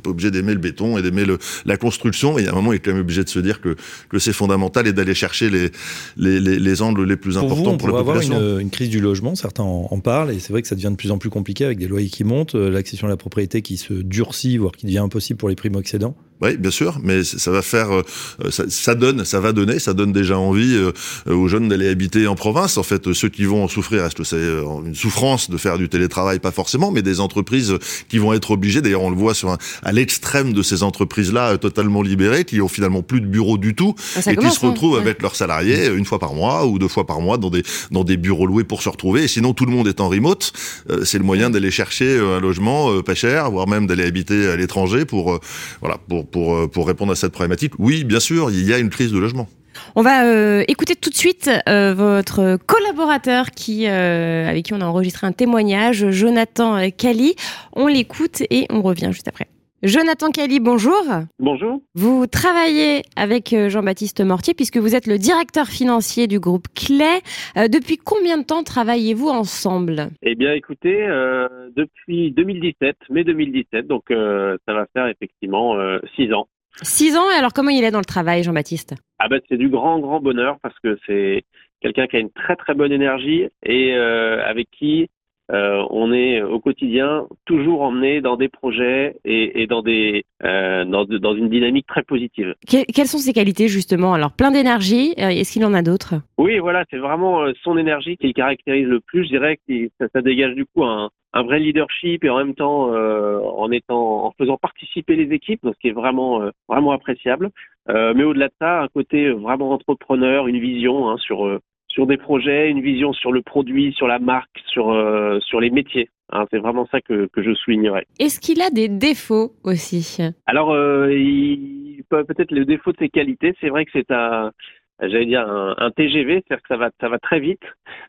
pas 0.00 0.10
obligé 0.10 0.30
d'aimer 0.30 0.52
le 0.52 0.58
béton 0.58 0.98
et 0.98 1.02
d'aimer 1.02 1.24
la 1.64 1.76
construction, 1.76 2.34
mais 2.34 2.42
il 2.42 2.44
y 2.46 2.48
a 2.48 2.52
un 2.52 2.54
moment, 2.54 2.72
il 2.72 2.76
est 2.76 2.80
quand 2.80 2.92
même 2.92 3.00
obligé 3.00 3.24
de 3.24 3.28
se 3.28 3.38
dire 3.38 3.60
que, 3.60 3.76
que 4.08 4.18
c'est 4.18 4.32
fondamental 4.32 4.86
et 4.86 4.92
d'aller 4.92 5.14
chercher 5.14 5.50
les, 5.50 5.70
les, 6.16 6.40
les, 6.40 6.58
les 6.58 6.82
angles 6.82 7.04
les 7.04 7.16
plus 7.16 7.34
Pour 7.34 7.44
importants 7.44 7.76
pour, 7.76 7.88
la 7.88 7.92
pourrait 7.92 8.00
avoir 8.00 8.16
population. 8.16 8.54
une, 8.56 8.60
une 8.60 8.70
crise 8.70 8.88
du 8.90 9.00
logement, 9.00 9.34
certains 9.34 9.62
en, 9.62 9.88
en 9.90 10.00
parlent, 10.00 10.30
et 10.30 10.38
c'est 10.38 10.52
vrai 10.52 10.62
que 10.62 10.68
ça 10.68 10.74
devient 10.74 10.90
de 10.90 10.96
plus 10.96 11.10
en 11.10 11.18
plus 11.18 11.30
compliqué 11.30 11.64
avec 11.64 11.78
des 11.78 11.88
loyers 11.88 12.08
qui 12.08 12.24
montent, 12.24 12.54
euh, 12.54 12.70
l'accession 12.70 13.06
à 13.06 13.10
la 13.10 13.16
propriété 13.16 13.62
qui 13.62 13.76
se 13.76 13.92
durcit, 13.94 14.56
voire 14.58 14.72
qui 14.72 14.86
devient 14.86 14.98
impossible 14.98 15.38
pour 15.38 15.48
les 15.48 15.56
primo-accédants. 15.56 16.16
Oui, 16.42 16.56
bien 16.56 16.70
sûr, 16.70 16.98
mais 17.02 17.22
ça 17.22 17.50
va 17.50 17.60
faire, 17.62 17.92
euh, 17.94 18.02
ça, 18.50 18.64
ça 18.68 18.94
donne, 18.94 19.24
ça 19.26 19.40
va 19.40 19.52
donner, 19.52 19.78
ça 19.78 19.92
donne 19.92 20.12
déjà 20.12 20.38
envie 20.38 20.74
euh, 20.74 20.90
euh, 21.28 21.34
aux 21.34 21.48
jeunes 21.48 21.68
d'aller 21.68 21.88
habiter 21.88 22.26
en 22.26 22.34
province. 22.34 22.78
En 22.78 22.82
fait, 22.82 23.06
euh, 23.08 23.14
ceux 23.14 23.28
qui 23.28 23.44
vont 23.44 23.62
en 23.64 23.68
souffrir, 23.68 24.04
est-ce 24.06 24.14
que 24.14 24.24
c'est 24.24 24.36
euh, 24.36 24.64
une 24.86 24.94
souffrance 24.94 25.50
de 25.50 25.56
faire 25.58 25.76
du 25.76 25.88
télétravail? 25.90 26.38
Pas 26.38 26.50
forcément, 26.50 26.90
mais 26.90 27.02
des 27.02 27.20
entreprises 27.20 27.74
qui 28.08 28.16
vont 28.18 28.32
être 28.32 28.52
obligées. 28.52 28.80
D'ailleurs, 28.80 29.02
on 29.02 29.10
le 29.10 29.16
voit 29.16 29.34
sur 29.34 29.50
un- 29.50 29.58
à 29.82 29.92
l'extrême 29.92 30.52
de 30.54 30.62
ces 30.62 30.82
entreprises-là, 30.82 31.50
euh, 31.50 31.56
totalement 31.58 32.00
libérées, 32.02 32.44
qui 32.44 32.60
ont 32.62 32.68
finalement 32.68 33.02
plus 33.02 33.20
de 33.20 33.26
bureau 33.26 33.58
du 33.58 33.74
tout 33.74 33.94
Ah, 34.16 34.22
ça 34.22 34.32
et 34.32 34.36
qui 34.36 34.50
se 34.50 34.64
retrouvent 34.64 34.96
hein. 34.96 35.00
avec 35.02 35.20
leurs 35.20 35.36
salariés 35.36 35.88
euh, 35.88 35.96
une 35.98 36.06
fois 36.06 36.18
par 36.18 36.32
mois 36.34 36.66
ou 36.66 36.78
deux 36.78 36.88
fois 36.88 37.06
par 37.06 37.20
mois 37.20 37.36
dans 37.36 37.50
des 37.50 37.62
dans 37.90 38.04
des 38.04 38.16
bureaux 38.16 38.46
loués 38.46 38.64
pour 38.64 38.82
se 38.82 38.88
retrouver. 38.88 39.24
Et 39.24 39.28
sinon, 39.28 39.52
tout 39.52 39.66
le 39.66 39.72
monde 39.72 39.88
est 39.88 40.00
en 40.00 40.08
remote. 40.08 40.52
euh, 40.90 41.04
c'est 41.04 41.18
le 41.18 41.24
moyen 41.24 41.50
d'aller 41.50 41.70
chercher 41.70 42.06
euh, 42.16 42.38
un 42.38 42.40
logement 42.40 42.90
euh, 42.90 43.02
pas 43.02 43.14
cher, 43.14 43.50
voire 43.50 43.68
même 43.68 43.86
d'aller 43.86 44.04
habiter 44.04 44.48
à 44.48 44.56
l'étranger 44.56 45.04
pour 45.04 45.34
euh, 45.34 45.38
voilà 45.82 45.98
pour 46.08 46.26
pour 46.30 46.54
euh, 46.54 46.66
pour 46.68 46.86
répondre 46.86 47.12
à 47.12 47.16
cette 47.16 47.32
problématique. 47.32 47.72
Oui, 47.78 48.04
bien 48.04 48.20
sûr, 48.20 48.50
il 48.50 48.68
y 48.68 48.72
a 48.72 48.78
une 48.78 48.90
crise 48.90 49.12
de 49.12 49.18
logement. 49.18 49.48
On 49.96 50.02
va 50.02 50.24
euh, 50.24 50.64
écouter 50.68 50.96
tout 50.96 51.10
de 51.10 51.16
suite 51.16 51.50
euh, 51.68 51.94
votre 51.94 52.58
collaborateur 52.66 53.50
qui, 53.50 53.86
euh, 53.86 54.48
avec 54.48 54.66
qui 54.66 54.74
on 54.74 54.80
a 54.80 54.84
enregistré 54.84 55.26
un 55.26 55.32
témoignage, 55.32 56.10
Jonathan 56.10 56.76
euh, 56.76 56.88
Cali. 56.96 57.34
On 57.72 57.86
l'écoute 57.86 58.42
et 58.50 58.66
on 58.70 58.82
revient 58.82 59.10
juste 59.12 59.28
après. 59.28 59.48
Jonathan 59.82 60.30
Cali, 60.30 60.60
bonjour. 60.60 61.02
Bonjour. 61.38 61.80
Vous 61.94 62.26
travaillez 62.26 63.00
avec 63.16 63.54
euh, 63.54 63.70
Jean-Baptiste 63.70 64.20
Mortier 64.20 64.52
puisque 64.52 64.76
vous 64.76 64.94
êtes 64.94 65.06
le 65.06 65.16
directeur 65.16 65.68
financier 65.68 66.26
du 66.26 66.38
groupe 66.38 66.66
Clé. 66.74 67.20
Euh, 67.56 67.66
depuis 67.66 67.96
combien 67.96 68.36
de 68.36 68.44
temps 68.44 68.62
travaillez-vous 68.62 69.30
ensemble? 69.30 70.08
Eh 70.20 70.34
bien, 70.34 70.52
écoutez, 70.52 71.06
euh, 71.06 71.48
depuis 71.74 72.30
2017, 72.30 72.94
mai 73.08 73.24
2017, 73.24 73.86
donc 73.86 74.10
euh, 74.10 74.58
ça 74.68 74.74
va 74.74 74.84
faire 74.92 75.06
effectivement 75.06 75.74
six 76.14 76.30
ans. 76.34 76.46
Six 76.82 77.16
ans, 77.16 77.30
et 77.30 77.38
alors 77.38 77.54
comment 77.54 77.70
il 77.70 77.82
est 77.82 77.90
dans 77.90 78.00
le 78.00 78.04
travail, 78.04 78.42
Jean-Baptiste? 78.42 78.96
Ah 79.18 79.28
ben, 79.28 79.40
c'est 79.48 79.56
du 79.56 79.70
grand, 79.70 79.98
grand 79.98 80.20
bonheur 80.20 80.58
parce 80.62 80.78
que 80.80 80.98
c'est 81.06 81.44
quelqu'un 81.80 82.06
qui 82.06 82.16
a 82.16 82.20
une 82.20 82.30
très, 82.30 82.56
très 82.56 82.74
bonne 82.74 82.92
énergie 82.92 83.48
et 83.64 83.94
avec 83.94 84.68
qui 84.70 85.08
euh, 85.52 85.84
on 85.90 86.12
est 86.12 86.42
au 86.42 86.60
quotidien 86.60 87.26
toujours 87.44 87.82
emmené 87.82 88.20
dans 88.20 88.36
des 88.36 88.48
projets 88.48 89.16
et, 89.24 89.62
et 89.62 89.66
dans 89.66 89.82
des 89.82 90.24
euh, 90.44 90.84
dans, 90.84 91.04
dans 91.04 91.34
une 91.34 91.48
dynamique 91.48 91.86
très 91.86 92.02
positive. 92.02 92.54
Que- 92.68 92.84
Quelles 92.92 93.06
sont 93.06 93.18
ses 93.18 93.32
qualités 93.32 93.68
justement? 93.68 94.14
Alors 94.14 94.32
plein 94.32 94.50
d'énergie, 94.50 95.14
euh, 95.18 95.28
est-ce 95.28 95.52
qu'il 95.52 95.64
en 95.64 95.74
a 95.74 95.82
d'autres? 95.82 96.14
Oui, 96.38 96.58
voilà, 96.58 96.84
c'est 96.90 96.98
vraiment 96.98 97.42
euh, 97.42 97.52
son 97.62 97.76
énergie 97.76 98.16
qui 98.16 98.26
le 98.28 98.32
caractérise 98.32 98.86
le 98.86 99.00
plus. 99.00 99.24
Je 99.24 99.30
dirais 99.30 99.58
que 99.68 99.88
ça, 99.98 100.06
ça 100.14 100.22
dégage 100.22 100.54
du 100.54 100.64
coup 100.66 100.84
un, 100.84 101.10
un 101.32 101.42
vrai 101.42 101.58
leadership 101.58 102.24
et 102.24 102.30
en 102.30 102.38
même 102.38 102.54
temps 102.54 102.92
euh, 102.94 103.38
en 103.40 103.70
étant, 103.70 104.26
en 104.26 104.32
faisant 104.38 104.56
participer 104.56 105.16
les 105.16 105.34
équipes, 105.34 105.60
ce 105.64 105.78
qui 105.80 105.88
est 105.88 105.92
vraiment, 105.92 106.42
euh, 106.42 106.50
vraiment 106.68 106.92
appréciable. 106.92 107.50
Euh, 107.88 108.12
mais 108.14 108.24
au-delà 108.24 108.48
de 108.48 108.54
ça, 108.60 108.82
un 108.82 108.88
côté 108.88 109.30
vraiment 109.30 109.70
entrepreneur, 109.72 110.46
une 110.46 110.58
vision 110.60 111.08
hein, 111.10 111.16
sur 111.18 111.46
euh, 111.46 111.58
sur 111.90 112.06
des 112.06 112.16
projets, 112.16 112.70
une 112.70 112.80
vision 112.80 113.12
sur 113.12 113.32
le 113.32 113.42
produit, 113.42 113.92
sur 113.92 114.06
la 114.06 114.18
marque, 114.18 114.58
sur 114.66 114.90
euh, 114.90 115.38
sur 115.40 115.60
les 115.60 115.70
métiers. 115.70 116.08
Hein, 116.32 116.46
c'est 116.50 116.58
vraiment 116.58 116.86
ça 116.92 117.00
que, 117.00 117.26
que 117.26 117.42
je 117.42 117.52
soulignerais. 117.54 118.06
Est-ce 118.20 118.38
qu'il 118.38 118.62
a 118.62 118.70
des 118.70 118.88
défauts 118.88 119.52
aussi? 119.64 120.18
Alors, 120.46 120.70
euh, 120.70 121.12
il 121.12 122.04
peut-être 122.08 122.52
le 122.52 122.64
défaut 122.64 122.92
de 122.92 122.98
ses 122.98 123.08
qualités. 123.08 123.54
C'est 123.60 123.68
vrai 123.68 123.84
que 123.84 123.90
c'est 123.92 124.10
un, 124.10 124.52
j'allais 125.00 125.26
dire 125.26 125.48
un, 125.48 125.74
un 125.78 125.90
TGV, 125.90 126.42
c'est-à-dire 126.46 126.62
que 126.62 126.68
ça 126.68 126.76
va, 126.76 126.90
ça 127.00 127.08
va 127.08 127.18
très 127.18 127.40
vite, 127.40 127.62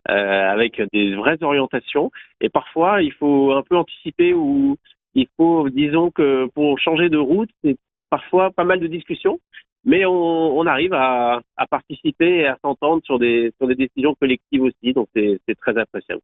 euh, 0.09 0.51
avec 0.51 0.81
des 0.93 1.15
vraies 1.15 1.41
orientations. 1.41 2.11
Et 2.41 2.49
parfois, 2.49 3.01
il 3.01 3.13
faut 3.13 3.53
un 3.53 3.63
peu 3.63 3.75
anticiper 3.77 4.33
ou 4.33 4.77
il 5.15 5.27
faut, 5.37 5.69
disons 5.69 6.11
que 6.11 6.47
pour 6.53 6.79
changer 6.79 7.09
de 7.09 7.17
route, 7.17 7.49
c'est 7.63 7.77
parfois 8.09 8.51
pas 8.51 8.63
mal 8.63 8.79
de 8.79 8.87
discussions. 8.87 9.39
Mais 9.83 10.05
on, 10.05 10.57
on 10.59 10.65
arrive 10.67 10.93
à, 10.93 11.41
à 11.57 11.67
participer 11.67 12.41
et 12.41 12.47
à 12.47 12.57
s'entendre 12.61 13.01
sur 13.03 13.17
des, 13.17 13.51
sur 13.57 13.67
des 13.67 13.75
décisions 13.75 14.13
collectives 14.13 14.61
aussi, 14.61 14.93
donc 14.93 15.07
c'est 15.15 15.39
c'est 15.47 15.55
très 15.55 15.77
appréciable. 15.77 16.21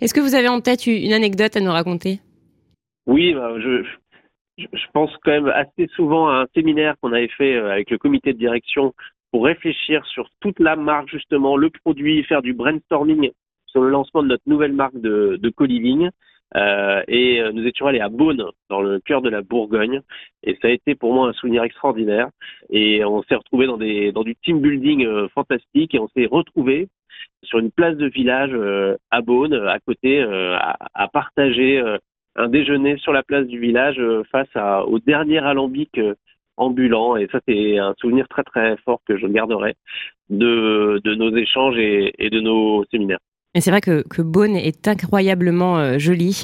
Est-ce 0.00 0.12
que 0.12 0.20
vous 0.20 0.34
avez 0.34 0.48
en 0.48 0.60
tête 0.60 0.86
une 0.86 1.12
anecdote 1.12 1.56
à 1.56 1.60
nous 1.60 1.70
raconter? 1.70 2.18
Oui, 3.06 3.34
bah, 3.34 3.54
je, 3.58 3.84
je, 4.58 4.66
je 4.72 4.86
pense 4.92 5.10
quand 5.22 5.30
même 5.30 5.46
assez 5.48 5.86
souvent 5.94 6.28
à 6.28 6.42
un 6.42 6.46
séminaire 6.54 6.96
qu'on 7.00 7.12
avait 7.12 7.28
fait 7.28 7.54
euh, 7.54 7.70
avec 7.70 7.90
le 7.90 7.98
comité 7.98 8.32
de 8.32 8.38
direction 8.38 8.92
pour 9.30 9.44
réfléchir 9.44 10.04
sur 10.06 10.28
toute 10.40 10.58
la 10.58 10.74
marque, 10.74 11.08
justement, 11.10 11.56
le 11.56 11.70
produit, 11.70 12.24
faire 12.24 12.42
du 12.42 12.52
brainstorming 12.52 13.30
sur 13.66 13.80
le 13.82 13.90
lancement 13.90 14.22
de 14.22 14.28
notre 14.28 14.42
nouvelle 14.46 14.72
marque 14.72 15.00
de, 15.00 15.38
de 15.40 15.50
co-living. 15.50 16.08
Euh, 16.56 17.02
et 17.08 17.40
euh, 17.40 17.52
nous 17.52 17.66
étions 17.66 17.86
allés 17.86 18.00
à 18.00 18.08
Beaune, 18.08 18.44
dans 18.70 18.80
le 18.80 19.00
cœur 19.00 19.20
de 19.20 19.28
la 19.28 19.42
Bourgogne, 19.42 20.00
et 20.42 20.56
ça 20.62 20.68
a 20.68 20.70
été 20.70 20.94
pour 20.94 21.12
moi 21.12 21.28
un 21.28 21.32
souvenir 21.34 21.62
extraordinaire. 21.62 22.28
Et 22.70 23.04
on 23.04 23.22
s'est 23.22 23.34
retrouvé 23.34 23.66
dans 23.66 23.76
dans 23.76 24.24
du 24.24 24.34
team 24.36 24.60
building 24.60 25.04
euh, 25.04 25.28
fantastique, 25.28 25.94
et 25.94 25.98
on 25.98 26.08
s'est 26.08 26.26
retrouvé 26.26 26.88
sur 27.42 27.58
une 27.58 27.70
place 27.70 27.96
de 27.96 28.06
village 28.06 28.50
euh, 28.52 28.96
à 29.10 29.20
Beaune, 29.20 29.54
à 29.54 29.78
côté, 29.80 30.20
euh, 30.20 30.56
à, 30.56 30.76
à 30.94 31.08
partager 31.08 31.78
euh, 31.80 31.98
un 32.36 32.48
déjeuner 32.48 32.96
sur 32.98 33.12
la 33.12 33.22
place 33.22 33.46
du 33.46 33.58
village 33.58 33.98
euh, 33.98 34.22
face 34.30 34.48
à, 34.54 34.84
au 34.86 34.98
dernier 34.98 35.38
alambic 35.38 35.98
euh, 35.98 36.14
ambulant. 36.56 37.16
Et 37.16 37.28
ça, 37.30 37.40
c'est 37.46 37.78
un 37.78 37.94
souvenir 37.98 38.26
très 38.28 38.44
très 38.44 38.76
fort 38.78 39.00
que 39.06 39.16
je 39.18 39.26
garderai 39.26 39.74
de, 40.30 41.00
de 41.04 41.14
nos 41.14 41.34
échanges 41.36 41.76
et, 41.78 42.14
et 42.18 42.30
de 42.30 42.40
nos 42.40 42.84
séminaires. 42.86 43.20
Et 43.54 43.60
c'est 43.60 43.70
vrai 43.70 43.80
que, 43.80 44.06
que 44.06 44.20
Beaune 44.20 44.56
est 44.56 44.86
incroyablement 44.86 45.78
euh, 45.78 45.98
joli. 45.98 46.42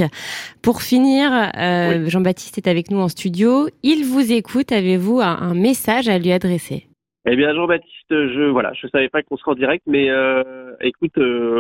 Pour 0.63 0.81
finir, 0.81 1.31
euh, 1.57 2.09
Jean-Baptiste 2.09 2.59
est 2.59 2.67
avec 2.67 2.91
nous 2.91 2.99
en 2.99 3.09
studio. 3.09 3.69
Il 3.83 4.05
vous 4.05 4.33
écoute. 4.33 4.73
Avez-vous 4.73 5.21
un, 5.21 5.37
un 5.39 5.55
message 5.55 6.09
à 6.09 6.19
lui 6.19 6.33
adresser? 6.33 6.89
Eh 7.27 7.37
bien, 7.37 7.55
Jean-Baptiste, 7.55 8.11
je 8.11 8.51
voilà, 8.51 8.73
je 8.75 8.87
savais 8.89 9.09
pas 9.09 9.23
qu'on 9.23 9.37
serait 9.37 9.53
en 9.53 9.55
direct, 9.55 9.83
mais 9.87 10.11
euh, 10.11 10.73
écoute, 10.81 11.19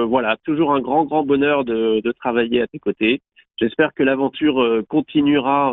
voilà, 0.09 0.37
toujours 0.44 0.72
un 0.74 0.80
grand 0.80 1.04
grand 1.04 1.24
bonheur 1.24 1.64
de, 1.64 2.00
de 2.00 2.12
travailler 2.12 2.61
à 2.61 2.66
tes 2.66 2.78
côtés. 2.78 3.20
J'espère 3.61 3.94
que 3.94 4.02
l'aventure 4.02 4.83
continuera 4.88 5.72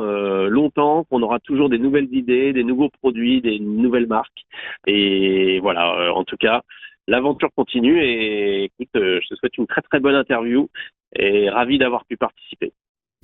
longtemps, 0.49 1.03
qu'on 1.05 1.23
aura 1.23 1.39
toujours 1.39 1.67
des 1.67 1.79
nouvelles 1.79 2.13
idées, 2.13 2.53
des 2.53 2.63
nouveaux 2.63 2.89
produits, 3.01 3.41
des 3.41 3.57
nouvelles 3.59 4.05
marques. 4.05 4.43
Et 4.85 5.59
voilà, 5.61 6.13
en 6.13 6.23
tout 6.23 6.37
cas, 6.37 6.61
l'aventure 7.07 7.49
continue 7.55 8.03
et 8.03 8.65
écoute, 8.65 8.89
je 8.93 9.27
te 9.27 9.35
souhaite 9.35 9.57
une 9.57 9.67
très 9.67 9.81
très 9.81 9.99
bonne 9.99 10.15
interview 10.15 10.69
et 11.15 11.49
ravi 11.49 11.77
d'avoir 11.77 12.05
pu 12.05 12.17
participer. 12.17 12.71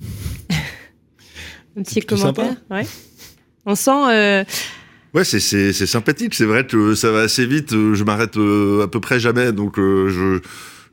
Un 1.76 1.82
petit 1.82 2.00
commentaire, 2.00 2.56
ouais. 2.70 2.84
On 3.66 3.74
sent. 3.74 4.44
Ouais, 5.14 5.24
c'est 5.24 5.72
sympathique. 5.72 6.34
C'est 6.34 6.44
vrai 6.44 6.66
que 6.66 6.94
ça 6.94 7.10
va 7.10 7.20
assez 7.20 7.46
vite. 7.46 7.70
Je 7.70 8.04
m'arrête 8.04 8.36
à 8.36 8.88
peu 8.88 9.00
près 9.00 9.20
jamais, 9.20 9.52
donc 9.52 9.76
je 9.76 10.40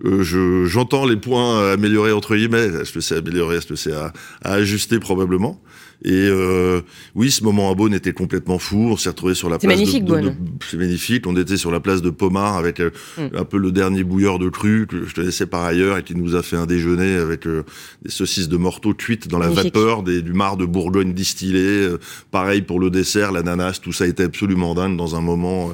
euh, 0.04 0.66
j'entends 0.66 1.06
les 1.06 1.16
points 1.16 1.72
améliorés 1.72 2.12
entre 2.12 2.36
guillemets. 2.36 2.66
Est-ce 2.82 2.92
que 2.92 3.00
c'est 3.00 3.18
amélioré 3.18 3.58
Est-ce 3.58 3.68
que 3.68 3.76
c'est 3.76 3.94
à, 3.94 4.12
à, 4.44 4.54
ajuster 4.54 5.00
probablement 5.00 5.62
Et 6.04 6.12
euh, 6.12 6.82
oui, 7.16 7.32
ce 7.32 7.44
moment 7.44 7.72
à 7.72 7.76
Beaune 7.76 7.94
était 7.94 8.14
complètement 8.14 8.60
fou. 8.60 8.90
On 8.92 8.98
s'est 8.98 9.10
retrouvé 9.10 9.34
sur 9.34 9.50
la 9.50 9.58
place. 9.58 9.74
Magnifique, 9.74 10.06
de, 10.06 10.20
de, 10.20 10.32
c'est 10.70 10.78
magnifique. 10.78 11.26
On 11.26 11.36
était 11.38 11.58
sur 11.58 11.72
la 11.72 11.80
place 11.80 12.02
de 12.02 12.10
Pomard 12.10 12.58
avec 12.58 12.80
euh, 12.80 12.92
mm. 13.18 13.38
un 13.38 13.46
peu 13.46 13.58
le 13.58 13.72
dernier 13.72 14.04
bouilleur 14.04 14.38
de 14.38 14.50
cru 14.50 14.88
que 14.88 15.06
je 15.06 15.16
connaissais 15.16 15.46
par 15.46 15.64
ailleurs 15.64 15.98
et 15.98 16.04
qui 16.04 16.16
nous 16.16 16.36
a 16.36 16.44
fait 16.44 16.58
un 16.58 16.66
déjeuner 16.66 17.16
avec 17.16 17.48
euh, 17.48 17.64
des 18.04 18.12
saucisses 18.12 18.50
de 18.50 18.58
morteau 18.58 18.94
cuites 18.94 19.28
dans 19.28 19.40
la 19.40 19.50
vapeur, 19.50 20.04
des, 20.04 20.22
du 20.22 20.34
mar 20.34 20.58
de 20.58 20.66
Bourgogne 20.66 21.14
distillé. 21.14 21.60
Euh, 21.60 22.00
pareil 22.32 22.62
pour 22.62 22.80
le 22.80 22.90
dessert, 22.90 23.32
l'ananas. 23.32 23.80
Tout 23.82 23.94
ça 23.94 24.06
était 24.06 24.24
absolument 24.24 24.76
dingue 24.76 24.98
dans 24.98 25.16
un 25.16 25.22
moment 25.22 25.74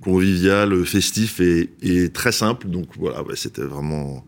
convivial, 0.00 0.84
festif 0.84 1.40
et, 1.40 1.70
et 1.82 2.10
très 2.10 2.32
simple. 2.32 2.68
Donc 2.68 2.86
voilà, 2.98 3.22
ouais, 3.22 3.36
c'était 3.36 3.62
vraiment 3.62 4.24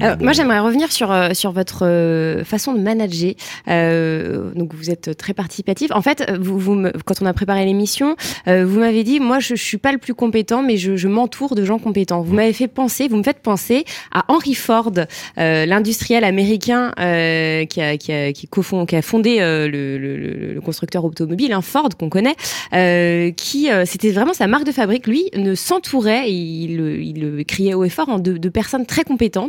alors, 0.00 0.16
moi, 0.20 0.32
j'aimerais 0.32 0.60
revenir 0.60 0.90
sur, 0.90 1.10
euh, 1.10 1.30
sur 1.34 1.52
votre 1.52 1.86
euh, 1.86 2.44
façon 2.44 2.72
de 2.74 2.80
manager. 2.80 3.34
Euh, 3.68 4.50
donc, 4.54 4.74
vous 4.74 4.90
êtes 4.90 5.16
très 5.16 5.34
participatif. 5.34 5.90
En 5.92 6.02
fait, 6.02 6.30
vous, 6.38 6.58
vous 6.58 6.82
quand 7.04 7.22
on 7.22 7.26
a 7.26 7.32
préparé 7.32 7.64
l'émission, 7.64 8.16
euh, 8.48 8.64
vous 8.66 8.80
m'avez 8.80 9.04
dit, 9.04 9.20
moi, 9.20 9.38
je, 9.38 9.54
je 9.54 9.62
suis 9.62 9.78
pas 9.78 9.92
le 9.92 9.98
plus 9.98 10.14
compétent, 10.14 10.62
mais 10.62 10.76
je, 10.76 10.96
je 10.96 11.08
m'entoure 11.08 11.54
de 11.54 11.64
gens 11.64 11.78
compétents. 11.78 12.22
Vous 12.22 12.34
m'avez 12.34 12.52
fait 12.52 12.68
penser, 12.68 13.08
vous 13.08 13.16
me 13.16 13.22
faites 13.22 13.40
penser 13.40 13.84
à 14.12 14.24
Henry 14.28 14.54
Ford, 14.54 14.92
l'industriel 15.36 16.24
américain 16.24 16.92
qui, 16.96 17.80
a, 17.80 17.96
qui, 17.96 18.12
a, 18.12 18.32
qui, 18.32 18.48
qui 18.48 18.96
a 18.96 19.02
fondé 19.02 19.38
le, 19.38 19.68
le, 19.98 20.54
le, 20.54 20.60
constructeur 20.60 21.04
automobile, 21.04 21.52
hein, 21.52 21.62
Ford, 21.62 21.88
qu'on 21.98 22.08
connaît, 22.08 22.36
qui, 23.34 23.68
c'était 23.84 24.10
vraiment 24.10 24.34
sa 24.34 24.46
marque 24.46 24.64
de 24.64 24.72
fabrique. 24.72 25.06
Lui, 25.06 25.28
ne 25.36 25.54
s'entourait, 25.54 26.30
il, 26.30 26.80
il, 26.80 27.20
le 27.20 27.44
criait 27.44 27.74
haut 27.74 27.84
et 27.84 27.88
fort, 27.88 28.08
hein, 28.08 28.18
de, 28.18 28.36
de 28.36 28.48
personnes 28.48 28.86
très 28.86 29.04
compétentes 29.04 29.41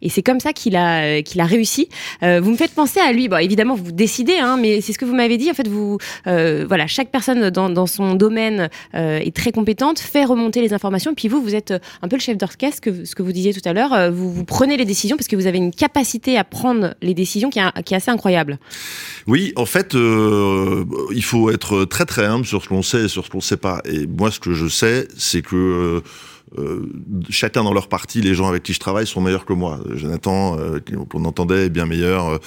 et 0.00 0.08
c'est 0.08 0.22
comme 0.22 0.40
ça 0.40 0.52
qu'il 0.52 0.76
a, 0.76 1.22
qu'il 1.22 1.40
a 1.40 1.44
réussi. 1.44 1.88
Euh, 2.22 2.40
vous 2.42 2.50
me 2.50 2.56
faites 2.56 2.74
penser 2.74 3.00
à 3.00 3.12
lui. 3.12 3.28
Bon, 3.28 3.38
évidemment, 3.38 3.74
vous 3.74 3.92
décidez, 3.92 4.38
hein, 4.38 4.56
mais 4.60 4.80
c'est 4.80 4.92
ce 4.92 4.98
que 4.98 5.04
vous 5.04 5.14
m'avez 5.14 5.38
dit. 5.38 5.50
En 5.50 5.54
fait, 5.54 5.68
vous, 5.68 5.98
euh, 6.26 6.64
voilà, 6.66 6.86
chaque 6.86 7.10
personne 7.10 7.50
dans, 7.50 7.70
dans 7.70 7.86
son 7.86 8.14
domaine 8.14 8.68
euh, 8.94 9.18
est 9.18 9.34
très 9.34 9.52
compétente, 9.52 9.98
fait 9.98 10.24
remonter 10.24 10.60
les 10.60 10.72
informations. 10.72 11.14
Puis 11.14 11.28
vous, 11.28 11.42
vous 11.42 11.54
êtes 11.54 11.72
un 12.02 12.08
peu 12.08 12.16
le 12.16 12.20
chef 12.20 12.36
d'orchestre, 12.36 12.80
que, 12.80 13.04
ce 13.04 13.14
que 13.14 13.22
vous 13.22 13.32
disiez 13.32 13.52
tout 13.52 13.66
à 13.68 13.72
l'heure. 13.72 14.12
Vous, 14.12 14.32
vous 14.32 14.44
prenez 14.44 14.76
les 14.76 14.84
décisions 14.84 15.16
parce 15.16 15.28
que 15.28 15.36
vous 15.36 15.46
avez 15.46 15.58
une 15.58 15.72
capacité 15.72 16.38
à 16.38 16.44
prendre 16.44 16.94
les 17.02 17.14
décisions 17.14 17.50
qui 17.50 17.58
est, 17.58 17.82
qui 17.84 17.94
est 17.94 17.96
assez 17.96 18.10
incroyable. 18.10 18.58
Oui, 19.26 19.52
en 19.56 19.66
fait, 19.66 19.94
euh, 19.94 20.84
il 21.14 21.24
faut 21.24 21.50
être 21.50 21.84
très 21.84 22.04
très 22.04 22.24
humble 22.24 22.46
sur 22.46 22.62
ce 22.62 22.68
qu'on 22.68 22.82
sait 22.82 23.04
et 23.04 23.08
sur 23.08 23.24
ce 23.24 23.30
qu'on 23.30 23.38
ne 23.38 23.42
sait 23.42 23.56
pas. 23.56 23.80
Et 23.84 24.06
moi, 24.06 24.30
ce 24.30 24.40
que 24.40 24.52
je 24.52 24.68
sais, 24.68 25.08
c'est 25.16 25.42
que 25.42 26.02
euh, 26.58 26.86
chacun 27.30 27.64
dans 27.64 27.72
leur 27.72 27.88
partie, 27.88 28.20
les 28.20 28.34
gens 28.34 28.48
avec 28.48 28.62
qui 28.62 28.72
je 28.72 28.80
travaille 28.80 29.06
sont 29.06 29.20
meilleurs 29.20 29.44
que 29.44 29.52
moi. 29.52 29.80
Jonathan, 29.94 30.58
euh, 30.58 30.80
qu'on 31.08 31.24
entendait, 31.24 31.66
est 31.66 31.70
bien 31.70 31.86
meilleur 31.86 32.28
euh, 32.28 32.38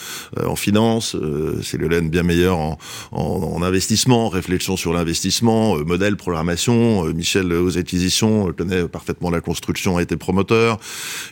en 0.45 0.55
finance, 0.55 1.15
euh, 1.15 1.61
Lelaine 1.73 2.09
bien 2.09 2.23
meilleur 2.23 2.57
en, 2.57 2.77
en, 3.11 3.21
en, 3.21 3.61
investissement, 3.61 4.29
réflexion 4.29 4.77
sur 4.77 4.93
l'investissement, 4.93 5.77
modèle, 5.79 6.15
programmation. 6.15 7.03
Michel 7.13 7.51
aux 7.51 7.77
acquisitions 7.77 8.53
connaît 8.53 8.87
parfaitement 8.87 9.29
la 9.29 9.41
construction, 9.41 9.97
a 9.97 10.01
été 10.01 10.15
promoteur, 10.15 10.79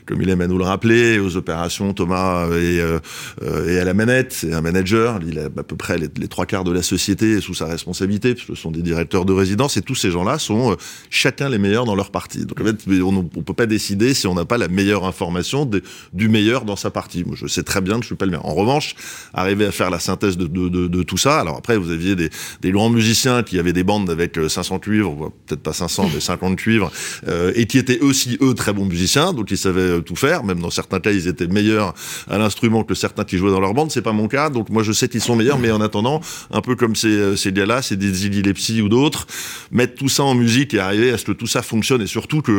comme 0.05 0.21
il 0.21 0.29
aime 0.29 0.41
à 0.41 0.47
nous 0.47 0.57
le 0.57 0.65
rappeler, 0.65 1.19
aux 1.19 1.37
opérations, 1.37 1.93
Thomas 1.93 2.49
est, 2.51 2.79
est 3.41 3.79
à 3.79 3.85
la 3.85 3.93
manette, 3.93 4.33
c'est 4.33 4.53
un 4.53 4.59
manager, 4.59 5.19
il 5.25 5.39
a 5.39 5.45
à 5.45 5.63
peu 5.63 5.77
près 5.77 5.97
les, 5.97 6.27
trois 6.27 6.45
quarts 6.45 6.65
de 6.65 6.71
la 6.71 6.83
société 6.83 7.39
sous 7.39 7.53
sa 7.53 7.67
responsabilité, 7.67 8.35
parce 8.35 8.47
ce 8.47 8.55
sont 8.55 8.71
des 8.71 8.81
directeurs 8.81 9.23
de 9.23 9.33
résidence, 9.33 9.77
et 9.77 9.81
tous 9.81 9.95
ces 9.95 10.11
gens-là 10.11 10.39
sont 10.39 10.75
chacun 11.09 11.47
les 11.47 11.57
meilleurs 11.57 11.85
dans 11.85 11.95
leur 11.95 12.11
partie. 12.11 12.45
Donc, 12.45 12.59
on 13.03 13.11
ne 13.11 13.21
peut 13.21 13.53
pas 13.53 13.65
décider 13.65 14.13
si 14.13 14.27
on 14.27 14.35
n'a 14.35 14.45
pas 14.45 14.57
la 14.57 14.67
meilleure 14.67 15.05
information 15.05 15.69
du 16.13 16.29
meilleur 16.29 16.65
dans 16.65 16.75
sa 16.75 16.91
partie. 16.91 17.23
Je 17.33 17.47
sais 17.47 17.63
très 17.63 17.81
bien 17.81 17.95
que 17.95 18.01
je 18.01 18.07
suis 18.07 18.15
pas 18.15 18.25
le 18.25 18.31
meilleur. 18.31 18.45
En 18.45 18.53
revanche, 18.53 18.95
arriver 19.33 19.65
à 19.65 19.71
faire 19.71 19.89
la 19.89 19.99
synthèse 19.99 20.37
de, 20.37 21.03
tout 21.03 21.17
ça. 21.17 21.39
Alors 21.39 21.57
après, 21.57 21.77
vous 21.77 21.91
aviez 21.91 22.15
des, 22.15 22.71
grands 22.71 22.89
musiciens 22.89 23.43
qui 23.43 23.59
avaient 23.59 23.73
des 23.73 23.83
bandes 23.83 24.09
avec 24.09 24.37
500 24.47 24.75
euh, 24.75 24.79
cuivres, 24.79 25.31
peut-être 25.45 25.61
pas 25.61 25.73
500, 25.73 26.09
mais 26.13 26.19
50 26.19 26.55
cuivres, 26.55 26.91
euh, 27.27 27.51
et 27.55 27.65
qui 27.65 27.77
étaient 27.77 27.99
aussi 27.99 28.37
très 28.55 28.73
bons 28.73 28.85
musiciens, 28.85 29.33
donc 29.33 29.51
ils 29.51 29.57
savaient 29.57 29.81
euh, 29.81 30.01
tout 30.01 30.15
faire. 30.15 30.43
Même 30.43 30.59
dans 30.59 30.69
certains 30.69 30.99
cas, 30.99 31.11
ils 31.11 31.27
étaient 31.27 31.47
meilleurs 31.47 31.93
à 32.29 32.37
l'instrument 32.37 32.83
que 32.83 32.95
certains 32.95 33.23
qui 33.23 33.37
jouaient 33.37 33.51
dans 33.51 33.59
leur 33.59 33.73
bande. 33.73 33.91
C'est 33.91 34.01
pas 34.01 34.11
mon 34.11 34.27
cas, 34.27 34.49
donc 34.49 34.69
moi 34.69 34.83
je 34.83 34.91
sais 34.91 35.07
qu'ils 35.07 35.21
sont 35.21 35.35
meilleurs, 35.35 35.59
mais 35.59 35.71
en 35.71 35.81
attendant, 35.81 36.21
un 36.51 36.61
peu 36.61 36.75
comme 36.75 36.95
ces, 36.95 37.35
ces 37.37 37.51
gars-là, 37.51 37.81
c'est 37.81 37.97
des 37.97 38.25
Illilepsy 38.25 38.81
ou 38.81 38.89
d'autres, 38.89 39.27
mettre 39.71 39.95
tout 39.95 40.09
ça 40.09 40.23
en 40.23 40.35
musique 40.35 40.73
et 40.73 40.79
arriver 40.79 41.11
à 41.11 41.17
ce 41.17 41.25
que 41.25 41.31
tout 41.31 41.47
ça 41.47 41.61
fonctionne 41.61 42.01
et 42.01 42.07
surtout 42.07 42.41
que 42.41 42.52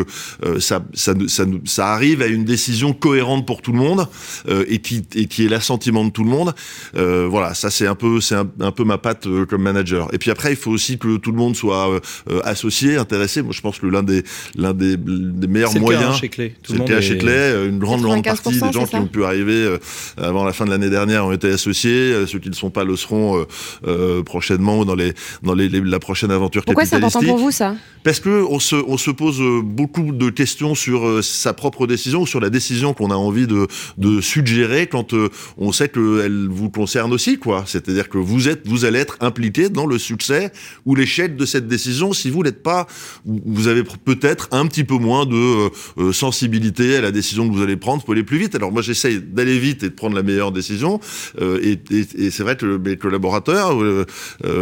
euh, 0.44 0.60
ça, 0.60 0.82
ça, 0.94 1.14
ça, 1.26 1.44
ça, 1.64 1.88
arrive 1.88 2.22
à 2.22 2.26
une 2.26 2.44
décision 2.44 2.92
cohérente 2.92 3.46
pour 3.46 3.62
tout 3.62 3.72
le 3.72 3.78
monde 3.78 4.06
euh, 4.48 4.64
et, 4.68 4.78
qui, 4.78 5.04
et 5.14 5.26
qui 5.26 5.44
est 5.44 5.48
l'assentiment 5.48 6.04
de 6.04 6.10
tout 6.10 6.24
le 6.24 6.30
monde. 6.30 6.54
Euh, 6.96 7.26
voilà, 7.28 7.54
ça 7.54 7.70
c'est 7.70 7.86
un 7.86 7.94
peu 7.94 8.20
c'est 8.20 8.34
un, 8.34 8.48
un, 8.60 8.72
peu 8.72 8.84
ma 8.84 8.98
patte 8.98 9.26
comme 9.48 9.62
manager. 9.62 10.12
Et 10.12 10.18
puis 10.18 10.30
après, 10.30 10.50
il 10.50 10.56
faut 10.56 10.70
aussi 10.70 10.98
que 10.98 11.16
tout 11.16 11.32
le 11.32 11.38
monde 11.38 11.56
soit 11.56 12.00
associé, 12.44 12.96
intéressé. 12.96 13.42
Moi, 13.42 13.52
je 13.52 13.60
pense 13.60 13.78
que 13.78 13.86
l'un 13.86 14.02
des 14.02 14.22
l'un 14.56 14.72
des, 14.72 14.96
des, 14.96 15.46
meilleurs 15.46 15.74
moyens, 15.78 16.20
c'est 16.20 16.76
le 16.76 16.84
cas 16.84 17.00
chez 17.00 17.18
Clé. 17.18 17.66
Une 17.68 17.78
grande 17.78 18.02
grande 18.02 18.24
partie 18.24 18.60
des 18.60 18.72
gens 18.72 18.86
qui 18.86 18.96
ont 18.96 19.06
pu 19.06 19.24
arriver 19.24 19.76
avant 20.16 20.44
la 20.44 20.52
fin 20.52 20.64
de 20.64 20.70
l'année 20.70 20.90
dernière 20.90 21.26
ont 21.26 21.32
été 21.32 21.50
associés. 21.50 22.26
Ceux 22.26 22.38
qui 22.38 22.48
ne 22.48 22.54
sont 22.54 22.70
pas 22.70 22.84
le 22.84 22.96
seront 22.96 23.46
prochainement 24.24 24.84
dans 24.84 24.94
les 24.94 25.12
dans 25.42 25.54
les, 25.54 25.68
la 25.68 25.98
prochaine 25.98 26.30
aventure 26.30 26.64
Pourquoi 26.64 26.84
c'est 26.84 26.96
important 26.96 27.20
pour 27.22 27.38
vous 27.38 27.50
ça? 27.50 27.74
Parce 28.02 28.20
que 28.20 28.44
on 28.48 28.58
se 28.58 28.76
on 28.76 28.98
se 28.98 29.10
pose 29.10 29.40
beaucoup 29.62 29.83
beaucoup 29.84 30.12
de 30.12 30.30
questions 30.30 30.74
sur 30.74 31.06
euh, 31.06 31.20
sa 31.20 31.52
propre 31.52 31.86
décision 31.86 32.22
ou 32.22 32.26
sur 32.26 32.40
la 32.40 32.48
décision 32.48 32.94
qu'on 32.94 33.10
a 33.10 33.16
envie 33.16 33.46
de, 33.46 33.66
de 33.98 34.22
suggérer 34.22 34.86
quand 34.86 35.12
euh, 35.12 35.28
on 35.58 35.72
sait 35.72 35.90
qu'elle 35.90 36.48
vous 36.48 36.70
concerne 36.70 37.12
aussi, 37.12 37.38
quoi. 37.38 37.64
C'est-à-dire 37.66 38.08
que 38.08 38.16
vous 38.16 38.48
êtes, 38.48 38.66
vous 38.66 38.86
allez 38.86 38.98
être 38.98 39.18
impliqué 39.20 39.68
dans 39.68 39.84
le 39.84 39.98
succès 39.98 40.52
ou 40.86 40.94
l'échec 40.94 41.36
de 41.36 41.44
cette 41.44 41.68
décision 41.68 42.14
si 42.14 42.30
vous 42.30 42.42
n'êtes 42.42 42.62
pas, 42.62 42.86
vous 43.26 43.68
avez 43.68 43.82
peut-être 43.82 44.48
un 44.52 44.66
petit 44.66 44.84
peu 44.84 44.94
moins 44.94 45.26
de 45.26 45.70
euh, 45.98 46.12
sensibilité 46.12 46.96
à 46.96 47.02
la 47.02 47.10
décision 47.10 47.46
que 47.46 47.54
vous 47.54 47.62
allez 47.62 47.76
prendre 47.76 48.02
pour 48.02 48.14
aller 48.14 48.22
plus 48.22 48.38
vite. 48.38 48.54
Alors 48.54 48.72
moi, 48.72 48.80
j'essaye 48.80 49.20
d'aller 49.20 49.58
vite 49.58 49.82
et 49.82 49.90
de 49.90 49.94
prendre 49.94 50.16
la 50.16 50.22
meilleure 50.22 50.52
décision. 50.52 50.98
et, 51.40 51.78
c'est 52.30 52.42
vrai 52.42 52.56
que 52.56 52.78
mes 52.78 52.96
collaborateurs 52.96 53.74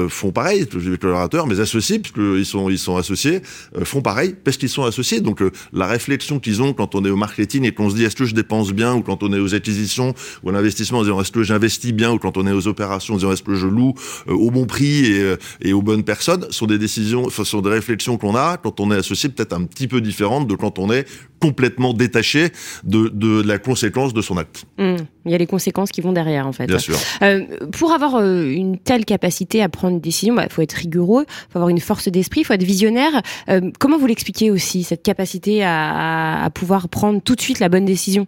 font 0.09 0.33
pareil. 0.33 0.67
Mes 0.75 0.99
collaborateurs, 0.99 1.47
mes 1.47 1.61
associés, 1.61 1.99
puisqu'ils 2.01 2.47
sont, 2.47 2.69
ils 2.71 2.79
sont 2.79 2.97
associés, 2.97 3.41
font 3.85 4.03
pareil 4.03 4.35
parce 4.45 4.57
qu'ils 4.57 4.69
sont 4.69 4.85
associés. 4.85 5.02
Donc 5.21 5.43
euh, 5.43 5.51
la 5.73 5.87
réflexion 5.87 6.39
qu'ils 6.39 6.63
ont 6.63 6.73
quand 6.73 6.95
on 6.95 7.05
est 7.05 7.11
au 7.11 7.17
marketing 7.17 7.65
et 7.65 7.73
qu'on 7.73 7.91
se 7.91 7.97
dit 7.97 8.05
est-ce 8.05 8.17
que 8.17 8.25
je 8.25 8.35
dépense 8.35 8.73
bien 8.73 8.95
ou 8.95 9.03
quand 9.03 9.23
on 9.23 9.33
est 9.33 9.39
aux 9.39 9.55
acquisitions 9.55 10.15
ou 10.43 10.51
à 10.51 10.53
l'investissement 10.53 11.03
est-ce 11.21 11.33
que 11.33 11.43
j'investis 11.43 11.93
bien 11.93 12.13
ou 12.13 12.19
quand 12.19 12.37
on 12.37 12.47
est 12.47 12.53
aux 12.53 12.69
opérations 12.69 13.19
est-ce 13.19 13.43
que 13.43 13.55
je 13.55 13.67
loue 13.67 13.95
euh, 14.29 14.33
au 14.33 14.51
bon 14.51 14.67
prix 14.67 15.07
et, 15.07 15.21
euh, 15.21 15.73
aux 15.73 15.83
bonnes 15.83 16.05
personnes 16.05 16.47
sont 16.51 16.67
des 16.67 16.79
décisions, 16.79 17.29
sont 17.31 17.61
des 17.61 17.71
réflexions 17.71 18.17
qu'on 18.17 18.37
a 18.37 18.57
quand 18.57 18.81
on 18.81 18.91
est 18.91 18.97
associé 18.97 19.29
peut-être 19.29 19.53
un 19.53 19.65
petit 19.65 19.89
peu 19.89 20.01
différentes 20.01 20.47
de 20.47 20.55
quand 20.55 20.79
on 20.79 20.93
est 20.93 21.07
complètement 21.41 21.93
détaché 21.93 22.51
de, 22.85 23.09
de, 23.09 23.43
la 23.43 23.59
conséquence 23.59 24.15
de 24.15 24.23
son 24.23 24.37
acte. 24.37 24.65
Mmh. 24.79 24.97
Il 25.25 25.33
y 25.33 25.35
a 25.35 25.39
les 25.39 25.47
conséquences 25.47 25.91
qui 25.91 26.01
vont 26.01 26.13
derrière, 26.13 26.47
en 26.47 26.53
fait. 26.53 26.67
Bien 26.67 26.79
sûr. 26.79 26.99
Euh, 27.23 27.45
pour 27.73 27.93
avoir 27.93 28.17
euh, 28.17 28.45
une 28.45 28.79
telle 28.79 29.05
capacité 29.05 29.63
à 29.63 29.69
prendre 29.69 29.95
une 29.95 30.01
décision, 30.01 30.35
il 30.35 30.37
bah, 30.37 30.49
faut 30.51 30.63
être 30.63 30.73
rigoureux, 30.73 31.25
il 31.29 31.53
faut 31.53 31.59
avoir 31.59 31.69
une 31.69 31.81
force 31.81 32.09
d'esprit, 32.09 32.41
il 32.41 32.45
faut 32.45 32.55
être 32.55 32.63
visionnaire. 32.63 33.23
Euh, 33.49 33.71
comment 33.79 33.99
vous 33.99 34.07
l'expliquez 34.07 34.51
aussi, 34.51 34.83
cette 34.83 35.03
capacité 35.03 35.63
à, 35.63 36.45
à 36.45 36.51
pouvoir 36.51 36.89
prendre 36.89 37.21
tout 37.23 37.37
de 37.37 37.41
suite 37.41 37.61
la 37.61 37.69
bonne 37.69 37.85
décision? 37.85 38.27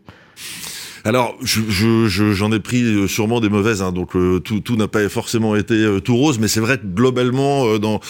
Alors, 1.06 1.36
j'en 1.42 1.62
je, 1.68 2.08
je, 2.08 2.54
ai 2.54 2.60
pris 2.60 2.82
euh, 2.82 3.06
sûrement 3.06 3.40
des 3.40 3.50
mauvaises, 3.50 3.82
hein, 3.82 3.92
donc 3.92 4.16
euh, 4.16 4.40
tout, 4.40 4.60
tout 4.60 4.76
n'a 4.76 4.88
pas 4.88 5.06
forcément 5.10 5.54
été 5.54 5.74
euh, 5.74 6.00
tout 6.00 6.16
rose, 6.16 6.38
mais 6.38 6.48
c'est 6.48 6.60
vrai 6.60 6.78
que 6.78 6.86
globalement, 6.86 7.78
dans, 7.78 8.00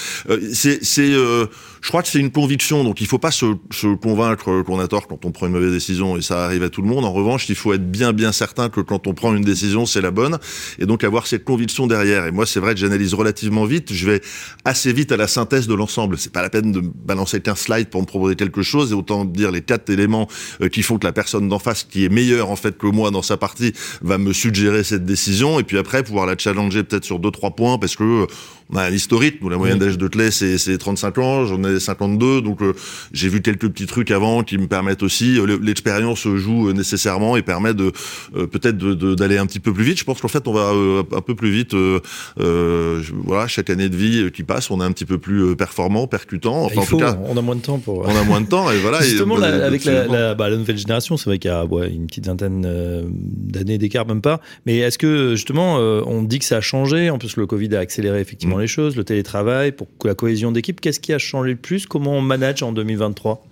c'est, 0.52 0.78
je 0.84 1.88
crois 1.88 2.02
que 2.02 2.08
c'est 2.08 2.20
une 2.20 2.30
conviction, 2.30 2.84
donc 2.84 3.00
il 3.00 3.08
faut 3.08 3.18
pas 3.18 3.32
se, 3.32 3.56
se 3.72 3.92
convaincre 3.96 4.62
qu'on 4.62 4.78
a 4.78 4.86
tort 4.86 5.08
quand 5.08 5.24
on 5.24 5.32
prend 5.32 5.46
une 5.46 5.54
mauvaise 5.54 5.72
décision, 5.72 6.16
et 6.16 6.22
ça 6.22 6.44
arrive 6.44 6.62
à 6.62 6.68
tout 6.68 6.82
le 6.82 6.88
monde. 6.88 7.04
En 7.04 7.12
revanche, 7.12 7.48
il 7.48 7.56
faut 7.56 7.72
être 7.72 7.90
bien 7.90 8.12
bien 8.12 8.30
certain 8.30 8.68
que 8.68 8.80
quand 8.80 9.08
on 9.08 9.14
prend 9.14 9.34
une 9.34 9.42
décision, 9.42 9.86
c'est 9.86 10.00
la 10.00 10.12
bonne, 10.12 10.38
et 10.78 10.86
donc 10.86 11.02
avoir 11.02 11.26
cette 11.26 11.42
conviction 11.42 11.88
derrière. 11.88 12.26
Et 12.26 12.30
moi, 12.30 12.46
c'est 12.46 12.60
vrai 12.60 12.74
que 12.74 12.80
j'analyse 12.80 13.12
relativement 13.12 13.64
vite, 13.64 13.92
je 13.92 14.08
vais 14.08 14.20
assez 14.64 14.92
vite 14.92 15.10
à 15.10 15.16
la 15.16 15.26
synthèse 15.26 15.66
de 15.66 15.74
l'ensemble. 15.74 16.16
C'est 16.16 16.32
pas 16.32 16.42
la 16.42 16.50
peine 16.50 16.70
de 16.70 16.80
balancer 16.80 17.40
qu'un 17.40 17.56
slide 17.56 17.88
pour 17.88 18.02
me 18.02 18.06
proposer 18.06 18.36
quelque 18.36 18.62
chose, 18.62 18.92
et 18.92 18.94
autant 18.94 19.24
dire 19.24 19.50
les 19.50 19.62
quatre 19.62 19.90
éléments 19.90 20.28
qui 20.70 20.82
font 20.82 20.98
que 20.98 21.06
la 21.06 21.12
personne 21.12 21.48
d'en 21.48 21.58
face, 21.58 21.82
qui 21.82 22.04
est 22.04 22.08
meilleure 22.08 22.50
en 22.50 22.56
fait 22.56 22.78
moi 22.90 23.10
dans 23.10 23.22
sa 23.22 23.36
partie 23.36 23.72
va 24.02 24.18
me 24.18 24.32
suggérer 24.32 24.84
cette 24.84 25.04
décision 25.04 25.58
et 25.60 25.62
puis 25.62 25.78
après 25.78 26.02
pouvoir 26.02 26.26
la 26.26 26.36
challenger 26.36 26.82
peut-être 26.84 27.04
sur 27.04 27.18
deux 27.18 27.30
trois 27.30 27.50
points 27.50 27.78
parce 27.78 27.96
que 27.96 28.26
on 28.72 28.76
a 28.76 28.84
un 28.84 28.90
historique. 28.90 29.42
Nous, 29.42 29.48
la 29.48 29.56
moyenne 29.56 29.78
d'âge 29.78 29.98
de 29.98 30.08
Tlay, 30.08 30.30
c'est, 30.30 30.58
c'est 30.58 30.76
35 30.78 31.18
ans. 31.18 31.44
J'en 31.46 31.62
ai 31.64 31.78
52. 31.78 32.40
Donc, 32.40 32.62
euh, 32.62 32.72
j'ai 33.12 33.28
vu 33.28 33.42
quelques 33.42 33.68
petits 33.68 33.86
trucs 33.86 34.10
avant 34.10 34.42
qui 34.42 34.56
me 34.58 34.66
permettent 34.66 35.02
aussi. 35.02 35.38
euh, 35.38 35.58
l'expérience 35.62 36.26
joue 36.26 36.68
euh, 36.68 36.72
nécessairement 36.72 37.36
et 37.36 37.42
permet 37.42 37.74
de 37.74 37.92
euh, 38.36 38.46
peut-être 38.46 38.76
d'aller 38.78 39.36
un 39.38 39.46
petit 39.46 39.60
peu 39.60 39.72
plus 39.72 39.84
vite. 39.84 39.98
Je 39.98 40.04
pense 40.04 40.20
qu'en 40.20 40.28
fait, 40.28 40.46
on 40.48 40.52
va 40.52 40.72
un 41.16 41.20
peu 41.20 41.34
plus 41.34 41.50
vite. 41.50 41.74
voilà, 42.36 43.46
chaque 43.46 43.70
année 43.70 43.88
de 43.88 43.96
vie 43.96 44.30
qui 44.32 44.42
passe, 44.42 44.70
on 44.70 44.80
est 44.80 44.84
un 44.84 44.92
petit 44.92 45.04
peu 45.04 45.18
plus 45.18 45.56
performant, 45.56 46.06
percutant. 46.06 46.64
Enfin, 46.64 46.74
Il 46.74 46.78
en 46.80 46.82
faut, 46.82 46.96
tout 46.98 47.04
cas, 47.04 47.18
on 47.26 47.36
a 47.36 47.42
moins 47.42 47.56
de 47.56 47.60
temps 47.60 47.78
pour. 47.78 48.00
on 48.00 48.16
a 48.16 48.24
moins 48.24 48.40
de 48.40 48.46
temps 48.46 48.70
et 48.70 48.78
voilà. 48.78 49.00
et, 49.04 49.08
Justement, 49.08 49.36
la- 49.36 49.66
avec 49.66 49.84
la, 49.84 49.92
absolument. 50.00 50.14
la- 50.14 50.34
bah, 50.34 50.48
la 50.48 50.56
nouvelle 50.56 50.78
génération, 50.78 51.16
c'est 51.16 51.26
vrai 51.30 51.38
qu'il 51.38 51.50
y 51.50 51.54
a 51.54 51.64
ouais, 51.64 51.90
une 51.90 52.06
petite 52.06 52.26
vingtaine 52.26 52.62
d'années 53.22 53.78
d'écart, 53.78 54.06
même 54.06 54.20
pas. 54.20 54.40
Mais 54.66 54.78
est-ce 54.78 54.98
que 54.98 55.34
justement, 55.34 55.76
on 55.76 56.22
dit 56.22 56.38
que 56.38 56.44
ça 56.44 56.56
a 56.58 56.60
changé? 56.60 57.10
En 57.10 57.18
plus, 57.18 57.36
le 57.36 57.46
Covid 57.46 57.74
a 57.76 57.80
accéléré 57.80 58.20
effectivement 58.20 58.53
Mm. 58.56 58.60
les 58.60 58.66
choses, 58.66 58.96
le 58.96 59.04
télétravail, 59.04 59.72
pour 59.72 59.88
la 60.04 60.14
cohésion 60.14 60.52
d'équipe. 60.52 60.80
Qu'est-ce 60.80 61.00
qui 61.00 61.12
a 61.12 61.18
changé 61.18 61.50
le 61.50 61.56
plus 61.56 61.86
Comment 61.86 62.12
on 62.12 62.20
manage 62.20 62.62
en 62.62 62.72
2023 62.72 63.44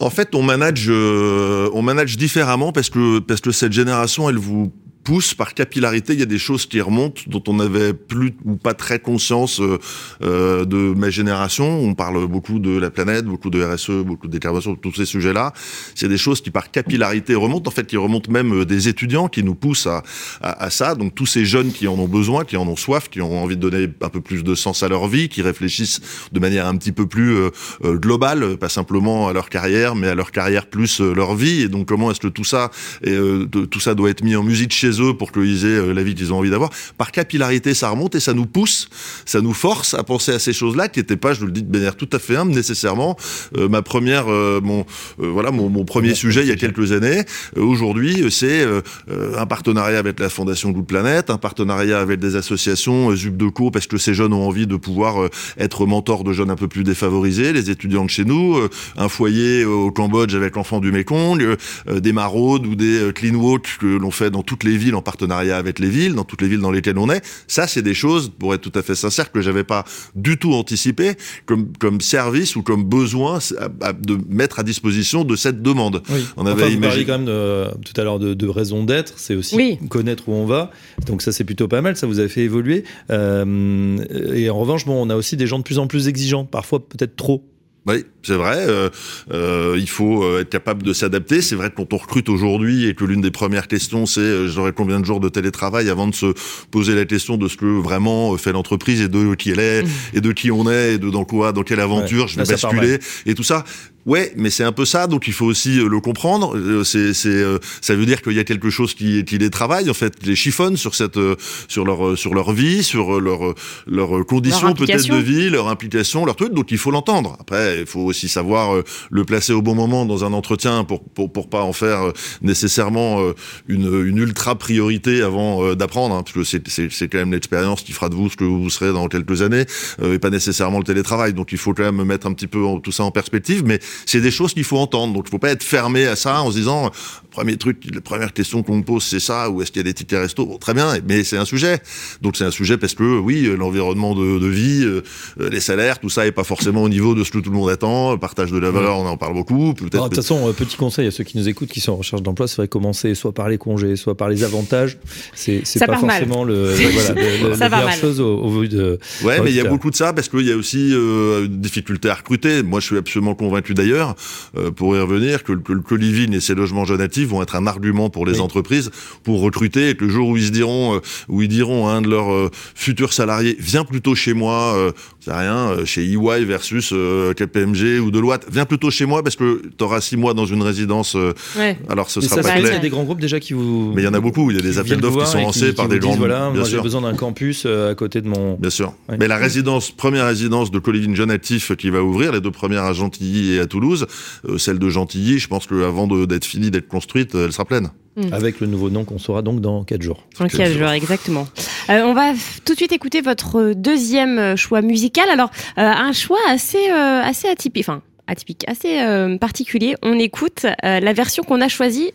En 0.00 0.10
fait, 0.10 0.34
on 0.34 0.42
manage, 0.42 0.86
euh, 0.88 1.70
on 1.72 1.82
manage 1.82 2.16
différemment 2.16 2.72
parce 2.72 2.90
que 2.90 3.18
parce 3.20 3.40
que 3.40 3.50
cette 3.50 3.72
génération, 3.72 4.28
elle 4.28 4.38
vous 4.38 4.72
pousse 5.06 5.34
par 5.34 5.54
capillarité. 5.54 6.14
Il 6.14 6.18
y 6.18 6.24
a 6.24 6.26
des 6.26 6.36
choses 6.36 6.66
qui 6.66 6.80
remontent 6.80 7.22
dont 7.28 7.42
on 7.46 7.54
n'avait 7.54 7.94
plus 7.94 8.34
ou 8.44 8.56
pas 8.56 8.74
très 8.74 8.98
conscience 8.98 9.60
euh, 9.60 9.78
euh, 10.22 10.64
de 10.64 10.92
ma 10.96 11.10
génération. 11.10 11.78
On 11.80 11.94
parle 11.94 12.26
beaucoup 12.26 12.58
de 12.58 12.76
la 12.76 12.90
planète, 12.90 13.24
beaucoup 13.24 13.48
de 13.48 13.62
RSE, 13.62 14.02
beaucoup 14.04 14.26
de 14.26 14.38
tous 14.74 14.94
ces 14.94 15.06
sujets-là. 15.06 15.52
C'est 15.94 16.08
des 16.08 16.18
choses 16.18 16.40
qui 16.40 16.50
par 16.50 16.72
capillarité 16.72 17.36
remontent. 17.36 17.70
En 17.70 17.72
fait, 17.72 17.86
qui 17.86 17.96
remontent 17.96 18.32
même 18.32 18.52
euh, 18.52 18.64
des 18.64 18.88
étudiants 18.88 19.28
qui 19.28 19.44
nous 19.44 19.54
poussent 19.54 19.86
à, 19.86 20.02
à, 20.40 20.64
à 20.64 20.70
ça. 20.70 20.96
Donc 20.96 21.14
tous 21.14 21.26
ces 21.26 21.44
jeunes 21.44 21.70
qui 21.70 21.86
en 21.86 21.94
ont 21.94 22.08
besoin, 22.08 22.44
qui 22.44 22.56
en 22.56 22.66
ont 22.66 22.76
soif, 22.76 23.08
qui 23.08 23.20
ont 23.20 23.42
envie 23.42 23.56
de 23.56 23.60
donner 23.60 23.88
un 24.00 24.08
peu 24.08 24.20
plus 24.20 24.42
de 24.42 24.54
sens 24.56 24.82
à 24.82 24.88
leur 24.88 25.06
vie, 25.06 25.28
qui 25.28 25.40
réfléchissent 25.40 26.00
de 26.32 26.40
manière 26.40 26.66
un 26.66 26.76
petit 26.76 26.92
peu 26.92 27.06
plus 27.06 27.36
euh, 27.36 27.50
euh, 27.84 27.94
globale, 27.96 28.56
pas 28.56 28.68
simplement 28.68 29.28
à 29.28 29.32
leur 29.32 29.48
carrière, 29.50 29.94
mais 29.94 30.08
à 30.08 30.14
leur 30.14 30.32
carrière 30.32 30.66
plus 30.66 31.00
leur 31.00 31.34
vie. 31.34 31.62
Et 31.62 31.68
donc 31.68 31.86
comment 31.86 32.10
est-ce 32.10 32.20
que 32.20 32.28
tout 32.28 32.44
ça, 32.44 32.70
euh, 33.06 33.46
tout 33.46 33.80
ça 33.80 33.94
doit 33.94 34.10
être 34.10 34.24
mis 34.24 34.34
en 34.36 34.42
musique 34.42 34.72
chez 34.72 34.95
eux 35.00 35.14
pour 35.14 35.32
qu'ils 35.32 35.64
aient 35.64 35.68
euh, 35.68 35.92
la 35.92 36.02
vie 36.02 36.14
qu'ils 36.14 36.32
ont 36.32 36.38
envie 36.38 36.50
d'avoir. 36.50 36.70
Par 36.98 37.12
capillarité, 37.12 37.74
ça 37.74 37.90
remonte 37.90 38.14
et 38.14 38.20
ça 38.20 38.34
nous 38.34 38.46
pousse, 38.46 38.88
ça 39.24 39.40
nous 39.40 39.54
force 39.54 39.94
à 39.94 40.02
penser 40.02 40.32
à 40.32 40.38
ces 40.38 40.52
choses-là 40.52 40.88
qui 40.88 41.00
n'étaient 41.00 41.16
pas, 41.16 41.34
je 41.34 41.44
le 41.44 41.50
dis 41.50 41.62
de 41.62 41.72
manière 41.72 41.96
tout 41.96 42.08
à 42.12 42.18
fait 42.18 42.36
humble, 42.36 42.52
nécessairement 42.52 43.16
euh, 43.56 43.68
ma 43.68 43.82
première, 43.82 44.30
euh, 44.30 44.60
mon 44.62 44.86
euh, 45.20 45.30
voilà, 45.30 45.50
mon, 45.50 45.68
mon 45.68 45.84
premier 45.84 46.14
sujet 46.14 46.42
il 46.42 46.48
y 46.48 46.52
a 46.52 46.56
quelques 46.56 46.92
années. 46.92 47.24
Aujourd'hui, 47.56 48.24
c'est 48.30 48.66
un 49.08 49.46
partenariat 49.46 49.98
avec 49.98 50.20
la 50.20 50.28
Fondation 50.28 50.70
Good 50.70 50.86
Planète, 50.86 51.30
un 51.30 51.38
partenariat 51.38 52.00
avec 52.00 52.20
des 52.20 52.36
associations, 52.36 53.14
Zup 53.14 53.36
de 53.36 53.48
Co, 53.48 53.70
parce 53.70 53.86
que 53.86 53.98
ces 53.98 54.14
jeunes 54.14 54.32
ont 54.32 54.46
envie 54.46 54.66
de 54.66 54.76
pouvoir 54.76 55.28
être 55.58 55.86
mentors 55.86 56.24
de 56.24 56.32
jeunes 56.32 56.50
un 56.50 56.56
peu 56.56 56.68
plus 56.68 56.84
défavorisés, 56.84 57.52
les 57.52 57.70
étudiants 57.70 58.04
de 58.04 58.10
chez 58.10 58.24
nous, 58.24 58.58
un 58.96 59.08
foyer 59.08 59.64
au 59.64 59.90
Cambodge 59.90 60.34
avec 60.34 60.56
l'enfant 60.56 60.80
du 60.80 60.92
Mekong, 60.92 61.56
euh, 61.88 62.00
des 62.00 62.12
maraudes 62.12 62.66
ou 62.66 62.74
des 62.74 63.12
clean 63.14 63.34
walk 63.34 63.78
que 63.80 63.86
l'on 63.86 64.10
fait 64.10 64.30
dans 64.30 64.42
toutes 64.42 64.64
les 64.64 64.76
villes 64.76 64.85
en 64.94 65.02
partenariat 65.02 65.56
avec 65.58 65.78
les 65.78 65.88
villes, 65.90 66.14
dans 66.14 66.24
toutes 66.24 66.42
les 66.42 66.48
villes 66.48 66.60
dans 66.60 66.70
lesquelles 66.70 66.98
on 66.98 67.10
est. 67.10 67.24
Ça, 67.48 67.66
c'est 67.66 67.82
des 67.82 67.94
choses, 67.94 68.30
pour 68.38 68.54
être 68.54 68.60
tout 68.60 68.78
à 68.78 68.82
fait 68.82 68.94
sincère, 68.94 69.32
que 69.32 69.40
j'avais 69.40 69.64
pas 69.64 69.84
du 70.14 70.38
tout 70.38 70.52
anticipé 70.54 71.12
comme, 71.46 71.72
comme 71.78 72.00
service 72.00 72.56
ou 72.56 72.62
comme 72.62 72.84
besoin 72.84 73.38
à- 73.58 73.88
à- 73.88 73.92
de 73.92 74.18
mettre 74.28 74.58
à 74.58 74.62
disposition 74.62 75.24
de 75.24 75.36
cette 75.36 75.62
demande. 75.62 76.02
Oui. 76.10 76.20
On 76.36 76.42
Enfin, 76.42 76.50
avait 76.52 76.54
vous 76.54 76.60
parliez 76.60 76.74
imaginé- 76.76 77.04
quand 77.06 77.12
même 77.18 77.26
de- 77.26 77.66
tout 77.84 78.00
à 78.00 78.04
l'heure 78.04 78.18
de, 78.18 78.34
de 78.34 78.46
raison 78.48 78.84
d'être, 78.84 79.14
c'est 79.16 79.34
aussi 79.34 79.56
Oui. 79.56 79.78
connaître 79.88 80.28
où 80.28 80.32
on 80.32 80.46
va. 80.46 80.70
Donc 81.06 81.22
ça, 81.22 81.32
c'est 81.32 81.44
plutôt 81.44 81.68
pas 81.68 81.80
mal, 81.82 81.96
ça 81.96 82.06
vous 82.06 82.20
a 82.20 82.28
fait 82.28 82.42
évoluer. 82.42 82.84
Euh, 83.10 83.96
et 84.34 84.50
en 84.50 84.58
revanche, 84.58 84.84
bon, 84.84 85.04
on 85.06 85.10
a 85.10 85.16
aussi 85.16 85.36
des 85.36 85.46
gens 85.46 85.58
de 85.58 85.64
plus 85.64 85.78
en 85.78 85.86
plus 85.86 86.08
exigeants, 86.08 86.44
parfois 86.44 86.80
peut-être 86.86 87.16
trop. 87.16 87.44
Oui, 87.86 88.04
c'est 88.22 88.34
vrai. 88.34 88.56
euh, 88.68 88.90
euh, 89.32 89.76
il 89.78 89.88
faut 89.88 90.24
euh, 90.24 90.40
être 90.40 90.50
capable 90.50 90.82
de 90.82 90.92
s'adapter. 90.92 91.40
C'est 91.40 91.54
vrai 91.54 91.70
que 91.70 91.76
quand 91.76 91.92
on 91.92 91.96
recrute 91.98 92.28
aujourd'hui 92.28 92.86
et 92.86 92.94
que 92.94 93.04
l'une 93.04 93.20
des 93.20 93.30
premières 93.30 93.68
questions 93.68 94.06
c'est 94.06 94.20
euh, 94.20 94.48
j'aurai 94.48 94.72
combien 94.72 94.98
de 94.98 95.04
jours 95.04 95.20
de 95.20 95.28
télétravail 95.28 95.88
avant 95.88 96.08
de 96.08 96.14
se 96.14 96.34
poser 96.70 96.94
la 96.96 97.04
question 97.04 97.36
de 97.36 97.46
ce 97.48 97.56
que 97.56 97.64
vraiment 97.80 98.34
euh, 98.34 98.36
fait 98.38 98.52
l'entreprise 98.52 99.00
et 99.00 99.08
de 99.08 99.34
qui 99.34 99.50
elle 99.50 99.60
est 99.60 99.84
et 100.14 100.20
de 100.20 100.32
qui 100.32 100.50
on 100.50 100.68
est 100.70 100.94
et 100.94 100.98
de 100.98 101.10
dans 101.10 101.24
quoi, 101.24 101.52
dans 101.52 101.62
quelle 101.62 101.80
aventure 101.80 102.24
Ouais, 102.24 102.28
je 102.28 102.36
vais 102.40 102.44
basculer 102.44 102.98
et 103.26 103.34
tout 103.34 103.44
ça. 103.44 103.64
Ouais, 104.04 104.32
mais 104.36 104.50
c'est 104.50 104.62
un 104.62 104.70
peu 104.70 104.84
ça, 104.84 105.08
donc 105.08 105.26
il 105.26 105.32
faut 105.32 105.46
aussi 105.46 105.80
euh, 105.80 105.88
le 105.88 105.98
comprendre. 105.98 106.82
C'est, 106.84 107.12
c'est, 107.12 107.42
ça 107.80 107.96
veut 107.96 108.06
dire 108.06 108.22
qu'il 108.22 108.34
y 108.34 108.38
a 108.38 108.44
quelque 108.44 108.70
chose 108.70 108.94
qui, 108.94 109.24
qui 109.24 109.36
les 109.36 109.50
travaille, 109.50 109.90
en 109.90 109.94
fait, 109.94 110.14
les 110.24 110.36
chiffonne 110.36 110.76
sur 110.76 110.94
cette, 110.94 111.18
sur 111.66 111.84
leur, 111.84 112.16
sur 112.16 112.32
leur 112.32 112.52
vie, 112.52 112.84
sur 112.84 113.20
leur, 113.20 113.46
euh, 113.48 113.54
leurs 113.88 114.24
conditions 114.24 114.74
peut-être 114.74 115.08
de 115.08 115.16
vie, 115.16 115.50
leur 115.50 115.66
implication, 115.66 116.24
leur 116.24 116.36
truc. 116.36 116.52
Donc 116.54 116.70
il 116.70 116.78
faut 116.78 116.92
l'entendre. 116.92 117.36
Après, 117.40 117.75
il 117.80 117.86
faut 117.86 118.00
aussi 118.00 118.28
savoir 118.28 118.74
euh, 118.74 118.84
le 119.10 119.24
placer 119.24 119.52
au 119.52 119.62
bon 119.62 119.74
moment 119.74 120.04
dans 120.06 120.24
un 120.24 120.32
entretien 120.32 120.84
pour 120.84 121.02
pour, 121.04 121.48
pas 121.48 121.62
en 121.62 121.72
faire 121.72 122.02
euh, 122.02 122.12
nécessairement 122.42 123.20
euh, 123.20 123.34
une, 123.68 124.06
une 124.06 124.18
ultra 124.18 124.56
priorité 124.56 125.22
avant 125.22 125.74
d'apprendre, 125.74 126.14
hein, 126.14 126.24
c'est, 126.44 126.66
c'est, 126.68 126.90
c'est 126.90 127.08
quand 127.08 127.18
même 127.18 127.32
l'expérience 127.32 127.82
qui 127.82 127.92
fera 127.92 128.08
de 128.08 128.14
vous 128.14 128.28
ce 128.30 128.36
que 128.36 128.44
vous 128.44 128.70
serez 128.70 128.92
dans 128.92 129.08
quelques 129.08 129.42
années, 129.42 129.64
et 130.02 130.18
pas 130.18 130.30
nécessairement 130.30 130.78
le 130.78 130.84
télétravail. 130.84 131.32
Donc 131.32 131.52
il 131.52 131.58
faut 131.58 131.74
quand 131.74 131.90
même 131.90 132.02
mettre 132.04 132.26
un 132.26 132.32
petit 132.32 132.46
peu 132.46 132.62
tout 132.82 132.92
ça 132.92 133.04
en 133.04 133.10
perspective, 133.10 133.62
mais 133.64 133.80
c'est 134.06 134.20
des 134.20 134.30
choses 134.30 134.54
qu'il 134.54 134.64
faut 134.64 134.78
entendre. 134.78 135.14
Donc 135.14 135.24
il 135.26 135.30
faut 135.30 135.38
pas 135.38 135.50
être 135.50 135.62
fermé 135.62 136.06
à 136.06 136.16
ça 136.16 136.42
en 136.42 136.50
se 136.50 136.56
disant 136.56 136.90
premier 137.36 137.56
truc, 137.58 137.82
la 137.92 138.00
première 138.00 138.32
question 138.32 138.62
qu'on 138.62 138.78
me 138.78 138.82
pose 138.82 139.02
c'est 139.04 139.20
ça, 139.20 139.50
ou 139.50 139.60
est-ce 139.60 139.70
qu'il 139.70 139.80
y 139.80 139.84
a 139.84 139.84
des 139.84 139.92
tickets 139.94 140.18
resto? 140.20 140.46
Bon, 140.46 140.56
Très 140.56 140.72
bien, 140.72 140.94
mais 141.06 141.22
c'est 141.22 141.36
un 141.36 141.44
sujet. 141.44 141.80
Donc 142.22 142.36
c'est 142.36 142.44
un 142.44 142.50
sujet 142.50 142.78
parce 142.78 142.94
que 142.94 143.18
oui, 143.18 143.44
euh, 143.46 143.56
l'environnement 143.56 144.14
de, 144.14 144.38
de 144.38 144.46
vie, 144.46 144.82
euh, 144.84 145.02
euh, 145.40 145.50
les 145.50 145.60
salaires, 145.60 145.98
tout 145.98 146.08
ça 146.08 146.26
est 146.26 146.32
pas 146.32 146.44
forcément 146.44 146.82
au 146.82 146.88
niveau 146.88 147.14
de 147.14 147.24
ce 147.24 147.30
que 147.30 147.38
tout 147.38 147.50
le 147.50 147.56
monde 147.56 147.68
attend. 147.68 148.12
Le 148.12 148.18
partage 148.18 148.50
de 148.52 148.58
la 148.58 148.70
valeur, 148.70 148.96
on 148.98 149.06
en 149.06 149.16
parle 149.18 149.34
beaucoup. 149.34 149.74
Peut-être. 149.74 149.94
Alors, 149.96 150.08
De 150.08 150.14
toute 150.14 150.24
façon, 150.24 150.48
euh, 150.48 150.52
petit 150.52 150.76
conseil 150.78 151.06
à 151.06 151.10
ceux 151.10 151.24
qui 151.24 151.36
nous 151.36 151.46
écoutent, 151.48 151.68
qui 151.68 151.80
sont 151.80 151.92
en 151.92 151.96
recherche 151.96 152.22
d'emploi, 152.22 152.48
c'est 152.48 152.56
vrai 152.56 152.68
commencer 152.68 153.14
soit 153.14 153.32
par 153.34 153.48
les 153.50 153.58
congés, 153.58 153.96
soit 153.96 154.16
par 154.16 154.28
les 154.30 154.42
avantages. 154.42 154.96
C'est 155.34 155.62
pas 155.80 155.86
part 155.86 156.04
mal. 156.06 156.22
forcément 156.24 156.44
le, 156.44 156.72
voilà, 156.92 157.12
le- 157.12 157.48
le- 157.50 157.54
Ça 157.54 157.68
la 157.68 157.76
meilleure 157.76 157.88
mal. 157.90 157.98
chose 157.98 158.20
au, 158.20 158.38
au 158.38 158.60
vu 158.60 158.68
de. 158.68 158.98
Ouais, 159.24 159.40
mais 159.42 159.50
il 159.50 159.56
y 159.56 159.60
a 159.60 159.64
beaucoup 159.68 159.90
de 159.90 159.96
ça 159.96 160.12
parce 160.14 160.28
qu'il 160.30 160.46
y 160.46 160.52
a 160.52 160.56
aussi 160.56 160.90
euh, 160.92 161.44
une 161.44 161.60
difficulté 161.60 162.08
à 162.08 162.14
recruter. 162.14 162.62
Moi, 162.62 162.80
je 162.80 162.86
suis 162.86 162.96
absolument 162.96 163.34
convaincu 163.34 163.74
d'ailleurs, 163.74 164.14
euh, 164.56 164.70
pour 164.70 164.96
y 164.96 165.00
revenir, 165.00 165.44
que, 165.44 165.52
le- 165.52 165.60
que 165.60 165.72
le 165.74 165.80
Colivine 165.82 166.32
et 166.34 166.40
ses 166.40 166.54
logements 166.54 166.84
jeunes 166.84 167.00
vont 167.26 167.42
être 167.42 167.56
un 167.56 167.66
argument 167.66 168.10
pour 168.10 168.26
les 168.26 168.34
Oui. 168.34 168.40
entreprises 168.40 168.90
pour 169.22 169.40
recruter 169.40 169.90
et 169.90 169.94
que 169.96 170.04
le 170.04 170.10
jour 170.10 170.28
où 170.28 170.36
ils 170.36 170.46
se 170.46 170.50
diront, 170.52 170.96
euh, 170.96 171.00
où 171.28 171.42
ils 171.42 171.48
diront 171.48 171.88
à 171.88 171.92
un 171.92 172.02
de 172.02 172.08
leurs 172.08 172.32
euh, 172.32 172.50
futurs 172.74 173.12
salariés, 173.12 173.56
viens 173.58 173.84
plutôt 173.84 174.14
chez 174.14 174.32
moi, 174.34 174.74
euh, 174.76 174.92
c'est 175.26 175.32
rien, 175.32 175.70
euh, 175.72 175.84
chez 175.84 176.04
EY 176.04 176.44
versus 176.44 176.90
euh, 176.92 177.32
KPMG 177.34 177.98
ou 178.00 178.12
Deloitte, 178.12 178.46
viens 178.48 178.64
plutôt 178.64 178.92
chez 178.92 179.06
moi 179.06 179.24
parce 179.24 179.34
que 179.34 179.60
tu 179.76 179.82
auras 179.82 180.00
six 180.00 180.16
mois 180.16 180.34
dans 180.34 180.46
une 180.46 180.62
résidence. 180.62 181.16
euh, 181.16 181.32
Ouais. 181.58 181.76
alors, 181.88 182.08
ce 182.10 182.20
Mais 182.20 182.26
sera 182.26 182.36
ça, 182.36 182.48
pas 182.50 182.58
clair. 182.60 182.70
il 182.70 182.74
y 182.74 182.76
a 182.76 182.78
des 182.78 182.88
grands 182.90 183.02
groupes 183.02 183.20
déjà 183.20 183.40
qui 183.40 183.52
vous. 183.52 183.92
Mais 183.94 184.02
il 184.02 184.04
y 184.04 184.08
en 184.08 184.14
a 184.14 184.20
beaucoup. 184.20 184.48
Il 184.52 184.56
y 184.56 184.60
a 184.60 184.62
des 184.62 184.78
appels 184.78 185.00
d'offres 185.00 185.24
qui 185.24 185.30
sont 185.32 185.40
lancés 185.40 185.70
qui 185.70 185.72
par 185.74 185.88
des 185.88 185.98
grands. 185.98 186.14
Voilà, 186.14 186.50
bien 186.50 186.60
moi 186.60 186.68
j'ai 186.68 186.80
besoin 186.80 187.00
d'un 187.00 187.14
campus 187.14 187.64
euh, 187.66 187.90
à 187.90 187.94
côté 187.96 188.20
de 188.20 188.28
mon. 188.28 188.54
Bien 188.54 188.70
sûr. 188.70 188.94
Ouais. 189.08 189.16
Mais 189.18 189.26
la 189.26 189.36
résidence, 189.36 189.90
première 189.90 190.26
résidence 190.26 190.70
de 190.70 190.78
Colivine 190.78 191.16
Jeune 191.16 191.32
Actif 191.32 191.74
qui 191.76 191.90
va 191.90 192.02
ouvrir, 192.04 192.30
les 192.30 192.40
deux 192.40 192.52
premières 192.52 192.84
à 192.84 192.92
Gentilly 192.92 193.54
et 193.54 193.58
à 193.60 193.66
Toulouse, 193.66 194.06
euh, 194.48 194.58
celle 194.58 194.78
de 194.78 194.88
Gentilly, 194.88 195.40
je 195.40 195.48
pense 195.48 195.66
qu'avant 195.66 196.06
d'être 196.06 196.44
finie, 196.44 196.70
d'être 196.70 196.86
construite, 196.88 197.34
elle 197.34 197.50
sera 197.52 197.64
pleine. 197.64 197.90
Avec 198.32 198.60
le 198.60 198.66
nouveau 198.66 198.88
nom 198.88 199.04
qu'on 199.04 199.18
saura 199.18 199.42
donc 199.42 199.60
dans 199.60 199.84
4 199.84 200.00
jours. 200.00 200.24
Ok, 200.40 200.48
Quel 200.56 200.68
je 200.68 200.72
jour. 200.78 200.82
vois, 200.84 200.96
exactement. 200.96 201.46
Euh, 201.88 202.02
on 202.02 202.14
va 202.14 202.32
tout 202.64 202.72
de 202.72 202.76
suite 202.76 202.92
écouter 202.92 203.20
votre 203.20 203.72
deuxième 203.72 204.38
euh, 204.38 204.56
choix 204.56 204.82
musical. 204.82 205.28
Alors, 205.30 205.50
euh, 205.78 205.82
un 205.82 206.12
choix 206.12 206.38
assez, 206.48 206.88
assez 206.88 207.48
atypique, 207.48 207.84
enfin, 207.88 208.02
atypique, 208.26 208.64
assez 208.68 209.38
particulier. 209.38 209.94
On 210.02 210.18
écoute 210.18 210.66
la 210.82 211.12
version 211.12 211.42
qu'on 211.44 211.60
a 211.60 211.68
choisie. 211.68 212.12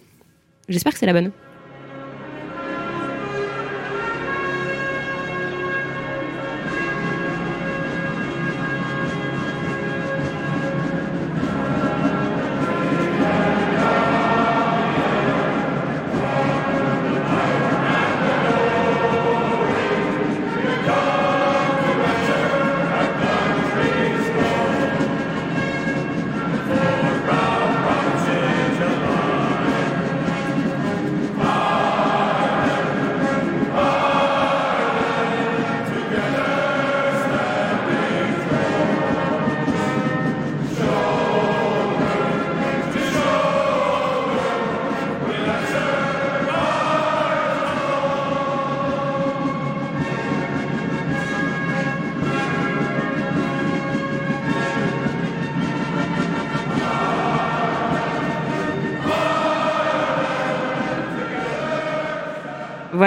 J'espère 0.67 0.93
que 0.93 0.99
c'est 0.99 1.05
la 1.05 1.13
bonne. 1.13 1.31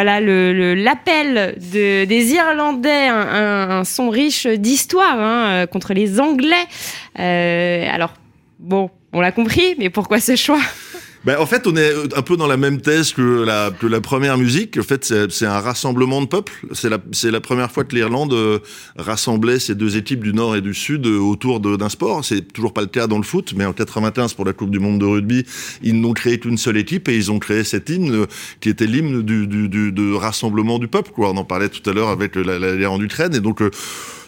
L'appel 0.05 1.57
de, 1.73 2.05
des 2.05 2.33
Irlandais, 2.33 3.09
un, 3.09 3.85
son 3.85 4.11
riche 4.11 4.47
d'histoire 4.47 5.19
hein, 5.19 5.67
contre 5.67 5.95
les 5.95 6.21
Anglais. 6.21 6.67
Euh, 7.19 7.87
alors, 7.93 8.15
bon, 8.59 8.91
on 9.13 9.21
l'a 9.21 9.33
compris, 9.33 9.75
mais 9.79 9.91
pourquoi 9.91 10.21
ce 10.21 10.37
choix? 10.37 10.61
Ben, 11.25 11.39
en 11.39 11.47
fait, 11.47 11.67
on 11.67 11.75
est 11.77 12.15
un 12.15 12.23
peu 12.23 12.37
dans 12.37 12.47
la 12.47 12.59
même 12.59 12.83
thèse 12.83 13.13
que 13.13 13.45
la, 13.45 13.71
que 13.71 13.87
la 13.87 14.03
première 14.03 14.37
musique. 14.37 14.77
En 14.79 14.83
fait, 14.83 15.05
c'est 15.31 15.47
un 15.47 15.61
rassemblement 15.61 16.21
de 16.21 16.27
peuples. 16.27 16.53
C'est 16.73 16.91
la, 16.91 16.99
la 17.31 17.41
première 17.41 17.71
fois 17.71 17.85
que 17.85 17.95
l'Irlande 17.95 18.35
euh, 18.35 18.59
rassemblait 18.97 19.59
ces 19.59 19.75
deux 19.75 19.97
équipes 19.97 20.23
du 20.23 20.35
Nord 20.35 20.55
et 20.55 20.61
du 20.61 20.75
Sud 20.75 21.07
euh, 21.07 21.19
autour 21.19 21.61
d'un 21.61 21.89
sport. 21.89 22.25
C'est 22.25 22.53
toujours 22.53 22.75
pas 22.75 22.83
le 22.83 22.89
cas 22.89 23.07
dans 23.07 23.17
le 23.17 23.25
foot, 23.25 23.55
mais 23.57 23.65
en 23.65 23.73
95 23.73 24.35
pour 24.35 24.45
la 24.45 24.53
Coupe 24.53 24.71
du 24.71 24.81
Monde 24.81 25.01
de 25.01 25.07
rugby, 25.07 25.47
ils 25.83 25.99
n'ont 25.99 26.13
créé 26.13 26.39
qu'une 26.39 26.59
seule 26.59 26.77
équipe 26.77 27.09
et 27.09 27.17
ils 27.17 27.33
ont 27.33 27.39
créé 27.39 27.65
cet 27.65 27.89
hymne 27.89 28.15
euh, 28.15 28.27
qui 28.61 28.69
était 28.69 28.87
l'hymne 28.87 29.23
du, 29.23 29.47
du, 29.47 29.71
du, 29.71 29.93
de 29.93 30.13
rassemblement 30.13 30.79
du 30.79 30.89
peuple. 30.89 31.11
Quoi. 31.13 31.31
On 31.31 31.37
en 31.39 31.45
parlait 31.45 31.71
tout 31.71 31.89
à 31.89 31.95
l'heure 31.95 32.11
avec 32.11 32.37
la, 32.37 32.59
la, 32.59 32.77
guerre 32.77 32.93
en 32.93 33.01
Ukraine. 33.01 33.35
Et 33.35 33.41
donc, 33.41 33.63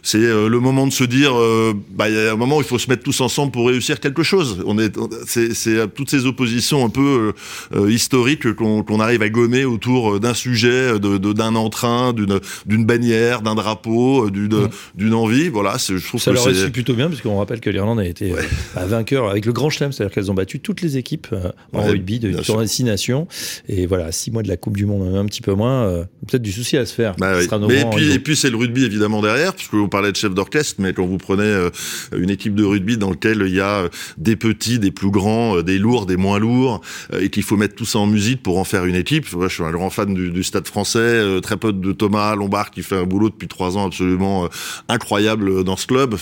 c'est 0.07 0.19
euh, 0.19 0.49
le 0.49 0.61
moment 0.61 0.87
de 0.87 0.93
se 0.93 1.03
dire, 1.03 1.37
euh, 1.37 1.75
bah, 1.91 2.09
il 2.09 2.15
y 2.15 2.19
a 2.19 2.33
un 2.33 2.37
moment 2.37 2.59
où 2.59 2.61
il 2.61 2.67
faut 2.67 2.79
se 2.79 2.89
mettre 2.89 3.03
tous 3.03 3.21
ensemble 3.21 3.51
pour 3.51 3.67
réussir 3.67 3.99
quelque 3.99 4.23
chose. 4.23 4.63
On 4.65 4.79
est, 4.79 4.97
c'est 5.27 5.93
toutes 5.95 6.11
ces 6.11 6.27
oppositions 6.27 6.85
un 6.85 6.91
peu 6.91 7.33
euh, 7.75 7.91
historiques 7.91 8.53
qu'on 8.53 9.01
arrive 9.01 9.23
à 9.23 9.29
gommer 9.29 9.65
autour 9.65 10.21
d'un 10.21 10.33
sujet, 10.33 11.01
de 11.01 11.19
d'un 11.33 11.57
entrain, 11.57 12.13
d'une 12.13 12.87
bannière, 12.87 13.43
d'un 13.43 13.57
drapeau, 13.57 14.31
d'une 14.31 15.15
envie. 15.15 15.49
Voilà, 15.49 15.77
je 15.77 15.97
trouve 16.07 16.23
ça 16.23 16.31
que 16.31 16.37
leur 16.37 16.45
réussit 16.45 16.73
plutôt 16.73 16.95
bien 16.95 17.09
puisqu'on 17.09 17.39
rappelle 17.39 17.59
que 17.59 17.71
l'Irlande 17.71 17.99
a 17.99 18.07
été 18.07 18.33
ouais. 18.33 18.43
vainqueur 18.87 19.29
avec 19.29 19.45
le 19.45 19.53
Grand 19.53 19.71
Chelem, 19.71 19.91
c'est-à-dire 19.91 20.15
qu'elles 20.15 20.31
ont 20.31 20.35
battu 20.35 20.61
toutes 20.61 20.83
les 20.83 20.99
équipes 20.99 21.35
en 21.73 21.81
ouais, 21.81 21.91
rugby 21.91 22.21
de 22.21 22.31
tournoi 22.43 22.69
six 22.69 22.85
nations. 22.85 23.27
Et 23.69 23.87
voilà, 23.87 24.13
six 24.13 24.31
mois 24.31 24.45
de 24.45 24.49
la 24.49 24.57
Coupe 24.57 24.77
du 24.77 24.87
Monde, 24.87 25.17
un 25.17 25.25
petit 25.25 25.43
peu 25.43 25.55
moins, 25.55 26.07
peut-être 26.29 26.43
du 26.43 26.53
souci 26.53 26.77
à 26.77 26.87
se 26.87 26.95
faire. 26.95 27.17
Bah, 27.17 27.33
oui. 27.37 27.49
Mais 27.67 27.81
et 27.81 27.85
puis, 27.91 28.13
et 28.13 28.19
puis 28.21 28.37
c'est 28.37 28.51
le 28.51 28.57
rugby 28.57 28.85
évidemment 28.85 29.21
derrière, 29.21 29.53
puisque 29.53 29.75
parlait 29.97 30.12
de 30.12 30.16
chef 30.16 30.34
d'orchestre, 30.34 30.74
mais 30.78 30.92
quand 30.92 31.07
vous 31.07 31.16
prenez 31.16 31.42
euh, 31.44 31.70
une 32.14 32.28
équipe 32.28 32.55
de 32.55 32.64
rugby 32.64 32.99
dans 32.99 33.09
laquelle 33.09 33.42
il 33.47 33.55
y 33.55 33.62
a 33.62 33.76
euh, 33.76 33.88
des 34.18 34.36
petits, 34.36 34.78
des 34.78 34.90
plus 34.90 35.11
grands, 35.11 35.57
euh, 35.57 35.62
des 35.62 35.78
lourds, 35.78 36.05
des 36.05 36.18
moins 36.18 36.38
lourds, 36.38 36.82
et 37.18 37.30
qu'il 37.30 37.44
faut 37.44 37.57
mettre 37.57 37.74
tout 37.74 37.86
ça 37.86 37.99
en 37.99 38.07
musique 38.07 38.42
pour 38.42 38.59
en 38.59 38.64
faire 38.64 38.84
une 38.84 38.94
équipe. 38.94 39.24
Je 39.26 39.49
suis 39.49 39.62
un 39.62 39.70
grand 39.70 39.88
fan 39.88 40.12
du, 40.12 40.42
Stade 40.42 40.66
Français, 40.66 41.40
très 41.40 41.57
peu 41.57 41.72
de 41.72 41.92
Thomas 41.92 42.34
Lombard 42.36 42.70
qui 42.70 42.82
fait 42.82 42.97
un 42.97 43.05
boulot 43.05 43.30
depuis 43.30 43.49
trois 43.49 43.78
ans 43.78 43.86
absolument 43.86 44.51
incroyable 44.88 45.64
dans 45.64 45.76
ce 45.76 45.86
club, 45.86 46.14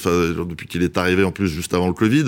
depuis 0.48 0.68
qu'il 0.68 0.84
est 0.84 0.96
arrivé 0.96 1.24
en 1.24 1.32
plus 1.32 1.48
juste 1.48 1.74
avant 1.74 1.88
le 1.88 1.94
Covid. 1.94 2.26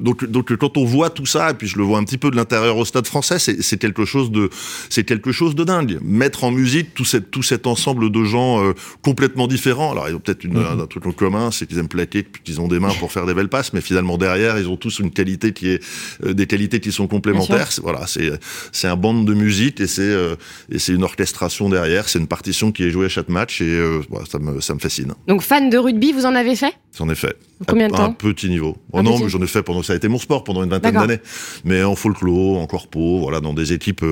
Donc, 0.00 0.24
quand 0.58 0.76
on 0.76 0.84
voit 0.84 1.10
tout 1.10 1.26
ça, 1.26 1.52
et 1.52 1.54
puis 1.54 1.68
je 1.68 1.78
le 1.78 1.84
vois 1.84 1.98
un 1.98 2.04
petit 2.04 2.18
peu 2.18 2.30
de 2.30 2.36
l'intérieur 2.36 2.76
au 2.78 2.84
Stade 2.84 3.06
Français, 3.06 3.38
c'est 3.38 3.78
quelque 3.78 4.04
chose 4.04 4.32
de, 4.32 4.50
c'est 4.90 5.04
quelque 5.04 5.30
chose 5.30 5.54
de 5.54 5.62
dingue. 5.62 5.98
Mettre 6.02 6.42
en 6.42 6.50
musique 6.50 6.94
tout, 6.94 7.42
cet 7.42 7.66
ensemble 7.66 8.10
de 8.10 8.24
gens 8.24 8.72
complètement 9.02 9.46
différents. 9.46 9.92
Alors, 9.92 10.08
ils 10.08 10.14
ont 10.16 10.20
peut-être 10.20 10.47
une, 10.48 10.60
mm 10.60 10.64
-hmm 10.64 10.88
truc 10.88 11.06
en 11.06 11.12
commun, 11.12 11.50
c'est 11.50 11.66
qu'ils 11.68 11.78
aiment 11.78 11.94
plaquer, 11.98 12.26
qu'ils 12.44 12.60
ont 12.60 12.68
des 12.74 12.80
mains 12.84 12.94
pour 13.00 13.10
faire 13.12 13.26
des 13.26 13.34
belles 13.38 13.52
passes, 13.56 13.72
mais 13.74 13.82
finalement 13.90 14.16
derrière, 14.26 14.58
ils 14.62 14.68
ont 14.68 14.78
tous 14.84 14.94
une 15.04 15.10
qualité 15.18 15.52
qui 15.58 15.66
est 15.72 15.80
euh, 16.24 16.34
des 16.40 16.46
qualités 16.52 16.80
qui 16.84 16.92
sont 16.98 17.08
complémentaires. 17.16 17.70
Voilà, 17.88 18.02
c'est 18.12 18.30
c'est 18.78 18.88
un 18.94 18.98
band 19.04 19.18
de 19.30 19.34
musique 19.44 19.76
et 19.84 19.88
c'est 19.96 20.14
euh, 20.24 20.74
et 20.74 20.78
c'est 20.82 20.94
une 20.98 21.04
orchestration 21.10 21.64
derrière. 21.76 22.04
C'est 22.10 22.20
une 22.24 22.32
partition 22.36 22.66
qui 22.74 22.82
est 22.86 22.92
jouée 22.94 23.06
à 23.10 23.12
chaque 23.16 23.30
match 23.38 23.54
et 23.60 23.64
euh, 23.64 24.00
ça 24.32 24.38
me 24.44 24.52
ça 24.66 24.72
me 24.76 24.80
fascine. 24.86 25.12
Donc 25.30 25.40
fan 25.50 25.64
de 25.74 25.78
rugby, 25.86 26.08
vous 26.12 26.26
en 26.30 26.34
avez 26.42 26.56
fait? 26.62 26.74
J'en 26.98 27.08
ai 27.14 27.18
fait. 27.24 27.36
Combien 27.66 27.88
de 27.88 27.96
temps? 28.00 28.10
Un 28.10 28.12
petit 28.12 28.48
niveau. 28.48 28.72
Oh 28.92 29.02
non, 29.02 29.18
mais 29.18 29.28
j'en 29.32 29.42
ai 29.46 29.50
fait 29.56 29.64
pendant 29.68 29.82
ça 29.88 29.92
a 29.94 29.96
été 30.00 30.08
mon 30.08 30.20
sport 30.26 30.42
pendant 30.48 30.62
une 30.64 30.70
vingtaine 30.70 30.94
d'années. 30.94 31.20
Mais 31.64 31.82
en 31.92 31.96
folklore, 32.02 32.56
en 32.64 32.66
corpo, 32.74 33.04
voilà, 33.24 33.38
dans 33.46 33.54
des 33.60 33.68
équipes 33.76 34.06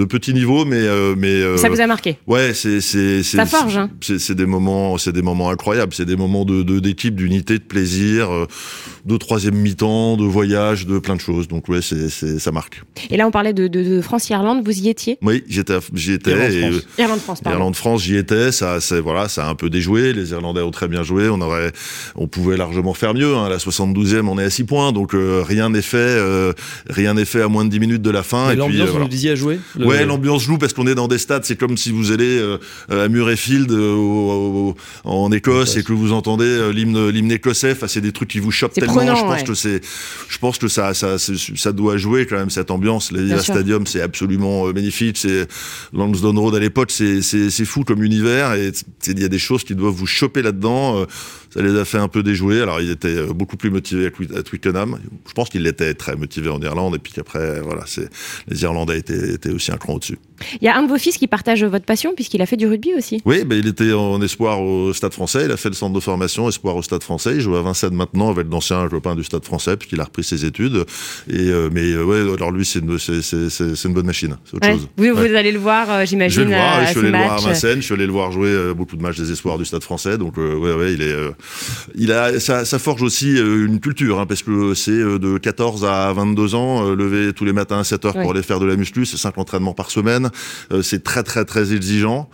de 0.00 0.04
petit 0.14 0.32
niveau, 0.40 0.64
mais 0.72 0.84
mais 1.22 1.34
ça 1.64 1.68
vous 1.72 1.82
a 1.86 1.88
marqué? 1.94 2.10
Ouais, 2.32 2.48
c'est 2.60 2.80
c'est 2.90 3.22
ça 3.22 3.46
forge. 3.46 3.76
Hein. 3.82 3.88
C'est 4.00 4.36
des 4.42 4.48
moments, 4.54 4.98
c'est 5.02 5.14
des 5.18 5.26
moments 5.30 5.50
incroyables. 5.62 5.94
C'est 5.94 6.04
des 6.04 6.16
moments 6.16 6.44
de 6.44 6.62
d'équipe, 6.80 7.14
d'unité, 7.14 7.58
de 7.58 7.62
plaisir, 7.62 8.28
de 9.06 9.16
troisième 9.16 9.54
mi-temps, 9.54 10.16
de 10.16 10.24
voyage, 10.24 10.86
de 10.86 10.98
plein 10.98 11.14
de 11.14 11.20
choses. 11.20 11.46
Donc 11.46 11.68
ouais, 11.68 11.80
c'est 11.82 12.08
ça 12.08 12.50
marque. 12.50 12.82
Et 13.10 13.16
là, 13.16 13.26
on 13.28 13.30
parlait 13.30 13.52
de, 13.52 13.68
de, 13.68 13.82
de 13.82 14.00
France-Irlande. 14.00 14.62
Vous 14.64 14.76
y 14.76 14.88
étiez? 14.88 15.18
Oui, 15.22 15.44
j'étais, 15.48 15.78
j'y 15.94 16.12
étais. 16.12 16.32
Irlande-France. 16.32 16.82
Irlande-France. 16.98 17.40
Irlande-France, 17.46 18.02
j'y 18.02 18.16
étais. 18.16 18.50
Ça, 18.50 18.80
c'est 18.80 19.00
voilà, 19.00 19.28
ça 19.28 19.46
a 19.46 19.50
un 19.50 19.54
peu 19.54 19.70
déjoué. 19.70 20.12
Les 20.12 20.32
Irlandais 20.32 20.62
ont 20.62 20.70
très 20.70 20.88
bien 20.88 21.02
joué. 21.02 21.28
On 21.28 21.40
aurait, 21.40 21.72
on 22.16 22.26
pouvait 22.26 22.56
largement 22.56 22.94
faire 22.94 23.14
mieux. 23.14 23.36
Hein. 23.36 23.48
La 23.48 23.58
72e, 23.58 24.26
on 24.28 24.38
est 24.38 24.44
à 24.44 24.50
6 24.50 24.64
points, 24.64 24.92
donc 24.92 25.14
euh, 25.14 25.44
rien 25.46 25.70
n'est 25.70 25.82
fait, 25.82 25.96
euh, 25.98 26.52
rien 26.88 27.14
n'est 27.14 27.24
fait 27.24 27.42
à 27.42 27.48
moins 27.48 27.64
de 27.64 27.70
10 27.70 27.80
minutes 27.80 28.02
de 28.02 28.10
la 28.10 28.22
fin. 28.22 28.50
Et, 28.50 28.54
et 28.54 28.56
l'ambiance, 28.56 28.70
puis, 28.70 28.80
euh, 28.80 28.84
vous 28.84 28.90
voilà. 28.90 29.04
nous 29.04 29.10
disiez 29.10 29.30
à 29.30 29.34
jouer 29.36 29.60
le... 29.78 29.86
Ouais, 29.86 30.04
l'ambiance 30.04 30.42
joue 30.42 30.58
parce 30.58 30.72
qu'on 30.72 30.86
est 30.86 30.94
dans 30.94 31.08
des 31.08 31.18
stades. 31.18 31.44
C'est 31.44 31.56
comme 31.56 31.76
si 31.76 31.90
vous 31.90 32.12
allez 32.12 32.38
euh, 32.38 32.58
à 32.90 33.08
Murrayfield 33.08 33.70
euh, 33.70 33.94
au, 33.94 34.70
au, 34.70 34.76
en 35.04 35.30
Écosse 35.32 35.51
et 35.76 35.82
que 35.82 35.92
vous 35.92 36.12
entendez 36.12 36.72
l'hymne, 36.72 37.08
l'hymne 37.08 37.32
écossais. 37.32 37.72
Enfin, 37.72 37.88
c'est 37.88 38.00
des 38.00 38.12
trucs 38.12 38.30
qui 38.30 38.40
vous 38.40 38.50
chopent 38.50 38.72
tellement. 38.74 38.94
Prenant, 38.94 39.16
je 39.16 39.22
pense 39.22 39.40
ouais. 39.40 39.44
que 39.44 39.54
c'est, 39.54 39.80
je 40.28 40.38
pense 40.38 40.58
que 40.58 40.68
ça, 40.68 40.94
ça, 40.94 41.16
ça 41.18 41.72
doit 41.72 41.96
jouer 41.96 42.26
quand 42.26 42.36
même 42.36 42.50
cette 42.50 42.70
ambiance. 42.70 43.12
Les 43.12 43.38
Stadium, 43.40 43.86
c'est 43.86 44.00
absolument 44.00 44.72
magnifique. 44.72 45.16
C'est 45.18 45.46
Lansdowne 45.92 46.38
Road 46.38 46.54
à 46.54 46.60
l'époque, 46.60 46.90
c'est, 46.90 47.22
c'est, 47.22 47.50
c'est 47.50 47.64
fou 47.64 47.84
comme 47.84 48.02
univers 48.02 48.54
et 48.54 48.72
il 49.06 49.20
y 49.20 49.24
a 49.24 49.28
des 49.28 49.38
choses 49.38 49.64
qui 49.64 49.74
doivent 49.74 49.94
vous 49.94 50.06
choper 50.06 50.42
là-dedans 50.42 51.06
ça 51.52 51.62
les 51.62 51.78
a 51.78 51.84
fait 51.84 51.98
un 51.98 52.08
peu 52.08 52.22
déjouer. 52.22 52.62
Alors, 52.62 52.80
il 52.80 52.90
était 52.90 53.26
beaucoup 53.26 53.56
plus 53.56 53.70
motivé 53.70 54.10
à 54.36 54.42
Twickenham. 54.42 54.98
Je 55.26 55.32
pense 55.32 55.48
qu'il 55.48 55.66
était 55.66 55.94
très 55.94 56.16
motivé 56.16 56.48
en 56.50 56.60
Irlande, 56.60 56.94
et 56.96 56.98
puis 56.98 57.12
qu'après, 57.12 57.60
voilà, 57.60 57.82
c'est 57.86 58.08
les 58.48 58.62
Irlandais 58.62 58.98
étaient, 58.98 59.34
étaient 59.34 59.50
aussi 59.50 59.72
un 59.72 59.76
cran 59.76 59.94
au-dessus. 59.94 60.18
Il 60.60 60.64
y 60.64 60.68
a 60.68 60.76
un 60.76 60.82
de 60.82 60.88
vos 60.88 60.98
fils 60.98 61.18
qui 61.18 61.26
partage 61.26 61.64
votre 61.64 61.84
passion, 61.84 62.14
puisqu'il 62.14 62.42
a 62.42 62.46
fait 62.46 62.56
du 62.56 62.66
rugby 62.66 62.94
aussi. 62.96 63.22
Oui, 63.24 63.44
ben, 63.44 63.58
il 63.58 63.66
était 63.66 63.92
en 63.92 64.20
espoir 64.22 64.60
au 64.60 64.92
Stade 64.92 65.12
français. 65.12 65.44
Il 65.44 65.52
a 65.52 65.56
fait 65.56 65.68
le 65.68 65.74
centre 65.74 65.94
de 65.94 66.00
formation 66.00 66.48
espoir 66.48 66.76
au 66.76 66.82
Stade 66.82 67.02
français. 67.02 67.34
Il 67.36 67.40
joue 67.40 67.56
à 67.56 67.62
Vincennes 67.62 67.94
maintenant 67.94 68.30
avec 68.30 68.48
d'anciens 68.48 68.88
copains 68.88 69.14
du 69.14 69.24
Stade 69.24 69.44
français, 69.44 69.76
puisqu'il 69.76 70.00
a 70.00 70.04
repris 70.04 70.24
ses 70.24 70.44
études. 70.44 70.84
Et, 71.28 71.48
euh, 71.48 71.68
mais 71.72 71.92
euh, 71.92 72.04
ouais, 72.04 72.34
alors 72.34 72.50
lui, 72.50 72.64
c'est 72.64 72.80
une, 72.80 72.90
une, 72.90 73.94
bonne 73.94 74.06
machine. 74.06 74.36
C'est 74.44 74.56
autre 74.56 74.66
ouais. 74.66 74.74
chose. 74.74 74.88
Vous, 74.96 75.04
ouais. 75.04 75.12
vous 75.12 75.34
allez 75.34 75.52
le 75.52 75.58
voir, 75.58 75.90
euh, 75.90 76.04
j'imagine. 76.04 76.42
Je 76.42 76.48
vais 76.48 76.50
le 76.50 76.56
voir. 76.56 76.78
À 76.78 76.84
je 76.84 76.90
suis 76.90 76.98
allé 77.00 77.10
le 77.10 77.18
voir 77.18 77.32
à. 77.32 77.36
Vincennes. 77.40 77.80
Je 77.80 77.84
suis 77.84 77.94
allé 77.94 78.06
le 78.06 78.12
voir 78.12 78.32
jouer 78.32 78.48
euh, 78.48 78.74
beaucoup 78.74 78.96
de 78.96 79.02
matchs 79.02 79.18
des 79.18 79.30
espoirs 79.32 79.58
du 79.58 79.64
Stade 79.64 79.82
français. 79.82 80.18
Donc, 80.18 80.38
euh, 80.38 80.56
ouais, 80.56 80.74
ouais, 80.74 80.94
il 80.94 81.02
est, 81.02 81.14
il 81.94 82.12
a, 82.12 82.40
ça, 82.40 82.64
ça, 82.64 82.78
forge 82.78 83.02
aussi 83.02 83.36
euh, 83.36 83.66
une 83.66 83.80
culture, 83.80 84.20
hein, 84.20 84.26
parce 84.26 84.42
que 84.42 84.74
c'est 84.74 84.90
euh, 84.90 85.18
de 85.18 85.38
14 85.38 85.84
à 85.84 86.12
22 86.12 86.54
ans, 86.54 86.86
euh, 86.86 86.94
lever 86.94 87.32
tous 87.32 87.44
les 87.44 87.52
matins 87.52 87.80
à 87.80 87.84
7 87.84 88.04
heures 88.04 88.12
pour 88.14 88.30
aller 88.30 88.42
faire 88.42 88.60
de 88.60 88.66
la 88.66 88.76
muscu, 88.76 89.06
c'est 89.06 89.16
5 89.16 89.38
entraînements 89.38 89.74
par 89.74 89.90
semaine, 89.90 90.30
c'est 90.82 91.02
très 91.02 91.22
très 91.22 91.44
très 91.44 91.74
exigeant. 91.74 92.28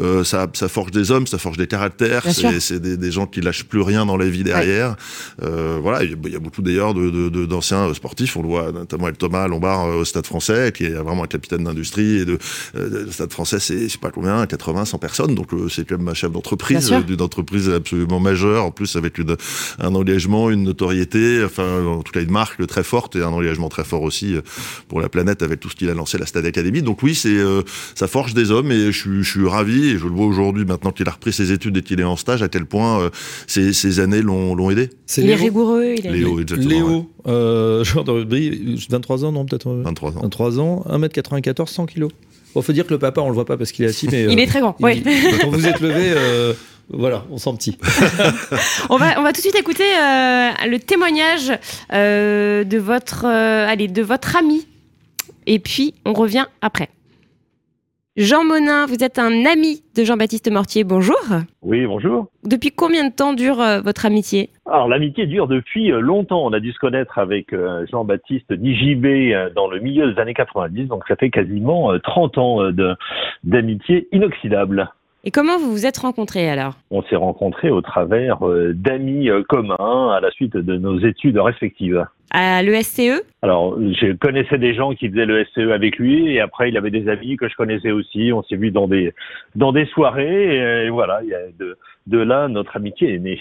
Euh, 0.00 0.24
ça, 0.24 0.48
ça 0.54 0.68
forge 0.68 0.90
des 0.90 1.10
hommes, 1.10 1.26
ça 1.26 1.38
forge 1.38 1.56
des 1.56 1.66
caractères. 1.66 2.24
C'est 2.32 2.80
des, 2.80 2.96
des, 2.96 3.12
gens 3.12 3.26
qui 3.26 3.40
lâchent 3.40 3.64
plus 3.64 3.80
rien 3.80 4.04
dans 4.06 4.16
la 4.16 4.26
vie 4.26 4.42
derrière. 4.42 4.96
Ouais. 5.40 5.48
Euh, 5.48 5.78
voilà, 5.80 6.02
il 6.02 6.10
y 6.10 6.36
a 6.36 6.38
beaucoup 6.38 6.62
d'ailleurs 6.62 6.94
d'anciens 6.94 7.84
de, 7.84 7.88
de, 7.90 7.94
sportifs. 7.94 8.36
On 8.36 8.42
le 8.42 8.48
voit 8.48 8.72
notamment 8.72 9.04
avec 9.04 9.18
Thomas 9.18 9.46
Lombard 9.46 9.86
euh, 9.86 10.00
au 10.00 10.04
Stade 10.04 10.26
Français, 10.26 10.72
qui 10.74 10.84
est 10.84 10.90
vraiment 10.90 11.24
un 11.24 11.28
capitaine 11.28 11.64
d'industrie. 11.64 12.18
Et 12.18 12.24
de, 12.24 12.38
le 12.74 13.10
Stade 13.10 13.32
Français, 13.32 13.60
c'est 13.60 13.84
je 13.84 13.88
sais 13.88 13.98
pas 13.98 14.10
combien, 14.10 14.44
80, 14.46 14.84
100 14.86 14.98
personnes. 14.98 15.34
Donc 15.34 15.50
c'est 15.70 15.86
quand 15.86 15.98
même 15.98 16.08
un 16.08 16.14
chef 16.14 16.32
d'entreprise, 16.32 16.90
d'une 17.06 17.22
entreprise 17.22 17.68
absolument 17.70 18.20
majeure. 18.20 18.64
En 18.64 18.70
plus 18.72 18.96
avec 18.96 19.18
une, 19.18 19.36
un 19.78 19.94
engagement, 19.94 20.50
une 20.50 20.64
notoriété, 20.64 21.42
enfin 21.44 21.84
en 21.86 22.02
tout 22.02 22.12
cas 22.12 22.20
une 22.20 22.32
marque 22.32 22.66
très 22.66 22.82
forte 22.82 23.14
et 23.16 23.22
un 23.22 23.28
engagement 23.28 23.68
très 23.68 23.84
fort 23.84 24.02
aussi 24.02 24.36
pour 24.88 25.00
la 25.00 25.08
planète 25.08 25.42
avec 25.42 25.60
tout 25.60 25.70
ce 25.70 25.76
qu'il 25.76 25.88
a 25.88 25.94
lancé 25.94 26.18
la 26.18 26.26
Stade 26.26 26.46
Academy. 26.46 26.82
Donc 26.82 27.02
oui, 27.02 27.14
c'est 27.14 27.38
ça 27.94 28.08
forge 28.08 28.34
des 28.34 28.50
hommes 28.50 28.72
et 28.72 28.90
je 28.90 29.22
suis 29.22 29.46
ravi 29.46 29.83
et 29.90 29.98
je 29.98 30.04
le 30.04 30.10
vois 30.10 30.26
aujourd'hui 30.26 30.64
maintenant 30.64 30.90
qu'il 30.90 31.08
a 31.08 31.12
repris 31.12 31.32
ses 31.32 31.52
études 31.52 31.76
et 31.76 31.82
qu'il 31.82 32.00
est 32.00 32.04
en 32.04 32.16
stage 32.16 32.42
à 32.42 32.48
quel 32.48 32.66
point 32.66 33.00
euh, 33.00 33.10
ces, 33.46 33.72
ces, 33.72 34.00
années 34.00 34.22
l'ont 34.22 34.70
aidé? 34.70 34.90
C'est 35.06 35.22
il 35.22 35.30
est 35.30 35.34
rigoureux. 35.34 35.94
Il 35.98 36.06
est... 36.06 36.10
Léo, 36.12 36.40
exactement. 36.40 36.70
Léo, 36.70 36.88
ouais. 36.88 37.32
euh, 37.32 37.84
joueur 37.84 38.04
de 38.04 38.10
rugby, 38.10 38.86
23 38.90 39.24
ans, 39.24 39.32
non 39.32 39.44
peut-être 39.44 39.70
23 39.70 40.18
ans. 40.18 40.20
23 40.22 40.60
ans, 40.60 40.84
1m94, 40.88 41.66
100 41.66 41.86
kg. 41.86 42.08
Bon, 42.54 42.62
faut 42.62 42.72
dire 42.72 42.86
que 42.86 42.92
le 42.92 42.98
papa, 42.98 43.20
on 43.20 43.28
le 43.28 43.34
voit 43.34 43.44
pas 43.44 43.56
parce 43.56 43.72
qu'il 43.72 43.84
est 43.84 43.88
assis, 43.88 44.08
mais 44.10 44.24
il 44.24 44.38
est 44.38 44.46
très 44.46 44.60
grand. 44.60 44.76
Oui. 44.80 45.02
Quand 45.40 45.50
vous 45.50 45.66
êtes 45.66 45.80
levé. 45.80 46.12
Euh, 46.16 46.54
voilà, 46.90 47.24
on 47.30 47.38
sent 47.38 47.50
petit. 47.58 47.78
on, 48.90 48.96
va, 48.96 49.18
on 49.18 49.22
va 49.22 49.32
tout 49.32 49.40
de 49.40 49.46
suite 49.46 49.56
écouter 49.56 49.84
euh, 49.84 50.50
le 50.68 50.76
témoignage 50.78 51.50
euh, 51.92 52.62
de 52.62 52.78
votre, 52.78 53.24
allez, 53.24 53.88
de 53.88 54.02
votre 54.02 54.36
ami. 54.36 54.66
Et 55.46 55.58
puis, 55.58 55.94
on 56.04 56.12
revient 56.12 56.46
après. 56.60 56.90
Jean 58.16 58.44
Monin, 58.44 58.86
vous 58.86 59.02
êtes 59.02 59.18
un 59.18 59.44
ami 59.44 59.82
de 59.96 60.04
Jean-Baptiste 60.04 60.48
Mortier. 60.48 60.84
Bonjour. 60.84 61.18
Oui, 61.62 61.84
bonjour. 61.84 62.28
Depuis 62.44 62.70
combien 62.70 63.08
de 63.08 63.12
temps 63.12 63.32
dure 63.32 63.60
euh, 63.60 63.80
votre 63.80 64.06
amitié? 64.06 64.50
Alors 64.70 64.86
l'amitié 64.86 65.26
dure 65.26 65.48
depuis 65.48 65.90
euh, 65.90 65.98
longtemps. 65.98 66.46
On 66.46 66.52
a 66.52 66.60
dû 66.60 66.70
se 66.70 66.78
connaître 66.78 67.18
avec 67.18 67.52
euh, 67.52 67.84
Jean-Baptiste 67.90 68.52
Nijibé 68.52 69.48
dans 69.56 69.66
le 69.66 69.80
milieu 69.80 70.12
des 70.12 70.20
années 70.20 70.32
90, 70.32 70.86
donc 70.86 71.02
ça 71.08 71.16
fait 71.16 71.30
quasiment 71.30 71.98
30 71.98 72.38
ans 72.38 72.58
d'amitié 73.42 74.06
inoxydable. 74.12 74.92
Et 75.26 75.30
comment 75.30 75.56
vous 75.58 75.70
vous 75.70 75.86
êtes 75.86 75.96
rencontrés 75.96 76.50
alors? 76.50 76.74
On 76.90 77.02
s'est 77.04 77.16
rencontrés 77.16 77.70
au 77.70 77.80
travers 77.80 78.38
d'amis 78.74 79.30
communs 79.48 80.12
à 80.12 80.20
la 80.20 80.30
suite 80.30 80.54
de 80.54 80.76
nos 80.76 80.98
études 81.00 81.38
respectives. 81.38 82.04
à 82.30 82.62
l'ESCE 82.62 83.22
Alors, 83.40 83.78
je 83.80 84.12
connaissais 84.16 84.58
des 84.58 84.74
gens 84.74 84.92
qui 84.92 85.08
faisaient 85.08 85.24
le 85.24 85.44
SCE 85.46 85.72
avec 85.72 85.96
lui 85.96 86.28
et 86.34 86.40
après, 86.40 86.68
il 86.68 86.76
avait 86.76 86.90
des 86.90 87.08
amis 87.08 87.38
que 87.38 87.48
je 87.48 87.54
connaissais 87.54 87.90
aussi. 87.90 88.32
On 88.34 88.42
s'est 88.42 88.56
vu 88.56 88.70
dans 88.70 88.86
des, 88.86 89.14
dans 89.54 89.72
des 89.72 89.86
soirées 89.86 90.84
et, 90.84 90.90
voilà, 90.90 91.20
de, 91.58 91.78
de 92.06 92.18
là, 92.18 92.48
notre 92.48 92.76
amitié 92.76 93.14
est 93.14 93.18
née. 93.18 93.40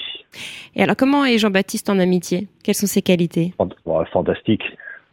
Et 0.76 0.84
alors, 0.84 0.96
comment 0.96 1.26
est 1.26 1.38
Jean-Baptiste 1.38 1.90
en 1.90 2.00
amitié? 2.00 2.48
Quelles 2.64 2.76
sont 2.76 2.88
ses 2.88 3.02
qualités? 3.02 3.54
Fantastique. 4.14 4.64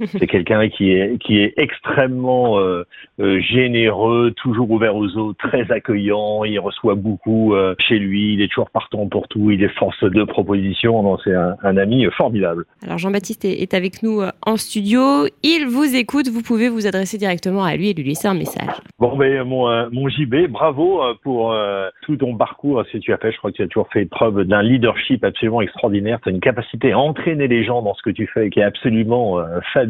C'est 0.07 0.27
quelqu'un 0.27 0.69
qui 0.69 0.93
est 0.93 1.19
qui 1.19 1.39
est 1.39 1.53
extrêmement 1.59 2.59
euh, 2.59 2.85
euh, 3.21 3.41
généreux, 3.41 4.33
toujours 4.37 4.71
ouvert 4.71 4.97
aux 4.97 5.17
autres, 5.17 5.49
très 5.49 5.71
accueillant. 5.71 6.45
Il 6.45 6.59
reçoit 6.59 6.95
beaucoup 6.95 7.55
euh, 7.55 7.75
chez 7.79 7.99
lui. 7.99 8.35
Il 8.35 8.43
est 8.43 8.49
toujours 8.49 8.71
partant 8.71 9.07
pour 9.09 9.29
tout. 9.29 9.51
Il 9.51 9.63
est 9.63 9.69
force 9.79 10.03
de 10.03 10.25
proposition. 10.25 11.19
C'est 11.23 11.35
un, 11.35 11.57
un, 11.63 11.77
ami 11.77 12.07
formidable. 12.17 12.65
Alors 12.83 12.99
Jean-Baptiste 12.99 13.45
est, 13.45 13.63
est, 13.63 13.75
avec 13.75 14.03
nous 14.03 14.23
en 14.47 14.57
studio. 14.57 15.27
Il 15.43 15.67
vous 15.69 15.95
écoute. 15.95 16.29
Vous 16.29 16.43
pouvez 16.43 16.69
vous 16.69 16.87
adresser 16.87 17.19
directement 17.19 17.65
à 17.65 17.77
lui 17.77 17.91
et 17.91 17.95
lui 17.95 18.05
laisser 18.05 18.29
un 18.29 18.35
message. 18.35 18.71
Bon, 18.99 19.17
ben 19.17 19.45
mon 19.45 19.91
mon 19.91 20.09
JB, 20.09 20.49
bravo 20.49 21.03
pour 21.23 21.55
tout 22.03 22.17
ton 22.17 22.37
parcours. 22.37 22.83
Si 22.91 23.01
tu 23.01 23.13
as 23.13 23.19
fait, 23.19 23.33
je 23.33 23.39
crois 23.39 23.51
que 23.51 23.57
tu 23.57 23.63
as 23.63 23.69
toujours 23.69 23.89
fait 23.93 24.07
preuve 24.07 24.45
d'un 24.45 24.63
leadership 24.63 25.25
absolument 25.25 25.61
extraordinaire. 25.61 26.21
Tu 26.23 26.31
as 26.31 26.33
une 26.33 26.41
capacité 26.41 26.93
à 26.93 26.99
entraîner 26.99 27.49
les 27.49 27.65
gens 27.65 27.83
dans 27.83 27.95
ce 27.95 28.03
que 28.03 28.11
tu 28.11 28.27
fais 28.27 28.51
qui 28.51 28.61
est 28.61 28.65
absolument 28.65 29.39
fabuleuse 29.73 29.90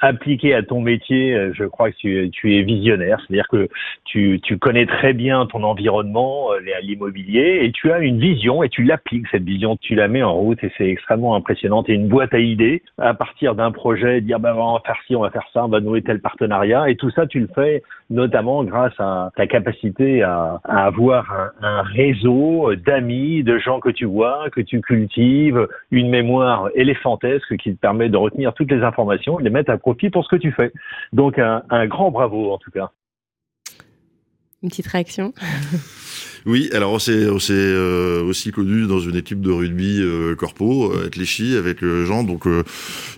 Appliquée 0.00 0.54
à 0.54 0.62
ton 0.62 0.80
métier, 0.80 1.34
euh, 1.34 1.52
je 1.54 1.64
crois 1.64 1.90
que 1.90 2.26
tu, 2.26 2.56
es 2.56 2.62
visionnaire, 2.62 3.18
c'est-à-dire 3.20 3.48
que 3.48 3.68
tu, 4.04 4.38
connais 4.60 4.86
très 4.86 5.12
bien 5.14 5.46
ton 5.46 5.62
environnement, 5.62 6.52
euh, 6.52 6.58
l'immobilier, 6.82 7.60
et 7.62 7.72
tu 7.72 7.90
as 7.90 8.00
une 8.00 8.18
vision 8.18 8.62
et 8.62 8.68
tu 8.68 8.82
l'appliques, 8.82 9.26
cette 9.30 9.44
vision, 9.44 9.76
tu 9.76 9.94
la 9.94 10.08
mets 10.08 10.22
en 10.22 10.34
route 10.34 10.62
et 10.62 10.70
c'est 10.76 10.88
extrêmement 10.88 11.34
impressionnant. 11.34 11.82
Tu 11.82 11.94
une 11.94 12.08
boîte 12.08 12.34
à 12.34 12.38
idées. 12.38 12.82
À 12.98 13.14
partir 13.14 13.54
d'un 13.54 13.72
projet, 13.72 14.20
dire 14.20 14.40
ben, 14.40 14.54
on 14.54 14.74
va 14.74 14.80
faire 14.84 14.98
ci, 15.06 15.16
on 15.16 15.22
va 15.22 15.30
faire 15.30 15.48
ça, 15.52 15.64
on 15.64 15.68
va 15.68 15.80
nouer 15.80 16.02
tel 16.02 16.20
partenariat, 16.20 16.90
et 16.90 16.96
tout 16.96 17.10
ça, 17.10 17.26
tu 17.26 17.40
le 17.40 17.48
fais 17.54 17.82
notamment 18.10 18.62
grâce 18.64 18.92
à 18.98 19.30
ta 19.36 19.46
capacité 19.46 20.22
à, 20.22 20.60
à 20.64 20.84
avoir 20.84 21.32
un, 21.32 21.66
un 21.66 21.82
réseau 21.82 22.74
d'amis, 22.74 23.42
de 23.42 23.58
gens 23.58 23.80
que 23.80 23.88
tu 23.88 24.04
vois, 24.04 24.50
que 24.52 24.60
tu 24.60 24.80
cultives, 24.80 25.66
une 25.90 26.10
mémoire 26.10 26.68
éléphantesque 26.74 27.56
qui 27.56 27.74
te 27.74 27.80
permet 27.80 28.08
de 28.08 28.16
retenir 28.16 28.52
toutes 28.52 28.70
les 28.70 28.83
informations 28.84 29.40
et 29.40 29.42
les 29.42 29.50
mettre 29.50 29.70
à 29.70 29.78
profit 29.78 30.10
pour 30.10 30.24
ce 30.24 30.28
que 30.28 30.36
tu 30.36 30.52
fais. 30.52 30.72
Donc 31.12 31.38
un, 31.38 31.62
un 31.70 31.86
grand 31.86 32.10
bravo 32.10 32.52
en 32.52 32.58
tout 32.58 32.70
cas. 32.70 32.90
Une 34.62 34.70
petite 34.70 34.86
réaction 34.86 35.34
Oui, 36.46 36.68
alors 36.74 36.92
on 36.92 36.98
s'est 36.98 37.12
euh, 37.16 38.22
aussi 38.22 38.50
connu 38.52 38.86
dans 38.86 39.00
une 39.00 39.16
équipe 39.16 39.40
de 39.40 39.50
rugby 39.50 39.98
euh, 40.02 40.34
corpo, 40.34 40.92
euh, 40.92 41.00
avec 41.00 41.16
les 41.16 41.24
chi, 41.24 41.56
avec 41.56 41.82
euh, 41.82 42.04
Jean, 42.04 42.22
donc 42.22 42.46
euh, 42.46 42.64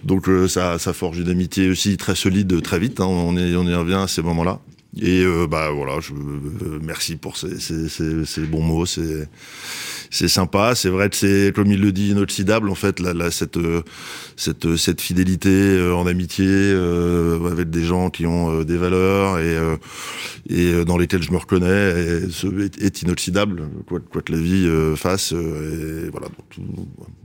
donc 0.05 0.29
ça, 0.47 0.79
ça 0.79 0.93
forge 0.93 1.19
une 1.19 1.29
amitié 1.29 1.69
aussi 1.69 1.97
très 1.97 2.15
solide 2.15 2.63
très 2.63 2.79
vite. 2.79 3.01
Hein, 3.01 3.07
on, 3.07 3.37
est, 3.37 3.57
on 3.57 3.65
y 3.65 3.75
revient 3.75 3.95
à 3.95 4.07
ces 4.07 4.23
moments-là. 4.23 4.61
Et 5.01 5.23
euh, 5.23 5.47
bah 5.47 5.71
voilà, 5.71 6.01
je 6.01 6.15
euh, 6.15 6.79
merci 6.83 7.17
pour 7.17 7.37
ces, 7.37 7.61
ces, 7.61 7.89
ces, 7.89 8.25
ces 8.25 8.43
bons 8.47 8.63
mots. 8.63 8.87
C'est 8.87 9.29
c'est 10.17 10.29
sympa. 10.29 10.75
C'est 10.75 10.89
vrai 10.89 11.09
que 11.09 11.17
c'est 11.17 11.53
comme 11.55 11.71
il 11.71 11.81
le 11.81 11.93
dit 11.93 12.11
inoxydable 12.11 12.69
en 12.71 12.75
fait 12.75 13.01
là, 13.01 13.13
là 13.13 13.31
cette 13.31 13.59
cette 14.37 14.77
cette 14.77 15.01
fidélité 15.01 15.51
euh, 15.51 15.95
en 15.95 16.07
amitié 16.07 16.47
euh, 16.49 17.51
avec 17.51 17.71
des 17.71 17.85
gens 17.85 18.11
qui 18.11 18.27
ont 18.27 18.61
euh, 18.61 18.65
des 18.65 18.77
valeurs 18.77 19.39
et 19.39 19.57
et 20.49 20.85
dans 20.85 20.97
lesquels 20.97 21.23
je 21.23 21.33
me 21.33 21.39
reconnais 21.39 21.67
et, 22.81 22.85
est, 22.85 23.03
inoxydable 23.03 23.65
quoi, 23.89 24.01
quoi 24.01 24.23
que 24.23 24.33
la 24.33 24.39
vie 24.39 24.69
fasse. 24.97 25.33
et 25.33 26.09
voilà, 26.11 26.27
donc, 26.27 26.47
tout, 26.51 26.63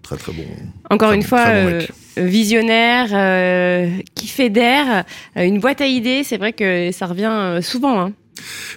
très 0.01 0.17
très 0.17 0.33
bon. 0.33 0.43
Encore 0.89 1.09
très 1.09 1.17
une 1.17 1.21
bon, 1.21 1.27
fois. 1.27 1.45
bon 1.45 1.85
visionnaire, 2.17 3.09
euh, 3.13 3.89
qui 4.15 4.27
fédère, 4.27 5.03
euh, 5.37 5.43
une 5.43 5.59
boîte 5.59 5.81
à 5.81 5.87
idées. 5.87 6.23
C'est 6.23 6.37
vrai 6.37 6.53
que 6.53 6.91
ça 6.91 7.05
revient 7.05 7.59
souvent. 7.61 7.99
Hein. 8.01 8.13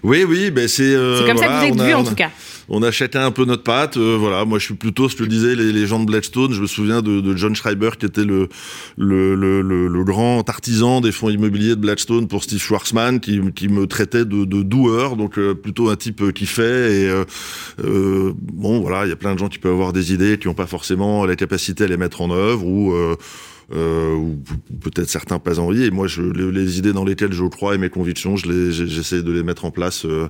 Oui, 0.02 0.24
oui, 0.28 0.50
ben 0.50 0.68
c'est. 0.68 0.82
Euh, 0.82 1.20
c'est 1.20 1.26
comme 1.26 1.36
voilà, 1.36 1.60
ça 1.60 1.68
que 1.68 1.72
vous 1.72 1.80
êtes 1.80 1.86
vu, 1.86 1.94
en 1.94 2.04
tout 2.04 2.14
cas. 2.14 2.30
On 2.68 2.82
a 2.82 2.90
chacun 2.90 3.24
un 3.26 3.30
peu 3.30 3.44
notre 3.44 3.62
patte. 3.62 3.96
Euh, 3.96 4.16
voilà, 4.18 4.44
moi 4.44 4.58
je 4.58 4.64
suis 4.64 4.74
plutôt, 4.74 5.08
je 5.08 5.16
te 5.16 5.24
disais, 5.24 5.54
les, 5.54 5.86
gens 5.86 6.00
de 6.00 6.06
Blackstone. 6.06 6.52
Je 6.52 6.60
me 6.60 6.66
souviens 6.66 7.02
de, 7.02 7.36
John 7.36 7.54
Schreiber 7.54 7.90
qui 7.98 8.06
était 8.06 8.24
le 8.24 8.48
le, 8.96 9.34
le, 9.34 9.60
le 9.62 9.88
le, 9.88 10.04
grand 10.04 10.48
artisan 10.48 11.00
des 11.00 11.12
fonds 11.12 11.30
immobiliers 11.30 11.76
de 11.76 11.80
Blackstone 11.80 12.28
pour 12.28 12.42
Steve 12.44 12.60
Schwarzman, 12.60 13.20
qui, 13.20 13.40
me 13.68 13.86
traitait 13.86 14.24
de, 14.24 14.44
de 14.44 14.62
doueur, 14.62 15.16
donc 15.16 15.38
euh, 15.38 15.54
plutôt 15.54 15.88
un 15.88 15.96
type 15.96 16.32
qui 16.32 16.46
fait. 16.46 16.92
Et 16.92 17.24
euh, 17.84 18.32
bon, 18.36 18.80
voilà, 18.80 19.06
il 19.06 19.08
y 19.08 19.12
a 19.12 19.16
plein 19.16 19.34
de 19.34 19.38
gens 19.38 19.48
qui 19.48 19.58
peuvent 19.58 19.72
avoir 19.72 19.92
des 19.92 20.12
idées, 20.12 20.38
qui 20.38 20.48
n'ont 20.48 20.54
pas 20.54 20.66
forcément 20.66 21.26
la 21.26 21.36
capacité 21.36 21.84
à 21.84 21.86
les 21.86 21.96
mettre 21.96 22.20
en 22.20 22.30
œuvre 22.30 22.64
ou 22.66 22.92
euh, 22.92 23.16
ou 23.72 24.36
peut-être 24.80 25.08
certains 25.08 25.38
pas 25.38 25.58
envie. 25.58 25.84
Et 25.84 25.90
moi, 25.90 26.06
je, 26.06 26.22
les, 26.22 26.50
les, 26.50 26.78
idées 26.78 26.92
dans 26.92 27.04
lesquelles 27.04 27.32
je 27.32 27.44
crois 27.44 27.74
et 27.74 27.78
mes 27.78 27.90
convictions, 27.90 28.36
je 28.36 28.50
les, 28.50 28.72
j'essaie 28.72 29.22
de 29.22 29.32
les 29.32 29.42
mettre 29.42 29.64
en 29.64 29.70
place 29.70 30.04
euh, 30.04 30.28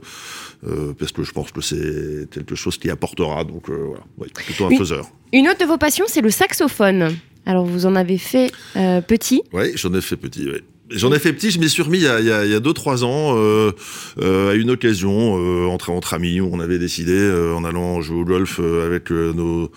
euh, 0.67 0.93
parce 0.99 1.13
que 1.13 1.23
je 1.23 1.33
pense 1.33 1.53
que 1.53 1.61
c'est 1.61 2.29
quelque 2.31 2.55
chose 2.55 2.79
qui 2.79 2.91
apportera. 2.91 3.45
Donc 3.45 3.69
euh, 3.69 3.85
voilà, 3.87 4.05
ouais, 4.19 4.29
plutôt 4.35 4.67
un 4.67 4.71
une, 4.71 4.79
faiseur. 4.79 5.11
Une 5.33 5.49
autre 5.49 5.61
de 5.61 5.65
vos 5.65 5.79
passions, 5.79 6.05
c'est 6.09 6.21
le 6.21 6.31
saxophone. 6.31 7.17
Alors 7.47 7.67
vous 7.67 7.87
en 7.87 7.95
avez 7.95 8.19
fait 8.19 8.51
euh, 8.77 9.01
petit 9.01 9.43
Oui, 9.53 9.73
j'en 9.75 9.93
ai 9.95 10.01
fait 10.01 10.17
petit. 10.17 10.49
Ouais. 10.49 10.63
J'en 10.95 11.13
ai 11.13 11.19
fait 11.19 11.33
petit, 11.33 11.51
je 11.51 11.59
m'y 11.59 11.69
suis 11.69 11.83
remis 11.83 11.99
il 11.99 12.05
y 12.05 12.09
a, 12.09 12.21
il 12.21 12.51
y 12.51 12.55
a, 12.55 12.61
deux 12.61 12.73
trois 12.73 13.05
ans 13.05 13.35
euh, 13.37 13.73
euh, 14.21 14.53
à 14.53 14.55
une 14.55 14.71
occasion 14.71 15.37
euh, 15.39 15.67
entre 15.67 15.91
entre 15.91 16.15
amis 16.15 16.41
où 16.41 16.49
on 16.53 16.61
avait 16.61 16.79
décidé 16.79 17.31
en 17.55 17.65
allant 17.65 18.01
jouer 18.01 18.21
au 18.21 18.25
golf 18.25 18.61
avec 18.61 19.11
nos 19.11 19.71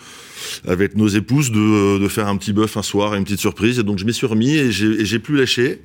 avec 0.68 0.95
nos 0.95 1.07
épouses 1.07 1.51
de, 1.51 1.97
de 1.97 2.07
faire 2.07 2.28
un 2.28 2.38
petit 2.38 2.53
bœuf 2.53 2.78
un 2.78 2.84
soir 2.84 3.15
une 3.15 3.24
petite 3.24 3.39
surprise 3.39 3.80
et 3.80 3.84
donc 3.84 3.97
je 3.97 4.05
m'y 4.05 4.13
suis 4.13 4.28
remis 4.28 4.55
et 4.55 4.72
j'ai 4.72 5.20
plus 5.20 5.38
lâché. 5.38 5.82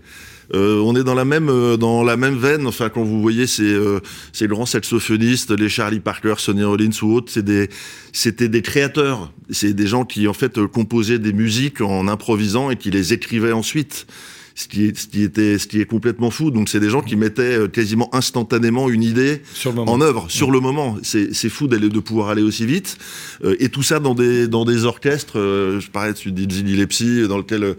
Euh, 0.54 0.80
on 0.80 0.94
est 0.96 1.04
dans 1.04 1.14
la 1.14 1.24
même 1.24 1.48
euh, 1.48 1.76
dans 1.76 2.02
la 2.02 2.16
même 2.16 2.36
veine. 2.36 2.66
Enfin, 2.66 2.88
quand 2.88 3.02
vous 3.02 3.22
voyez 3.22 3.46
ces 3.46 3.72
euh, 3.72 4.00
ces 4.32 4.46
grands 4.46 4.66
saxophonistes, 4.66 5.50
les 5.50 5.68
Charlie 5.68 6.00
Parker, 6.00 6.34
Sonny 6.38 6.64
Rollins 6.64 6.90
ou 7.02 7.14
autres, 7.14 7.32
c'est 7.32 7.44
des 7.44 7.68
c'était 8.12 8.48
des 8.48 8.62
créateurs. 8.62 9.32
C'est 9.50 9.72
des 9.72 9.86
gens 9.86 10.04
qui 10.04 10.28
en 10.28 10.34
fait 10.34 10.64
composaient 10.66 11.18
des 11.18 11.32
musiques 11.32 11.80
en 11.80 12.08
improvisant 12.08 12.70
et 12.70 12.76
qui 12.76 12.90
les 12.90 13.12
écrivaient 13.12 13.52
ensuite 13.52 14.06
ce 14.54 14.68
qui 14.68 14.86
est, 14.86 14.98
ce 14.98 15.06
qui 15.06 15.22
était, 15.22 15.58
ce 15.58 15.66
qui 15.66 15.80
est 15.80 15.86
complètement 15.86 16.30
fou. 16.30 16.50
Donc 16.50 16.68
c'est 16.68 16.80
des 16.80 16.90
gens 16.90 17.02
qui 17.02 17.16
mettaient 17.16 17.68
quasiment 17.72 18.14
instantanément 18.14 18.88
une 18.88 19.02
idée 19.02 19.42
en 19.76 20.00
œuvre 20.00 20.26
sur 20.28 20.48
ouais. 20.48 20.54
le 20.54 20.60
moment. 20.60 20.96
C'est, 21.02 21.48
fou 21.48 21.66
d'aller, 21.66 21.88
de 21.88 22.00
pouvoir 22.00 22.28
aller 22.30 22.42
aussi 22.42 22.66
vite. 22.66 22.96
Euh, 23.44 23.56
et 23.58 23.68
tout 23.68 23.82
ça 23.82 23.98
dans 24.00 24.14
des, 24.14 24.48
dans 24.48 24.64
des 24.64 24.84
orchestres. 24.84 25.38
Euh, 25.38 25.80
je 25.80 25.90
parlais 25.90 26.12
de 26.12 26.30
Dizzy 26.30 26.66
Gillespie, 26.66 27.28
dans 27.28 27.38
lequel 27.38 27.64
euh, 27.64 27.74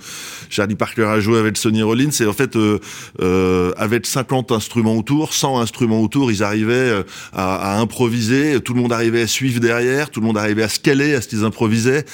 Charlie 0.49 0.75
Parker 0.75 1.03
a 1.03 1.19
joué 1.19 1.39
avec 1.39 1.57
Sonny 1.57 1.81
Rollins. 1.81 2.09
Et 2.19 2.25
en 2.25 2.33
fait, 2.33 2.55
euh, 2.55 3.73
avec 3.77 4.05
50 4.05 4.51
instruments 4.51 4.97
autour, 4.97 5.33
100 5.33 5.59
instruments 5.59 6.01
autour, 6.01 6.31
ils 6.31 6.43
arrivaient 6.43 7.03
à, 7.33 7.55
à 7.55 7.79
improviser. 7.79 8.59
Tout 8.61 8.73
le 8.73 8.81
monde 8.81 8.93
arrivait 8.93 9.21
à 9.21 9.27
suivre 9.27 9.59
derrière. 9.59 10.09
Tout 10.09 10.19
le 10.19 10.27
monde 10.27 10.37
arrivait 10.37 10.63
à 10.63 10.69
se 10.69 10.79
caler 10.79 11.15
à 11.15 11.21
ce 11.21 11.27
qu'ils 11.27 11.43
improvisaient 11.43 12.05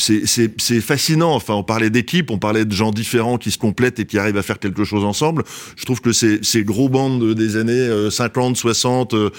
c'est 0.00 0.80
fascinant. 0.80 1.34
Enfin, 1.34 1.54
on 1.54 1.62
parlait 1.62 1.90
d'équipe, 1.90 2.30
on 2.30 2.38
parlait 2.38 2.64
de 2.64 2.72
gens 2.72 2.90
différents 2.90 3.38
qui 3.38 3.50
se 3.50 3.58
complètent 3.58 4.00
et 4.00 4.06
qui 4.06 4.18
arrivent 4.18 4.36
à 4.36 4.42
faire 4.42 4.58
quelque 4.58 4.84
chose 4.84 5.04
ensemble. 5.04 5.44
Je 5.76 5.84
trouve 5.84 6.00
que 6.00 6.12
ces, 6.12 6.64
gros 6.64 6.88
bandes 6.88 7.34
des 7.34 7.56
années 7.56 7.72
euh, 7.72 8.10
50, 8.10 8.56
60 8.56 9.14
euh, 9.14 9.30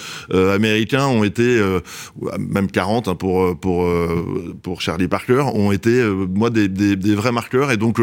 américains 0.55 1.07
ont 1.07 1.23
été, 1.23 1.43
euh, 1.43 1.79
même 2.37 2.69
40 2.69 3.07
hein, 3.07 3.15
pour 3.15 3.43
euh, 3.43 4.15
Charlie 4.79 5.07
Parker, 5.07 5.45
ont 5.53 5.71
été 5.71 5.89
euh, 5.89 6.25
moi 6.27 6.49
des, 6.49 7.15
vrais 7.15 7.31
marqueurs. 7.31 7.71
Et 7.71 7.77
donc 7.77 7.99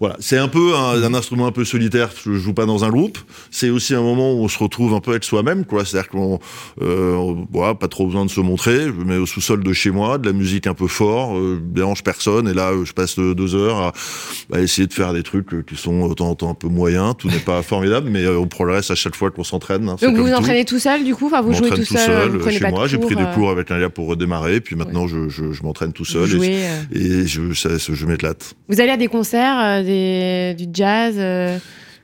voilà, 0.00 0.16
c'est 0.18 0.38
un 0.38 0.48
peu 0.48 0.74
un, 0.74 1.12
instrument 1.14 1.46
un 1.46 1.52
peu 1.52 1.64
solitaire. 1.64 2.10
Je 2.24 2.32
joue 2.32 2.54
pas 2.54 2.66
dans 2.66 2.84
un 2.84 2.90
groupe. 2.90 3.18
C'est 3.50 3.68
aussi 3.68 3.94
un 3.94 4.02
moment 4.02 4.32
où 4.32 4.38
on 4.38 4.48
se 4.48 4.58
retrouve 4.58 4.94
un 4.94 5.00
peu 5.00 5.10
avec 5.10 5.24
soi-même. 5.24 5.64
C'est-à-dire 5.84 6.08
qu'on, 6.08 6.40
euh, 6.80 7.34
voilà, 7.52 7.74
pas 7.74 7.88
trop 7.88 8.06
besoin 8.06 8.24
de 8.24 8.30
se 8.30 8.40
montrer. 8.40 8.90
Mets 8.90 9.18
au 9.18 9.26
sous-sol 9.26 9.62
de 9.62 9.72
chez 9.72 9.90
moi, 9.90 10.18
de 10.18 10.26
la 10.26 10.32
musique 10.32 10.66
un 10.66 10.74
peu 10.74 10.86
fort, 10.86 11.36
euh, 11.36 11.60
dérange 11.80 12.02
personne. 12.02 12.48
Et 12.48 12.54
là, 12.54 12.72
je 12.84 12.92
passe 12.92 13.18
deux 13.18 13.54
heures 13.54 13.78
à, 13.78 13.92
à, 14.52 14.60
essayer 14.60 14.86
de 14.86 14.92
faire 14.92 15.12
des 15.12 15.22
trucs 15.22 15.66
qui 15.66 15.76
sont 15.76 16.08
de 16.08 16.14
temps 16.14 16.30
en 16.30 16.34
temps 16.34 16.50
un 16.50 16.54
peu 16.54 16.68
moyens. 16.68 17.14
Tout 17.18 17.28
n'est 17.28 17.38
pas 17.38 17.62
formidable, 17.72 18.08
mais 18.10 18.26
on 18.26 18.46
progresse 18.46 18.90
à 18.90 18.94
chaque 18.94 19.16
fois 19.16 19.30
qu'on 19.30 19.44
s'entraîne. 19.44 19.88
Hein, 19.88 19.96
Donc 20.00 20.16
vous 20.16 20.26
vous 20.26 20.32
entraînez 20.32 20.64
tout 20.64 20.78
seul, 20.78 21.04
du 21.04 21.14
coup, 21.14 21.26
enfin 21.26 21.40
vous 21.40 21.52
jouez 21.52 21.70
tout, 21.70 21.76
tout 21.76 21.84
seul, 21.84 22.40
chez 22.50 22.70
moi. 22.70 22.86
J'ai 22.86 22.98
pris 22.98 23.16
des 23.16 23.26
cours 23.34 23.50
avec 23.50 23.70
un 23.70 23.80
gars 23.80 23.90
pour 23.90 24.06
redémarrer, 24.06 24.60
puis 24.60 24.76
maintenant 24.76 25.02
ouais. 25.02 25.08
je, 25.08 25.28
je, 25.28 25.52
je 25.52 25.62
m'entraîne 25.62 25.92
tout 25.92 26.04
seul 26.04 26.26
jouez, 26.26 26.46
et, 26.46 26.64
euh... 26.64 27.22
et, 27.22 27.26
je, 27.26 27.52
ça, 27.54 27.70
je 27.78 28.06
m'éclate. 28.06 28.54
Vous 28.68 28.80
allez 28.80 28.90
à 28.90 28.96
des 28.96 29.08
concerts, 29.08 29.58
euh, 29.58 29.82
des, 29.82 30.54
du 30.54 30.70
jazz 30.72 31.14
euh... 31.16 31.58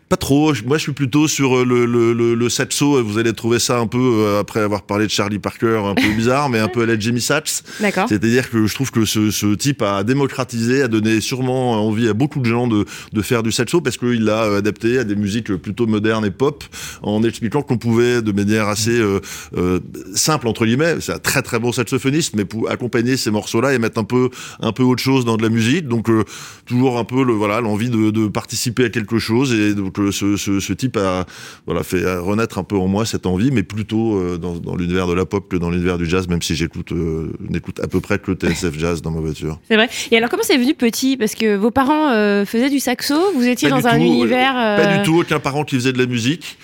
Pas 0.08 0.16
trop. 0.16 0.52
Moi, 0.64 0.78
je 0.78 0.82
suis 0.82 0.92
plutôt 0.92 1.28
sur 1.28 1.64
le, 1.64 1.84
le, 1.84 2.12
le, 2.12 2.34
le 2.34 2.48
saxo. 2.48 3.02
Vous 3.02 3.18
allez 3.18 3.32
trouver 3.32 3.58
ça 3.58 3.78
un 3.78 3.86
peu, 3.86 4.36
après 4.38 4.60
avoir 4.60 4.82
parlé 4.82 5.06
de 5.06 5.10
Charlie 5.10 5.38
Parker, 5.38 5.82
un 5.84 5.94
peu 5.94 6.08
bizarre, 6.16 6.48
mais 6.48 6.58
un 6.58 6.68
peu 6.68 6.82
à 6.82 6.86
la 6.86 6.98
Jimmy 6.98 7.20
Satch. 7.20 7.62
D'accord. 7.80 8.08
C'est-à-dire 8.08 8.50
que 8.50 8.66
je 8.66 8.74
trouve 8.74 8.90
que 8.90 9.04
ce, 9.04 9.30
ce, 9.30 9.54
type 9.54 9.82
a 9.82 10.04
démocratisé, 10.04 10.82
a 10.82 10.88
donné 10.88 11.20
sûrement 11.20 11.86
envie 11.86 12.08
à 12.08 12.14
beaucoup 12.14 12.40
de 12.40 12.44
gens 12.44 12.66
de, 12.66 12.84
de 13.12 13.22
faire 13.22 13.42
du 13.42 13.52
saxo 13.52 13.80
parce 13.80 13.96
qu'il 13.96 14.24
l'a 14.24 14.42
adapté 14.56 14.98
à 14.98 15.04
des 15.04 15.16
musiques 15.16 15.54
plutôt 15.56 15.86
modernes 15.86 16.24
et 16.24 16.30
pop 16.30 16.64
en 17.02 17.22
expliquant 17.22 17.62
qu'on 17.62 17.78
pouvait 17.78 18.22
de 18.22 18.32
manière 18.32 18.68
assez 18.68 18.98
euh, 18.98 19.20
euh, 19.56 19.80
simple 20.14 20.48
entre 20.48 20.66
guillemets, 20.66 20.96
c'est 21.00 21.12
un 21.12 21.18
très 21.18 21.42
très 21.42 21.58
bon 21.58 21.72
saxophoniste, 21.72 22.34
mais 22.36 22.44
pour 22.44 22.70
accompagner 22.70 23.16
ces 23.16 23.30
morceaux-là 23.30 23.74
et 23.74 23.78
mettre 23.78 23.98
un 23.98 24.04
peu 24.04 24.30
un 24.60 24.72
peu 24.72 24.82
autre 24.82 25.02
chose 25.02 25.24
dans 25.24 25.36
de 25.36 25.42
la 25.42 25.48
musique. 25.48 25.88
Donc 25.88 26.08
euh, 26.08 26.24
toujours 26.66 26.98
un 26.98 27.04
peu 27.04 27.24
le 27.24 27.32
voilà 27.32 27.60
l'envie 27.60 27.90
de, 27.90 28.10
de, 28.10 28.28
participer 28.28 28.84
à 28.84 28.88
quelque 28.90 29.18
chose 29.18 29.52
et 29.52 29.74
donc 29.74 29.95
ce, 30.10 30.36
ce, 30.36 30.60
ce, 30.60 30.72
type 30.72 30.96
a 30.96 31.26
voilà 31.66 31.82
fait 31.82 32.04
renaître 32.18 32.58
un 32.58 32.64
peu 32.64 32.76
en 32.76 32.86
moi 32.86 33.04
cette 33.04 33.26
envie, 33.26 33.50
mais 33.50 33.62
plutôt 33.62 34.36
dans, 34.38 34.54
dans 34.54 34.76
l'univers 34.76 35.06
de 35.06 35.14
la 35.14 35.26
pop 35.26 35.48
que 35.48 35.56
dans 35.56 35.70
l'univers 35.70 35.98
du 35.98 36.06
jazz, 36.06 36.28
même 36.28 36.42
si 36.42 36.54
j'écoute 36.54 36.92
n'écoute 37.40 37.80
à 37.80 37.86
peu 37.86 38.00
près 38.00 38.18
que 38.18 38.30
le 38.30 38.36
TSF 38.36 38.78
jazz 38.78 39.02
dans 39.02 39.10
ma 39.10 39.20
voiture. 39.20 39.58
C'est 39.68 39.76
vrai. 39.76 39.88
Et 40.10 40.16
alors 40.16 40.30
comment 40.30 40.42
c'est 40.42 40.58
venu 40.58 40.74
petit? 40.74 41.16
Parce 41.16 41.34
que 41.34 41.56
vos 41.56 41.70
parents 41.70 42.10
faisaient 42.44 42.70
du 42.70 42.80
saxo, 42.80 43.14
vous 43.34 43.46
étiez 43.46 43.68
dans 43.68 43.86
un 43.86 43.98
univers. 43.98 44.54
Pas 44.54 44.98
du 44.98 45.02
tout, 45.02 45.20
aucun 45.20 45.40
parent 45.40 45.64
qui 45.64 45.76
faisait 45.76 45.92
de 45.92 45.98
la 45.98 46.06
musique. 46.06 46.58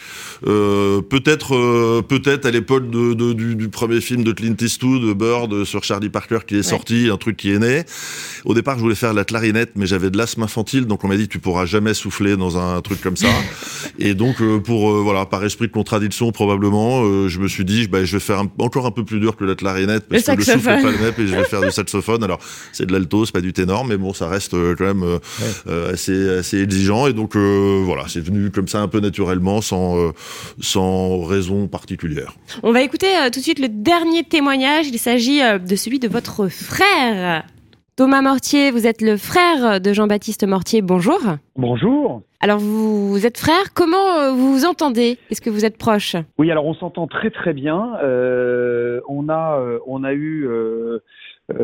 Euh, 0.46 1.02
peut-être 1.02 1.54
euh, 1.54 2.02
peut-être 2.02 2.46
à 2.46 2.50
l'époque 2.50 2.90
de, 2.90 3.14
de, 3.14 3.32
du, 3.32 3.54
du, 3.54 3.68
premier 3.68 4.00
film 4.00 4.24
de 4.24 4.32
Clint 4.32 4.56
Eastwood, 4.60 5.16
Bird, 5.16 5.64
sur 5.64 5.84
Charlie 5.84 6.08
Parker 6.08 6.40
qui 6.46 6.56
est 6.56 6.62
sorti, 6.62 7.08
un 7.12 7.16
truc 7.16 7.36
qui 7.36 7.52
est 7.52 7.58
né. 7.58 7.84
Au 8.44 8.54
départ, 8.54 8.76
je 8.76 8.82
voulais 8.82 8.96
faire 8.96 9.14
la 9.14 9.24
clarinette, 9.24 9.72
mais 9.76 9.86
j'avais 9.86 10.10
de 10.10 10.18
l'asthme 10.18 10.42
infantile, 10.42 10.86
donc 10.86 11.04
on 11.04 11.08
m'a 11.08 11.16
dit 11.16 11.28
tu 11.28 11.38
pourras 11.38 11.64
jamais 11.64 11.94
souffler 11.94 12.36
dans 12.36 12.58
un 12.58 12.80
truc 12.80 13.00
comme 13.00 13.16
ça. 13.16 13.28
et 14.00 14.14
donc 14.14 14.40
euh, 14.40 14.58
pour 14.58 14.92
voilà 15.02 15.26
par 15.26 15.44
esprit 15.44 15.68
de 15.68 15.72
contradiction 15.72 16.32
probablement, 16.32 17.28
je 17.28 17.38
me 17.38 17.46
suis 17.46 17.64
dit 17.64 17.86
bah, 17.86 18.04
je 18.04 18.16
vais 18.16 18.20
faire 18.20 18.42
encore 18.58 18.86
un 18.86 18.90
peu 18.90 19.04
plus 19.04 19.20
dur 19.20 19.36
que 19.36 19.44
la 19.44 19.54
clarinette 19.54 20.08
parce 20.08 20.24
que 20.24 20.32
le 20.32 20.42
souffle 20.42 20.64
pas 20.64 20.80
le 20.80 20.98
même 20.98 21.14
et 21.18 21.26
je 21.26 21.36
vais 21.36 21.44
faire 21.44 21.60
du 21.60 21.70
saxophone. 21.70 22.24
Alors 22.24 22.40
c'est 22.72 22.86
de 22.86 22.92
l'alto, 22.92 23.24
c'est 23.26 23.32
pas 23.32 23.40
du 23.40 23.52
ténor, 23.52 23.84
mais 23.84 23.96
bon 23.96 24.12
ça 24.12 24.28
reste 24.28 24.56
quand 24.76 24.94
même 24.94 25.18
assez 25.92 26.28
assez 26.30 26.60
exigeant 26.60 27.06
et 27.06 27.12
donc 27.12 27.36
voilà 27.36 28.04
c'est 28.08 28.24
venu 28.24 28.50
comme 28.50 28.66
ça 28.66 28.80
un 28.80 28.88
peu 28.88 28.98
naturellement 28.98 29.60
sans 29.60 30.12
sans 30.60 31.22
raison 31.22 31.68
particulière. 31.68 32.34
On 32.62 32.72
va 32.72 32.82
écouter 32.82 33.08
euh, 33.16 33.30
tout 33.30 33.38
de 33.38 33.44
suite 33.44 33.58
le 33.58 33.68
dernier 33.68 34.24
témoignage. 34.24 34.88
Il 34.88 34.98
s'agit 34.98 35.42
euh, 35.42 35.58
de 35.58 35.76
celui 35.76 35.98
de 35.98 36.08
votre 36.08 36.48
frère. 36.48 37.44
Thomas 37.96 38.22
Mortier, 38.22 38.70
vous 38.70 38.86
êtes 38.86 39.02
le 39.02 39.16
frère 39.16 39.80
de 39.80 39.92
Jean-Baptiste 39.92 40.44
Mortier. 40.46 40.80
Bonjour. 40.80 41.20
Bonjour. 41.56 42.22
Alors 42.40 42.58
vous, 42.58 43.24
êtes 43.24 43.38
frère, 43.38 43.72
comment 43.74 44.18
euh, 44.18 44.32
vous 44.32 44.52
vous 44.52 44.64
entendez? 44.64 45.18
Est-ce 45.30 45.40
que 45.40 45.50
vous 45.50 45.64
êtes 45.64 45.76
proche? 45.76 46.16
Oui, 46.38 46.50
alors 46.50 46.66
on 46.66 46.74
s'entend 46.74 47.06
très 47.06 47.30
très 47.30 47.52
bien. 47.52 47.92
on 49.08 49.28
a 49.28 49.62
on 49.86 50.04
a 50.04 50.12
eu 50.12 50.48
euh, 50.48 51.02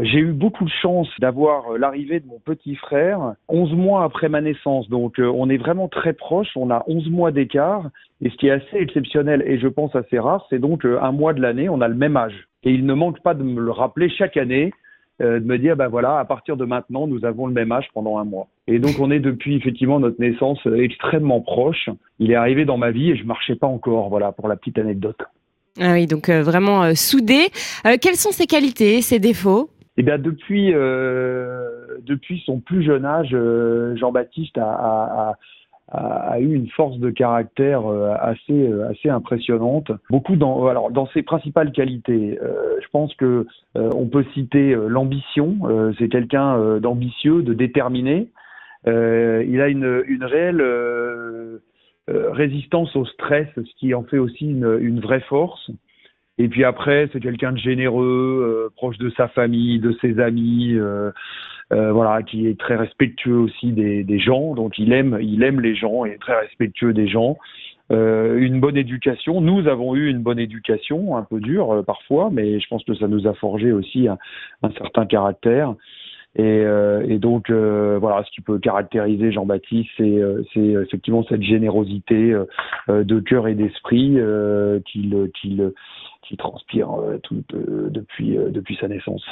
j'ai 0.02 0.18
eu 0.18 0.32
beaucoup 0.32 0.64
de 0.64 0.70
chance 0.82 1.08
d'avoir 1.20 1.72
euh, 1.72 1.78
l'arrivée 1.78 2.20
de 2.20 2.26
mon 2.26 2.40
petit 2.40 2.74
frère 2.74 3.34
11 3.48 3.74
mois 3.74 4.04
après 4.04 4.28
ma 4.28 4.40
naissance. 4.40 4.88
Donc 4.88 5.18
euh, 5.18 5.30
on 5.34 5.48
est 5.48 5.56
vraiment 5.56 5.88
très 5.88 6.12
proches, 6.12 6.56
on 6.56 6.70
a 6.70 6.82
11 6.86 7.10
mois 7.10 7.30
d'écart. 7.30 7.88
Et 8.20 8.30
ce 8.30 8.36
qui 8.36 8.48
est 8.48 8.52
assez 8.52 8.76
exceptionnel 8.76 9.42
et 9.46 9.58
je 9.58 9.68
pense 9.68 9.94
assez 9.94 10.18
rare, 10.18 10.46
c'est 10.50 10.58
donc 10.58 10.84
un 10.84 11.12
mois 11.12 11.32
de 11.32 11.40
l'année, 11.40 11.68
on 11.68 11.80
a 11.80 11.88
le 11.88 11.94
même 11.94 12.16
âge. 12.16 12.48
Et 12.64 12.72
il 12.72 12.84
ne 12.84 12.94
manque 12.94 13.22
pas 13.22 13.34
de 13.34 13.44
me 13.44 13.60
le 13.60 13.70
rappeler 13.70 14.08
chaque 14.10 14.36
année, 14.36 14.72
de 15.20 15.38
me 15.38 15.56
dire, 15.56 15.76
ben 15.76 15.86
voilà, 15.86 16.18
à 16.18 16.24
partir 16.24 16.56
de 16.56 16.64
maintenant, 16.64 17.06
nous 17.06 17.24
avons 17.24 17.46
le 17.46 17.52
même 17.52 17.70
âge 17.70 17.88
pendant 17.94 18.18
un 18.18 18.24
mois. 18.24 18.48
Et 18.66 18.80
donc 18.80 18.98
on 18.98 19.12
est 19.12 19.20
depuis 19.20 19.54
effectivement 19.54 20.00
notre 20.00 20.20
naissance 20.20 20.58
extrêmement 20.66 21.40
proche. 21.40 21.88
Il 22.18 22.32
est 22.32 22.36
arrivé 22.36 22.64
dans 22.64 22.76
ma 22.76 22.90
vie 22.90 23.12
et 23.12 23.16
je 23.16 23.24
marchais 23.24 23.54
pas 23.54 23.68
encore, 23.68 24.08
voilà, 24.08 24.32
pour 24.32 24.48
la 24.48 24.56
petite 24.56 24.78
anecdote. 24.78 25.22
Ah 25.80 25.92
oui, 25.92 26.06
donc 26.06 26.28
vraiment 26.28 26.94
soudé. 26.94 27.50
quelles 28.00 28.16
sont 28.16 28.32
ses 28.32 28.46
qualités, 28.46 29.02
ses 29.02 29.18
défauts? 29.18 29.70
Eh 30.00 30.04
bien, 30.04 30.16
depuis, 30.16 30.72
euh, 30.72 31.98
depuis 32.06 32.40
son 32.46 32.60
plus 32.60 32.84
jeune 32.84 33.04
âge, 33.04 33.30
euh, 33.32 33.96
Jean-Baptiste 33.96 34.56
a, 34.56 35.34
a, 35.90 35.98
a, 35.98 36.38
eu 36.38 36.54
une 36.54 36.68
force 36.68 36.98
de 36.98 37.10
caractère 37.10 37.84
euh, 37.84 38.14
assez, 38.20 38.52
euh, 38.52 38.88
assez 38.90 39.08
impressionnante. 39.08 39.90
Beaucoup 40.08 40.36
dans, 40.36 40.68
alors, 40.68 40.92
dans 40.92 41.08
ses 41.08 41.22
principales 41.22 41.72
qualités, 41.72 42.38
je 42.80 42.86
pense 42.92 43.12
que 43.16 43.46
on 43.74 44.06
peut 44.06 44.24
citer 44.34 44.76
l'ambition. 44.88 45.58
C'est 45.98 46.08
quelqu'un 46.08 46.78
d'ambitieux, 46.78 47.42
de 47.42 47.54
déterminé. 47.54 48.28
il 48.86 49.60
a 49.60 49.68
une, 49.68 50.02
une 50.06 50.24
réelle 50.24 50.62
résistance 52.08 52.94
au 52.96 53.04
stress, 53.04 53.48
ce 53.56 53.74
qui 53.78 53.94
en 53.94 54.02
fait 54.04 54.18
aussi 54.18 54.46
une, 54.46 55.00
vraie 55.00 55.20
force. 55.20 55.70
Et 56.38 56.48
puis 56.48 56.64
après, 56.64 57.08
c'est 57.12 57.20
quelqu'un 57.20 57.52
de 57.52 57.58
généreux, 57.58 58.66
euh, 58.66 58.72
proche 58.76 58.96
de 58.98 59.10
sa 59.10 59.26
famille, 59.28 59.80
de 59.80 59.92
ses 60.00 60.20
amis, 60.20 60.74
euh, 60.74 61.10
euh, 61.72 61.92
voilà, 61.92 62.22
qui 62.22 62.46
est 62.46 62.58
très 62.58 62.76
respectueux 62.76 63.36
aussi 63.36 63.72
des, 63.72 64.18
gens. 64.20 64.54
Donc 64.54 64.78
il 64.78 64.92
aime, 64.92 65.18
il 65.20 65.42
aime 65.42 65.60
les 65.60 65.74
gens 65.74 66.06
et 66.06 66.10
est 66.10 66.20
très 66.20 66.38
respectueux 66.38 66.92
des 66.92 67.08
gens. 67.08 67.36
une 67.90 68.60
bonne 68.60 68.76
éducation. 68.76 69.40
Nous 69.40 69.66
avons 69.66 69.96
eu 69.96 70.08
une 70.08 70.22
bonne 70.22 70.38
éducation, 70.38 71.16
un 71.16 71.24
peu 71.24 71.40
dure 71.40 71.82
parfois, 71.84 72.30
mais 72.30 72.60
je 72.60 72.68
pense 72.68 72.84
que 72.84 72.94
ça 72.94 73.08
nous 73.08 73.26
a 73.26 73.34
forgé 73.34 73.72
aussi 73.72 74.06
un 74.08 74.70
certain 74.78 75.06
caractère. 75.06 75.74
Et, 76.38 76.64
et, 77.08 77.18
donc 77.18 77.50
voilà, 77.50 78.22
ce 78.24 78.30
qui 78.30 78.40
peut 78.40 78.60
caractériser 78.60 79.32
Jean-Baptiste, 79.32 79.90
c'est, 79.96 80.22
c'est 80.54 80.60
effectivement 80.60 81.24
cette 81.28 81.42
générosité 81.42 82.32
de 82.88 83.20
cœur 83.20 83.48
et 83.48 83.54
d'esprit 83.54 84.16
qu'il, 84.86 85.30
qu'il 85.40 85.72
qui 86.28 86.36
transpire 86.36 86.92
euh, 86.92 87.18
euh, 87.32 87.90
euh, 87.90 88.50
depuis 88.50 88.76
sa 88.80 88.88
naissance. 88.88 89.22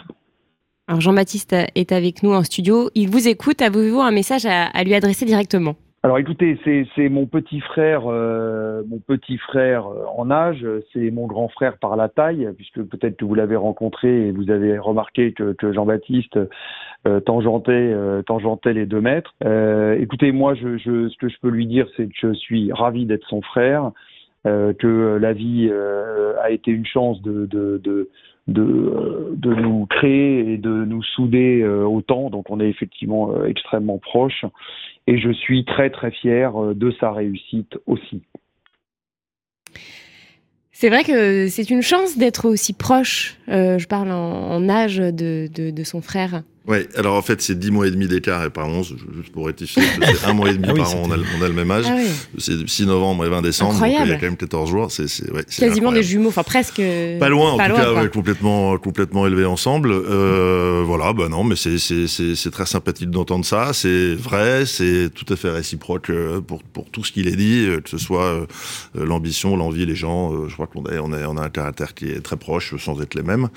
Alors 0.88 1.00
Jean-Baptiste 1.00 1.54
est 1.74 1.92
avec 1.92 2.22
nous 2.22 2.32
en 2.32 2.42
studio. 2.42 2.90
Il 2.94 3.10
vous 3.10 3.28
écoute. 3.28 3.60
Avez-vous 3.60 4.00
un 4.00 4.12
message 4.12 4.46
à, 4.46 4.84
lui 4.84 4.94
adresser 4.94 5.26
directement? 5.26 5.76
Alors 6.06 6.18
écoutez, 6.18 6.56
c'est 6.94 7.08
mon 7.08 7.26
petit 7.26 7.58
frère, 7.58 8.02
mon 8.02 9.00
petit 9.04 9.38
frère 9.38 9.88
en 10.16 10.30
âge, 10.30 10.64
c'est 10.92 11.10
mon 11.10 11.26
grand 11.26 11.48
frère 11.48 11.78
par 11.78 11.96
la 11.96 12.08
taille, 12.08 12.48
puisque 12.56 12.80
peut-être 12.84 13.16
que 13.16 13.24
vous 13.24 13.34
l'avez 13.34 13.56
rencontré 13.56 14.28
et 14.28 14.30
vous 14.30 14.50
avez 14.52 14.78
remarqué 14.78 15.32
que, 15.32 15.72
Jean-Baptiste 15.72 16.38
euh, 17.08 17.18
tangentait, 17.18 18.72
les 18.72 18.86
deux 18.86 19.00
mètres. 19.00 19.34
écoutez, 19.98 20.30
moi, 20.30 20.54
ce 20.54 21.16
que 21.16 21.28
je 21.28 21.36
peux 21.42 21.50
lui 21.50 21.66
dire, 21.66 21.88
c'est 21.96 22.06
que 22.06 22.14
je 22.14 22.34
suis 22.34 22.70
ravi 22.72 23.04
d'être 23.04 23.26
son 23.26 23.42
frère. 23.42 23.90
Euh, 24.46 24.72
que 24.74 25.18
la 25.20 25.32
vie 25.32 25.68
euh, 25.72 26.34
a 26.40 26.50
été 26.50 26.70
une 26.70 26.86
chance 26.86 27.18
euh, 27.26 27.48
de, 27.48 28.08
nous 28.46 29.86
créer 29.86 30.52
et 30.52 30.56
de 30.56 30.84
nous 30.84 31.02
souder 31.02 31.66
autant. 31.66 32.30
Donc 32.30 32.48
on 32.50 32.60
est 32.60 32.68
effectivement 32.68 33.44
extrêmement 33.44 33.98
proches. 33.98 34.44
Et 35.06 35.18
je 35.18 35.30
suis 35.30 35.64
très 35.64 35.90
très 35.90 36.10
fier 36.10 36.52
de 36.74 36.92
sa 36.98 37.12
réussite 37.12 37.76
aussi. 37.86 38.22
C'est 40.72 40.88
vrai 40.88 41.04
que 41.04 41.48
c'est 41.48 41.70
une 41.70 41.80
chance 41.80 42.18
d'être 42.18 42.46
aussi 42.48 42.74
proche, 42.74 43.38
je 43.48 43.86
parle 43.86 44.10
en, 44.10 44.68
âge 44.68 44.98
de, 44.98 45.48
de, 45.48 45.84
son 45.84 46.02
frère. 46.02 46.42
Oui, 46.68 46.78
alors 46.96 47.16
en 47.16 47.22
fait, 47.22 47.40
c'est 47.40 47.58
10 47.58 47.70
mois 47.70 47.86
et 47.86 47.90
demi 47.90 48.08
d'écart 48.08 48.44
et 48.44 48.50
par 48.50 48.66
11, 48.68 48.96
juste 49.16 49.32
pour 49.32 49.46
rectifier, 49.46 49.82
c'est 50.00 50.26
un 50.26 50.32
mois 50.32 50.50
et 50.50 50.54
demi 50.54 50.68
ah 50.70 50.74
par 50.74 50.94
an, 50.96 51.02
on 51.04 51.10
a, 51.12 51.16
on 51.38 51.42
a, 51.42 51.48
le 51.48 51.54
même 51.54 51.70
âge. 51.70 51.84
Ah 51.88 51.96
c'est 52.38 52.68
6 52.68 52.86
novembre 52.86 53.24
et 53.24 53.28
20 53.28 53.42
décembre, 53.42 53.78
donc 53.78 53.88
il 53.88 53.92
y 53.92 54.12
a 54.12 54.16
quand 54.16 54.22
même 54.22 54.36
14 54.36 54.70
jours. 54.70 54.90
C'est 54.90 55.04
ouais, 55.30 55.44
quasiment 55.44 55.92
des 55.92 56.02
jumeaux, 56.02 56.28
enfin 56.28 56.42
presque. 56.42 56.82
Pas 57.20 57.28
loin, 57.28 57.52
en 57.52 57.58
tout 57.58 57.74
cas, 57.74 58.08
complètement, 58.08 58.78
complètement 58.78 59.26
élevés 59.26 59.44
ensemble. 59.44 59.92
Euh, 59.92 60.82
voilà, 60.84 61.12
bah 61.12 61.28
non, 61.28 61.44
mais 61.44 61.56
c'est 61.56 62.50
très 62.50 62.66
sympathique 62.66 63.10
d'entendre 63.10 63.44
ça. 63.44 63.72
C'est 63.72 64.14
vrai, 64.14 64.66
c'est 64.66 65.10
tout 65.14 65.32
à 65.32 65.36
fait 65.36 65.50
réciproque 65.50 66.10
euh, 66.10 66.40
pour, 66.40 66.62
pour 66.62 66.90
tout 66.90 67.04
ce 67.04 67.12
qu'il 67.12 67.28
est 67.28 67.36
dit, 67.36 67.66
euh, 67.66 67.80
que 67.80 67.88
ce 67.88 67.98
soit 67.98 68.24
euh, 68.24 68.46
l'ambition, 68.94 69.56
l'envie, 69.56 69.86
les 69.86 69.94
gens. 69.94 70.48
Je 70.48 70.54
crois 70.54 70.66
qu'on 70.66 70.84
a, 70.84 70.98
on 71.00 71.12
a, 71.12 71.26
on 71.26 71.36
a 71.36 71.42
un 71.42 71.50
caractère 71.50 71.94
qui 71.94 72.10
est 72.10 72.20
très 72.20 72.36
proche 72.36 72.76
sans 72.76 73.00
être 73.00 73.14
les 73.14 73.22
mêmes. 73.22 73.48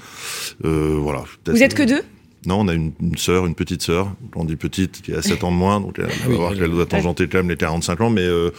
voilà. 0.61 1.23
Vous 1.47 1.63
êtes 1.63 1.73
que 1.73 1.83
deux? 1.83 2.01
Non, 2.45 2.61
on 2.61 2.67
a 2.67 2.73
une, 2.73 2.93
une 3.01 3.17
sœur, 3.17 3.45
une 3.45 3.55
petite 3.55 3.81
sœur. 3.81 4.13
On 4.35 4.45
dit 4.45 4.55
petite, 4.55 5.01
qui 5.01 5.13
a 5.13 5.21
7 5.21 5.43
ans 5.43 5.51
de 5.51 5.57
moins, 5.57 5.81
donc 5.81 5.99
elle 5.99 6.05
va 6.05 6.11
ah 6.25 6.29
voir 6.29 6.55
qu'elle 6.55 6.71
doit 6.71 6.85
tangenter 6.85 7.27
quand 7.27 7.39
même 7.39 7.49
les 7.49 7.57
45 7.57 8.01
ans, 8.01 8.09
mais, 8.09 8.21
euh, 8.21 8.51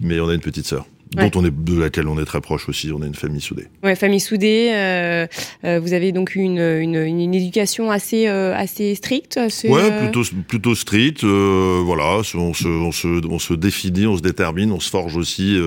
mais 0.00 0.18
on 0.20 0.28
a 0.28 0.34
une 0.34 0.40
petite 0.40 0.66
sœur 0.66 0.86
dont 1.14 1.30
on 1.36 1.44
est 1.44 1.52
de 1.52 1.78
laquelle 1.78 2.08
on 2.08 2.20
est 2.20 2.24
très 2.24 2.40
proche 2.40 2.68
aussi. 2.68 2.90
On 2.92 3.02
est 3.02 3.06
une 3.06 3.14
famille 3.14 3.40
soudée. 3.40 3.66
Ouais, 3.82 3.94
famille 3.94 4.20
soudée. 4.20 4.70
Euh, 4.74 5.26
euh, 5.64 5.80
vous 5.80 5.92
avez 5.92 6.12
donc 6.12 6.34
une, 6.34 6.58
une, 6.58 6.96
une 6.96 7.34
éducation 7.34 7.90
assez 7.90 8.26
euh, 8.28 8.54
assez 8.54 8.94
stricte. 8.94 9.36
Assez, 9.36 9.68
ouais, 9.68 9.90
euh, 9.90 10.02
plutôt 10.02 10.22
plutôt 10.48 10.74
stricte. 10.74 11.24
Euh, 11.24 11.80
voilà, 11.84 12.18
on 12.34 12.52
se, 12.52 12.66
on 12.66 12.92
se 12.92 13.26
on 13.26 13.38
se 13.38 13.54
définit, 13.54 14.06
on 14.06 14.16
se 14.16 14.22
détermine, 14.22 14.72
on 14.72 14.80
se 14.80 14.90
forge 14.90 15.16
aussi 15.16 15.58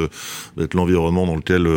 d'être 0.58 0.74
l'environnement 0.74 1.26
dans 1.26 1.36
lequel 1.36 1.68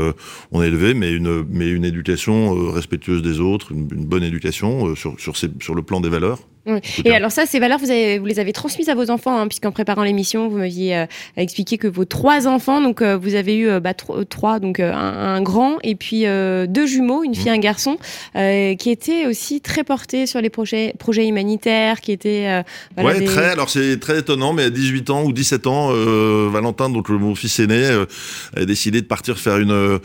on 0.51 0.63
est 0.63 0.67
élevé, 0.67 0.95
mais 0.95 1.13
une 1.13 1.45
mais 1.51 1.69
une 1.69 1.85
éducation 1.85 2.71
respectueuse 2.71 3.23
des 3.23 3.41
autres, 3.41 3.73
une, 3.73 3.89
une 3.93 4.07
bonne 4.07 4.25
éducation 4.25 4.95
sur 4.97 5.19
sur, 5.19 5.37
sur 5.37 5.75
le 5.75 5.83
plan 5.83 6.01
des 6.01 6.09
valeurs 6.09 6.41
Et 7.05 7.13
alors 7.13 7.33
ça, 7.33 7.45
ces 7.45 7.59
valeurs, 7.59 7.79
vous, 7.79 7.91
avez, 7.91 8.19
vous 8.19 8.27
les 8.27 8.39
avez 8.39 8.53
transmises 8.53 8.89
à 8.89 8.95
vos 8.95 9.11
enfants, 9.11 9.37
hein, 9.39 9.49
puisqu'en 9.49 9.73
préparant 9.73 10.05
l'émission, 10.05 10.49
vous 10.49 10.59
m'aviez 10.59 10.97
euh, 10.97 11.07
expliqué 11.37 11.77
que 11.77 11.89
vos 11.89 12.05
trois 12.05 12.47
enfants, 12.47 12.81
donc 12.81 13.03
euh, 13.03 13.17
vous 13.17 13.35
avez 13.35 13.57
eu 13.57 13.81
bah, 13.81 13.95
trois, 13.95 14.61
donc 14.61 14.79
un, 14.79 14.93
un, 14.93 15.43
grand 15.43 15.79
et 15.83 15.95
puis 15.97 16.23
deux 16.23 16.87
jumeaux, 16.87 17.25
une 17.25 17.35
fille, 17.35 17.49
et 17.49 17.51
un 17.51 17.59
garçon, 17.59 17.99
qui 18.35 18.91
étaient 18.91 19.27
aussi 19.27 19.61
très 19.61 19.85
portés 19.85 20.27
sur 20.27 20.41
les 20.41 20.51
projets, 20.51 20.95
projets 20.99 21.27
humanitaires, 21.27 22.01
qui 22.01 22.13
étaient... 22.13 22.63
Voilà, 22.97 23.19
ouais, 23.19 23.25
très. 23.25 23.51
Alors 23.51 23.71
c'est 23.71 23.99
très 23.99 24.21
étonnant, 24.21 24.53
mais 24.53 24.65
à 24.65 24.71
18 24.71 25.11
ans 25.11 25.25
ou 25.25 25.33
17 25.33 25.67
ans, 25.67 25.89
Valentin, 26.49 26.91
donc 26.91 27.09
mon 27.09 27.35
fils 27.35 27.59
aîné, 27.59 28.05
a 28.57 28.65
décidé 28.65 29.01
de 29.01 29.07
partir 29.07 29.39
faire 29.39 29.59
une 29.59 29.99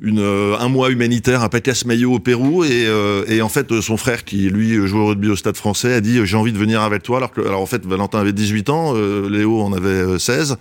une, 0.00 0.20
euh, 0.20 0.56
un 0.58 0.68
mois 0.68 0.90
humanitaire 0.90 1.42
à 1.42 1.48
Pacasmayo 1.48 2.12
au 2.12 2.18
Pérou 2.20 2.62
et, 2.64 2.86
euh, 2.86 3.24
et 3.26 3.42
en 3.42 3.48
fait 3.48 3.80
son 3.80 3.96
frère 3.96 4.24
qui 4.24 4.48
lui 4.48 4.86
joue 4.86 4.98
au 4.98 5.06
rugby 5.06 5.28
au 5.28 5.36
Stade 5.36 5.56
Français 5.56 5.92
a 5.92 6.00
dit 6.00 6.24
j'ai 6.24 6.36
envie 6.36 6.52
de 6.52 6.58
venir 6.58 6.82
avec 6.82 7.02
toi 7.02 7.16
alors 7.16 7.32
que 7.32 7.40
alors 7.40 7.60
en 7.60 7.66
fait 7.66 7.84
Valentin 7.84 8.20
avait 8.20 8.32
18 8.32 8.70
ans, 8.70 8.92
euh, 8.94 9.28
Léo 9.28 9.60
en 9.60 9.72
avait 9.72 10.18
16 10.18 10.56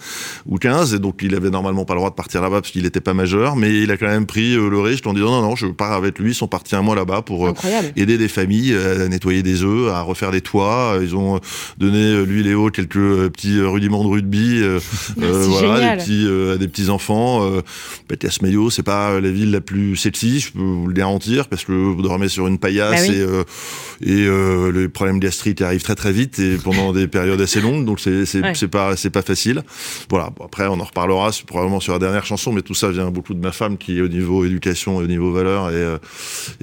ou 0.47 0.57
15 0.57 0.95
et 0.95 0.99
donc 0.99 1.19
il 1.21 1.35
avait 1.35 1.51
normalement 1.51 1.85
pas 1.85 1.93
le 1.93 1.99
droit 1.99 2.09
de 2.09 2.15
partir 2.15 2.41
là-bas 2.41 2.61
parce 2.61 2.71
qu'il 2.71 2.83
n'était 2.83 3.01
pas 3.01 3.13
majeur 3.13 3.55
mais 3.55 3.81
il 3.81 3.91
a 3.91 3.97
quand 3.97 4.07
même 4.07 4.25
pris 4.25 4.55
le 4.55 4.79
risque 4.79 5.05
en 5.05 5.13
disant 5.13 5.29
non 5.29 5.41
non 5.41 5.55
je 5.55 5.67
pars 5.67 5.93
avec 5.93 6.17
lui 6.17 6.31
ils 6.31 6.35
sont 6.35 6.47
partis 6.47 6.75
un 6.75 6.81
mois 6.81 6.95
là-bas 6.95 7.21
pour 7.21 7.53
aider 7.95 8.17
des 8.17 8.27
familles 8.27 8.75
à 8.75 9.07
nettoyer 9.07 9.43
des 9.43 9.63
œufs 9.63 9.91
à 9.93 10.01
refaire 10.01 10.31
des 10.31 10.41
toits 10.41 10.97
ils 11.01 11.15
ont 11.15 11.39
donné 11.77 12.25
lui 12.25 12.41
Léo 12.41 12.71
quelques 12.71 13.29
petits 13.29 13.61
rudiments 13.61 14.03
de 14.03 14.09
rugby 14.09 14.63
voilà 15.17 15.95
des 15.95 16.03
petits 16.03 16.27
à 16.53 16.57
des 16.57 16.67
petits 16.67 16.89
enfants 16.89 17.43
euh, 17.43 17.61
Pacasmayo 18.07 18.69
c'est 18.69 18.83
pas 18.83 19.19
la 19.27 19.33
ville 19.33 19.51
la 19.51 19.61
plus 19.61 19.95
sexy, 19.95 20.39
je 20.39 20.51
peux 20.51 20.59
vous 20.59 20.87
le 20.87 20.93
garantir, 20.93 21.47
parce 21.47 21.65
que 21.65 21.71
vous 21.71 22.01
dormez 22.01 22.29
sur 22.29 22.47
une 22.47 22.57
paillasse 22.57 23.07
bah 23.07 23.13
et, 23.13 23.19
euh, 23.19 23.43
et 24.01 24.25
euh, 24.25 24.71
les 24.71 24.87
problèmes 24.87 25.19
gastriques 25.19 25.61
arrivent 25.61 25.83
très 25.83 25.95
très 25.95 26.11
vite 26.11 26.39
et 26.39 26.57
pendant 26.57 26.93
des 26.93 27.07
périodes 27.07 27.41
assez 27.41 27.61
longues, 27.61 27.85
donc 27.85 27.99
c'est 27.99 28.25
c'est 28.25 28.67
pas 28.67 28.95
c'est 28.95 29.09
pas 29.09 29.21
facile. 29.21 29.63
Voilà. 30.09 30.29
après, 30.43 30.67
on 30.67 30.79
en 30.79 30.83
reparlera 30.83 31.31
probablement 31.45 31.79
sur 31.79 31.93
la 31.93 31.99
dernière 31.99 32.25
chanson, 32.25 32.51
mais 32.51 32.61
tout 32.61 32.73
ça 32.73 32.89
vient 32.89 33.09
beaucoup 33.09 33.33
de 33.33 33.39
ma 33.39 33.51
femme 33.51 33.77
qui, 33.77 34.01
au 34.01 34.07
niveau 34.07 34.45
éducation, 34.45 34.97
au 34.97 35.07
niveau 35.07 35.31
valeur, 35.31 35.69
euh, 35.71 35.97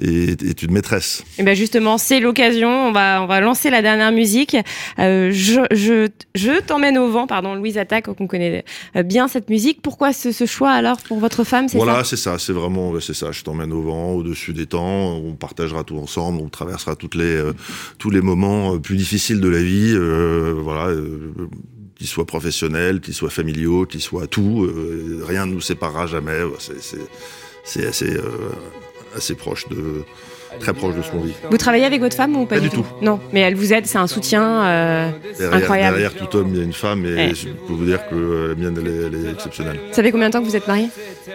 est, 0.01 0.41
est, 0.43 0.63
une 0.63 0.71
maîtresse. 0.71 1.23
Et 1.37 1.43
ben 1.43 1.55
justement, 1.55 1.97
c'est 1.97 2.19
l'occasion. 2.19 2.69
On 2.69 2.91
va 2.91 3.21
on 3.21 3.27
va 3.27 3.39
lancer 3.41 3.69
la 3.69 3.81
dernière 3.81 4.11
musique. 4.11 4.57
Euh, 4.99 5.31
je 5.31 5.61
je 5.71 6.07
je 6.33 6.59
t'emmène 6.61 6.97
au 6.97 7.09
vent, 7.09 7.27
pardon, 7.27 7.55
Louise 7.55 7.77
Attaque, 7.77 8.05
qu'on 8.05 8.27
connaît 8.27 8.63
bien 9.03 9.27
cette 9.27 9.49
musique. 9.49 9.81
Pourquoi 9.81 10.13
ce, 10.13 10.31
ce 10.31 10.45
choix 10.45 10.71
alors 10.71 10.97
pour 10.97 11.19
votre 11.19 11.43
femme 11.43 11.67
Voilà, 11.73 12.03
c'est 12.03 12.17
ça. 12.17 12.37
C'est 12.39 12.53
vraiment 12.55 12.99
c'est 12.99 13.13
ça. 13.13 13.31
Je 13.31 13.43
t'emmène 13.43 13.71
au 13.73 13.81
vent, 13.81 14.13
au-dessus 14.13 14.53
des 14.53 14.65
temps. 14.65 15.15
On 15.17 15.35
partagera 15.35 15.83
tout 15.83 15.97
ensemble. 15.97 16.41
On 16.41 16.49
traversera 16.49 16.95
les 17.15 17.23
euh, 17.23 17.53
tous 17.99 18.09
les 18.09 18.21
moments 18.21 18.75
euh, 18.75 18.79
plus 18.79 18.95
difficiles 18.95 19.39
de 19.39 19.47
la 19.47 19.61
vie, 19.61 19.93
euh, 19.93 20.55
voilà, 20.57 20.95
qu'ils 21.95 22.07
soient 22.07 22.25
professionnels, 22.25 23.01
qu'ils 23.01 23.13
soient 23.13 23.29
familiaux, 23.29 23.85
qu'ils 23.85 24.01
soient 24.01 24.27
tout. 24.27 24.69
rien 25.27 25.45
ne 25.45 25.53
nous 25.53 25.61
séparera 25.61 26.07
jamais. 26.07 26.39
C'est 27.63 27.85
assez 27.85 28.17
assez 29.15 29.35
proche 29.35 29.67
de 29.69 30.03
très 30.59 30.73
proche 30.73 30.95
de 30.95 31.01
ce 31.01 31.11
qu'on 31.11 31.21
vit. 31.21 31.33
Vous 31.49 31.57
travaillez 31.57 31.85
avec 31.85 32.01
votre 32.01 32.15
femme 32.15 32.35
ou 32.35 32.45
pas, 32.45 32.55
pas 32.55 32.61
du, 32.61 32.69
tout, 32.69 32.85
Non, 33.01 33.19
mais 33.33 33.41
elle 33.41 33.55
vous 33.55 33.73
aide, 33.73 33.85
c'est 33.85 33.97
un 33.97 34.07
soutien 34.07 34.63
euh, 34.65 35.11
incroyable. 35.51 35.97
Derrière 35.97 36.13
tout 36.13 36.35
homme, 36.37 36.49
il 36.51 36.57
y 36.57 36.61
a 36.61 36.63
une 36.63 36.73
femme 36.73 37.05
et 37.05 37.33
je 37.33 37.49
peux 37.49 37.73
vous 37.73 37.85
dire 37.85 38.07
que 38.09 38.49
la 38.49 38.55
mienne, 38.55 38.77
elle 38.79 39.27
est, 39.27 39.31
exceptionnelle. 39.31 39.79
Ça 39.91 40.01
fait 40.01 40.11
combien 40.11 40.27
de 40.27 40.33
temps 40.33 40.41
que 40.41 40.47
vous 40.47 40.55
êtes 40.55 40.67
mariés? 40.67 40.89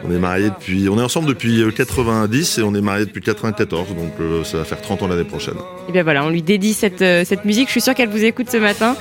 On 0.04 0.10
est 0.10 0.18
mariés 0.18 0.50
depuis, 0.50 0.88
on 0.88 0.98
est 0.98 1.02
ensemble 1.02 1.28
depuis 1.28 1.62
90 1.74 2.58
euh, 2.58 2.62
et 2.62 2.64
on 2.64 2.74
est 2.74 2.80
mariés 2.80 3.06
depuis 3.06 3.20
94, 3.20 3.88
donc 3.88 4.12
euh, 4.20 4.44
ça 4.44 4.58
va 4.58 4.64
faire 4.64 4.80
30 4.80 5.02
ans 5.02 5.08
l'année 5.08 5.24
prochaine. 5.24 5.54
Et 5.88 5.92
bien 5.92 6.02
voilà, 6.02 6.24
on 6.24 6.30
lui 6.30 6.42
dédie 6.42 6.74
cette, 6.74 6.98
cette 6.98 7.44
musique. 7.44 7.66
Je 7.66 7.72
suis 7.72 7.80
sûre 7.80 7.94
qu'elle 7.94 8.08
vous 8.08 8.24
écoute 8.24 8.50
ce 8.50 8.56
matin. 8.56 8.96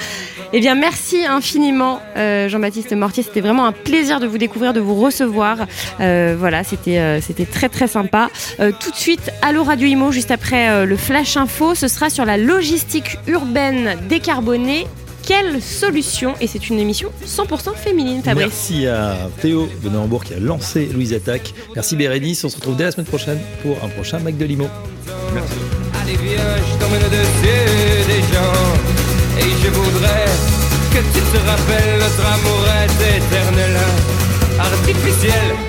Eh 0.52 0.60
bien, 0.60 0.74
merci 0.74 1.26
infiniment, 1.26 2.02
Jean-Baptiste 2.16 2.94
Mortier. 2.94 3.22
C'était 3.22 3.42
vraiment 3.42 3.66
un 3.66 3.72
plaisir 3.72 4.20
de 4.20 4.26
vous 4.26 4.40
découvrir, 4.40 4.74
de 4.74 4.80
vous 4.80 4.96
recevoir. 4.96 5.68
voilà, 6.00 6.64
c'était 6.64 7.22
c'était 7.22 7.46
très 7.46 7.70
très 7.70 7.88
sympa. 7.88 8.30
tout 8.58 8.92
de 8.92 8.96
suite, 8.96 9.32
Allo 9.44 9.64
Radio 9.64 9.88
Imo 9.88 10.09
juste 10.12 10.32
après 10.32 10.70
euh, 10.70 10.86
le 10.86 10.98
Flash 10.98 11.38
Info. 11.38 11.76
Ce 11.76 11.88
sera 11.88 12.10
sur 12.10 12.26
la 12.26 12.38
logistique 12.38 13.18
urbaine 13.28 13.98
décarbonée 14.08 14.88
quelle 15.30 15.62
solution? 15.62 16.34
Et 16.42 16.48
c'est 16.48 16.70
une 16.70 16.80
émission 16.80 17.12
100% 17.24 17.76
féminine, 17.76 18.24
Fabrice. 18.24 18.46
Merci 18.48 18.88
à 18.88 19.16
Théo 19.42 19.70
de 19.84 19.90
Naumbourg 19.90 20.24
qui 20.24 20.34
a 20.34 20.40
lancé 20.40 20.90
Louise 20.92 21.14
Attaque. 21.14 21.54
Merci 21.76 21.96
Bérénice, 21.96 22.44
on 22.44 22.50
se 22.50 22.56
retrouve 22.56 22.76
dès 22.76 22.86
la 22.86 22.92
semaine 22.92 23.06
prochaine 23.06 23.40
pour 23.62 23.78
un 23.84 23.90
prochain 23.90 24.18
Mac 24.20 24.38
de 24.38 24.46
Limo. 24.46 24.68
Merci. 25.34 25.54
Allez 26.02 26.18
viens, 26.18 26.56
je 26.58 26.80
t'emmène 26.80 27.04
dessus 27.04 28.08
des 28.08 28.22
gens 28.34 29.38
Et 29.38 29.64
je 29.64 29.70
voudrais 29.70 30.26
que 30.94 30.98
tu 31.14 31.20
te 31.20 31.38
rappelles 31.48 32.00
notre 32.00 32.26
amour 32.26 32.66
est 32.82 33.18
éternel 33.18 33.78
Artificiel 34.60 35.69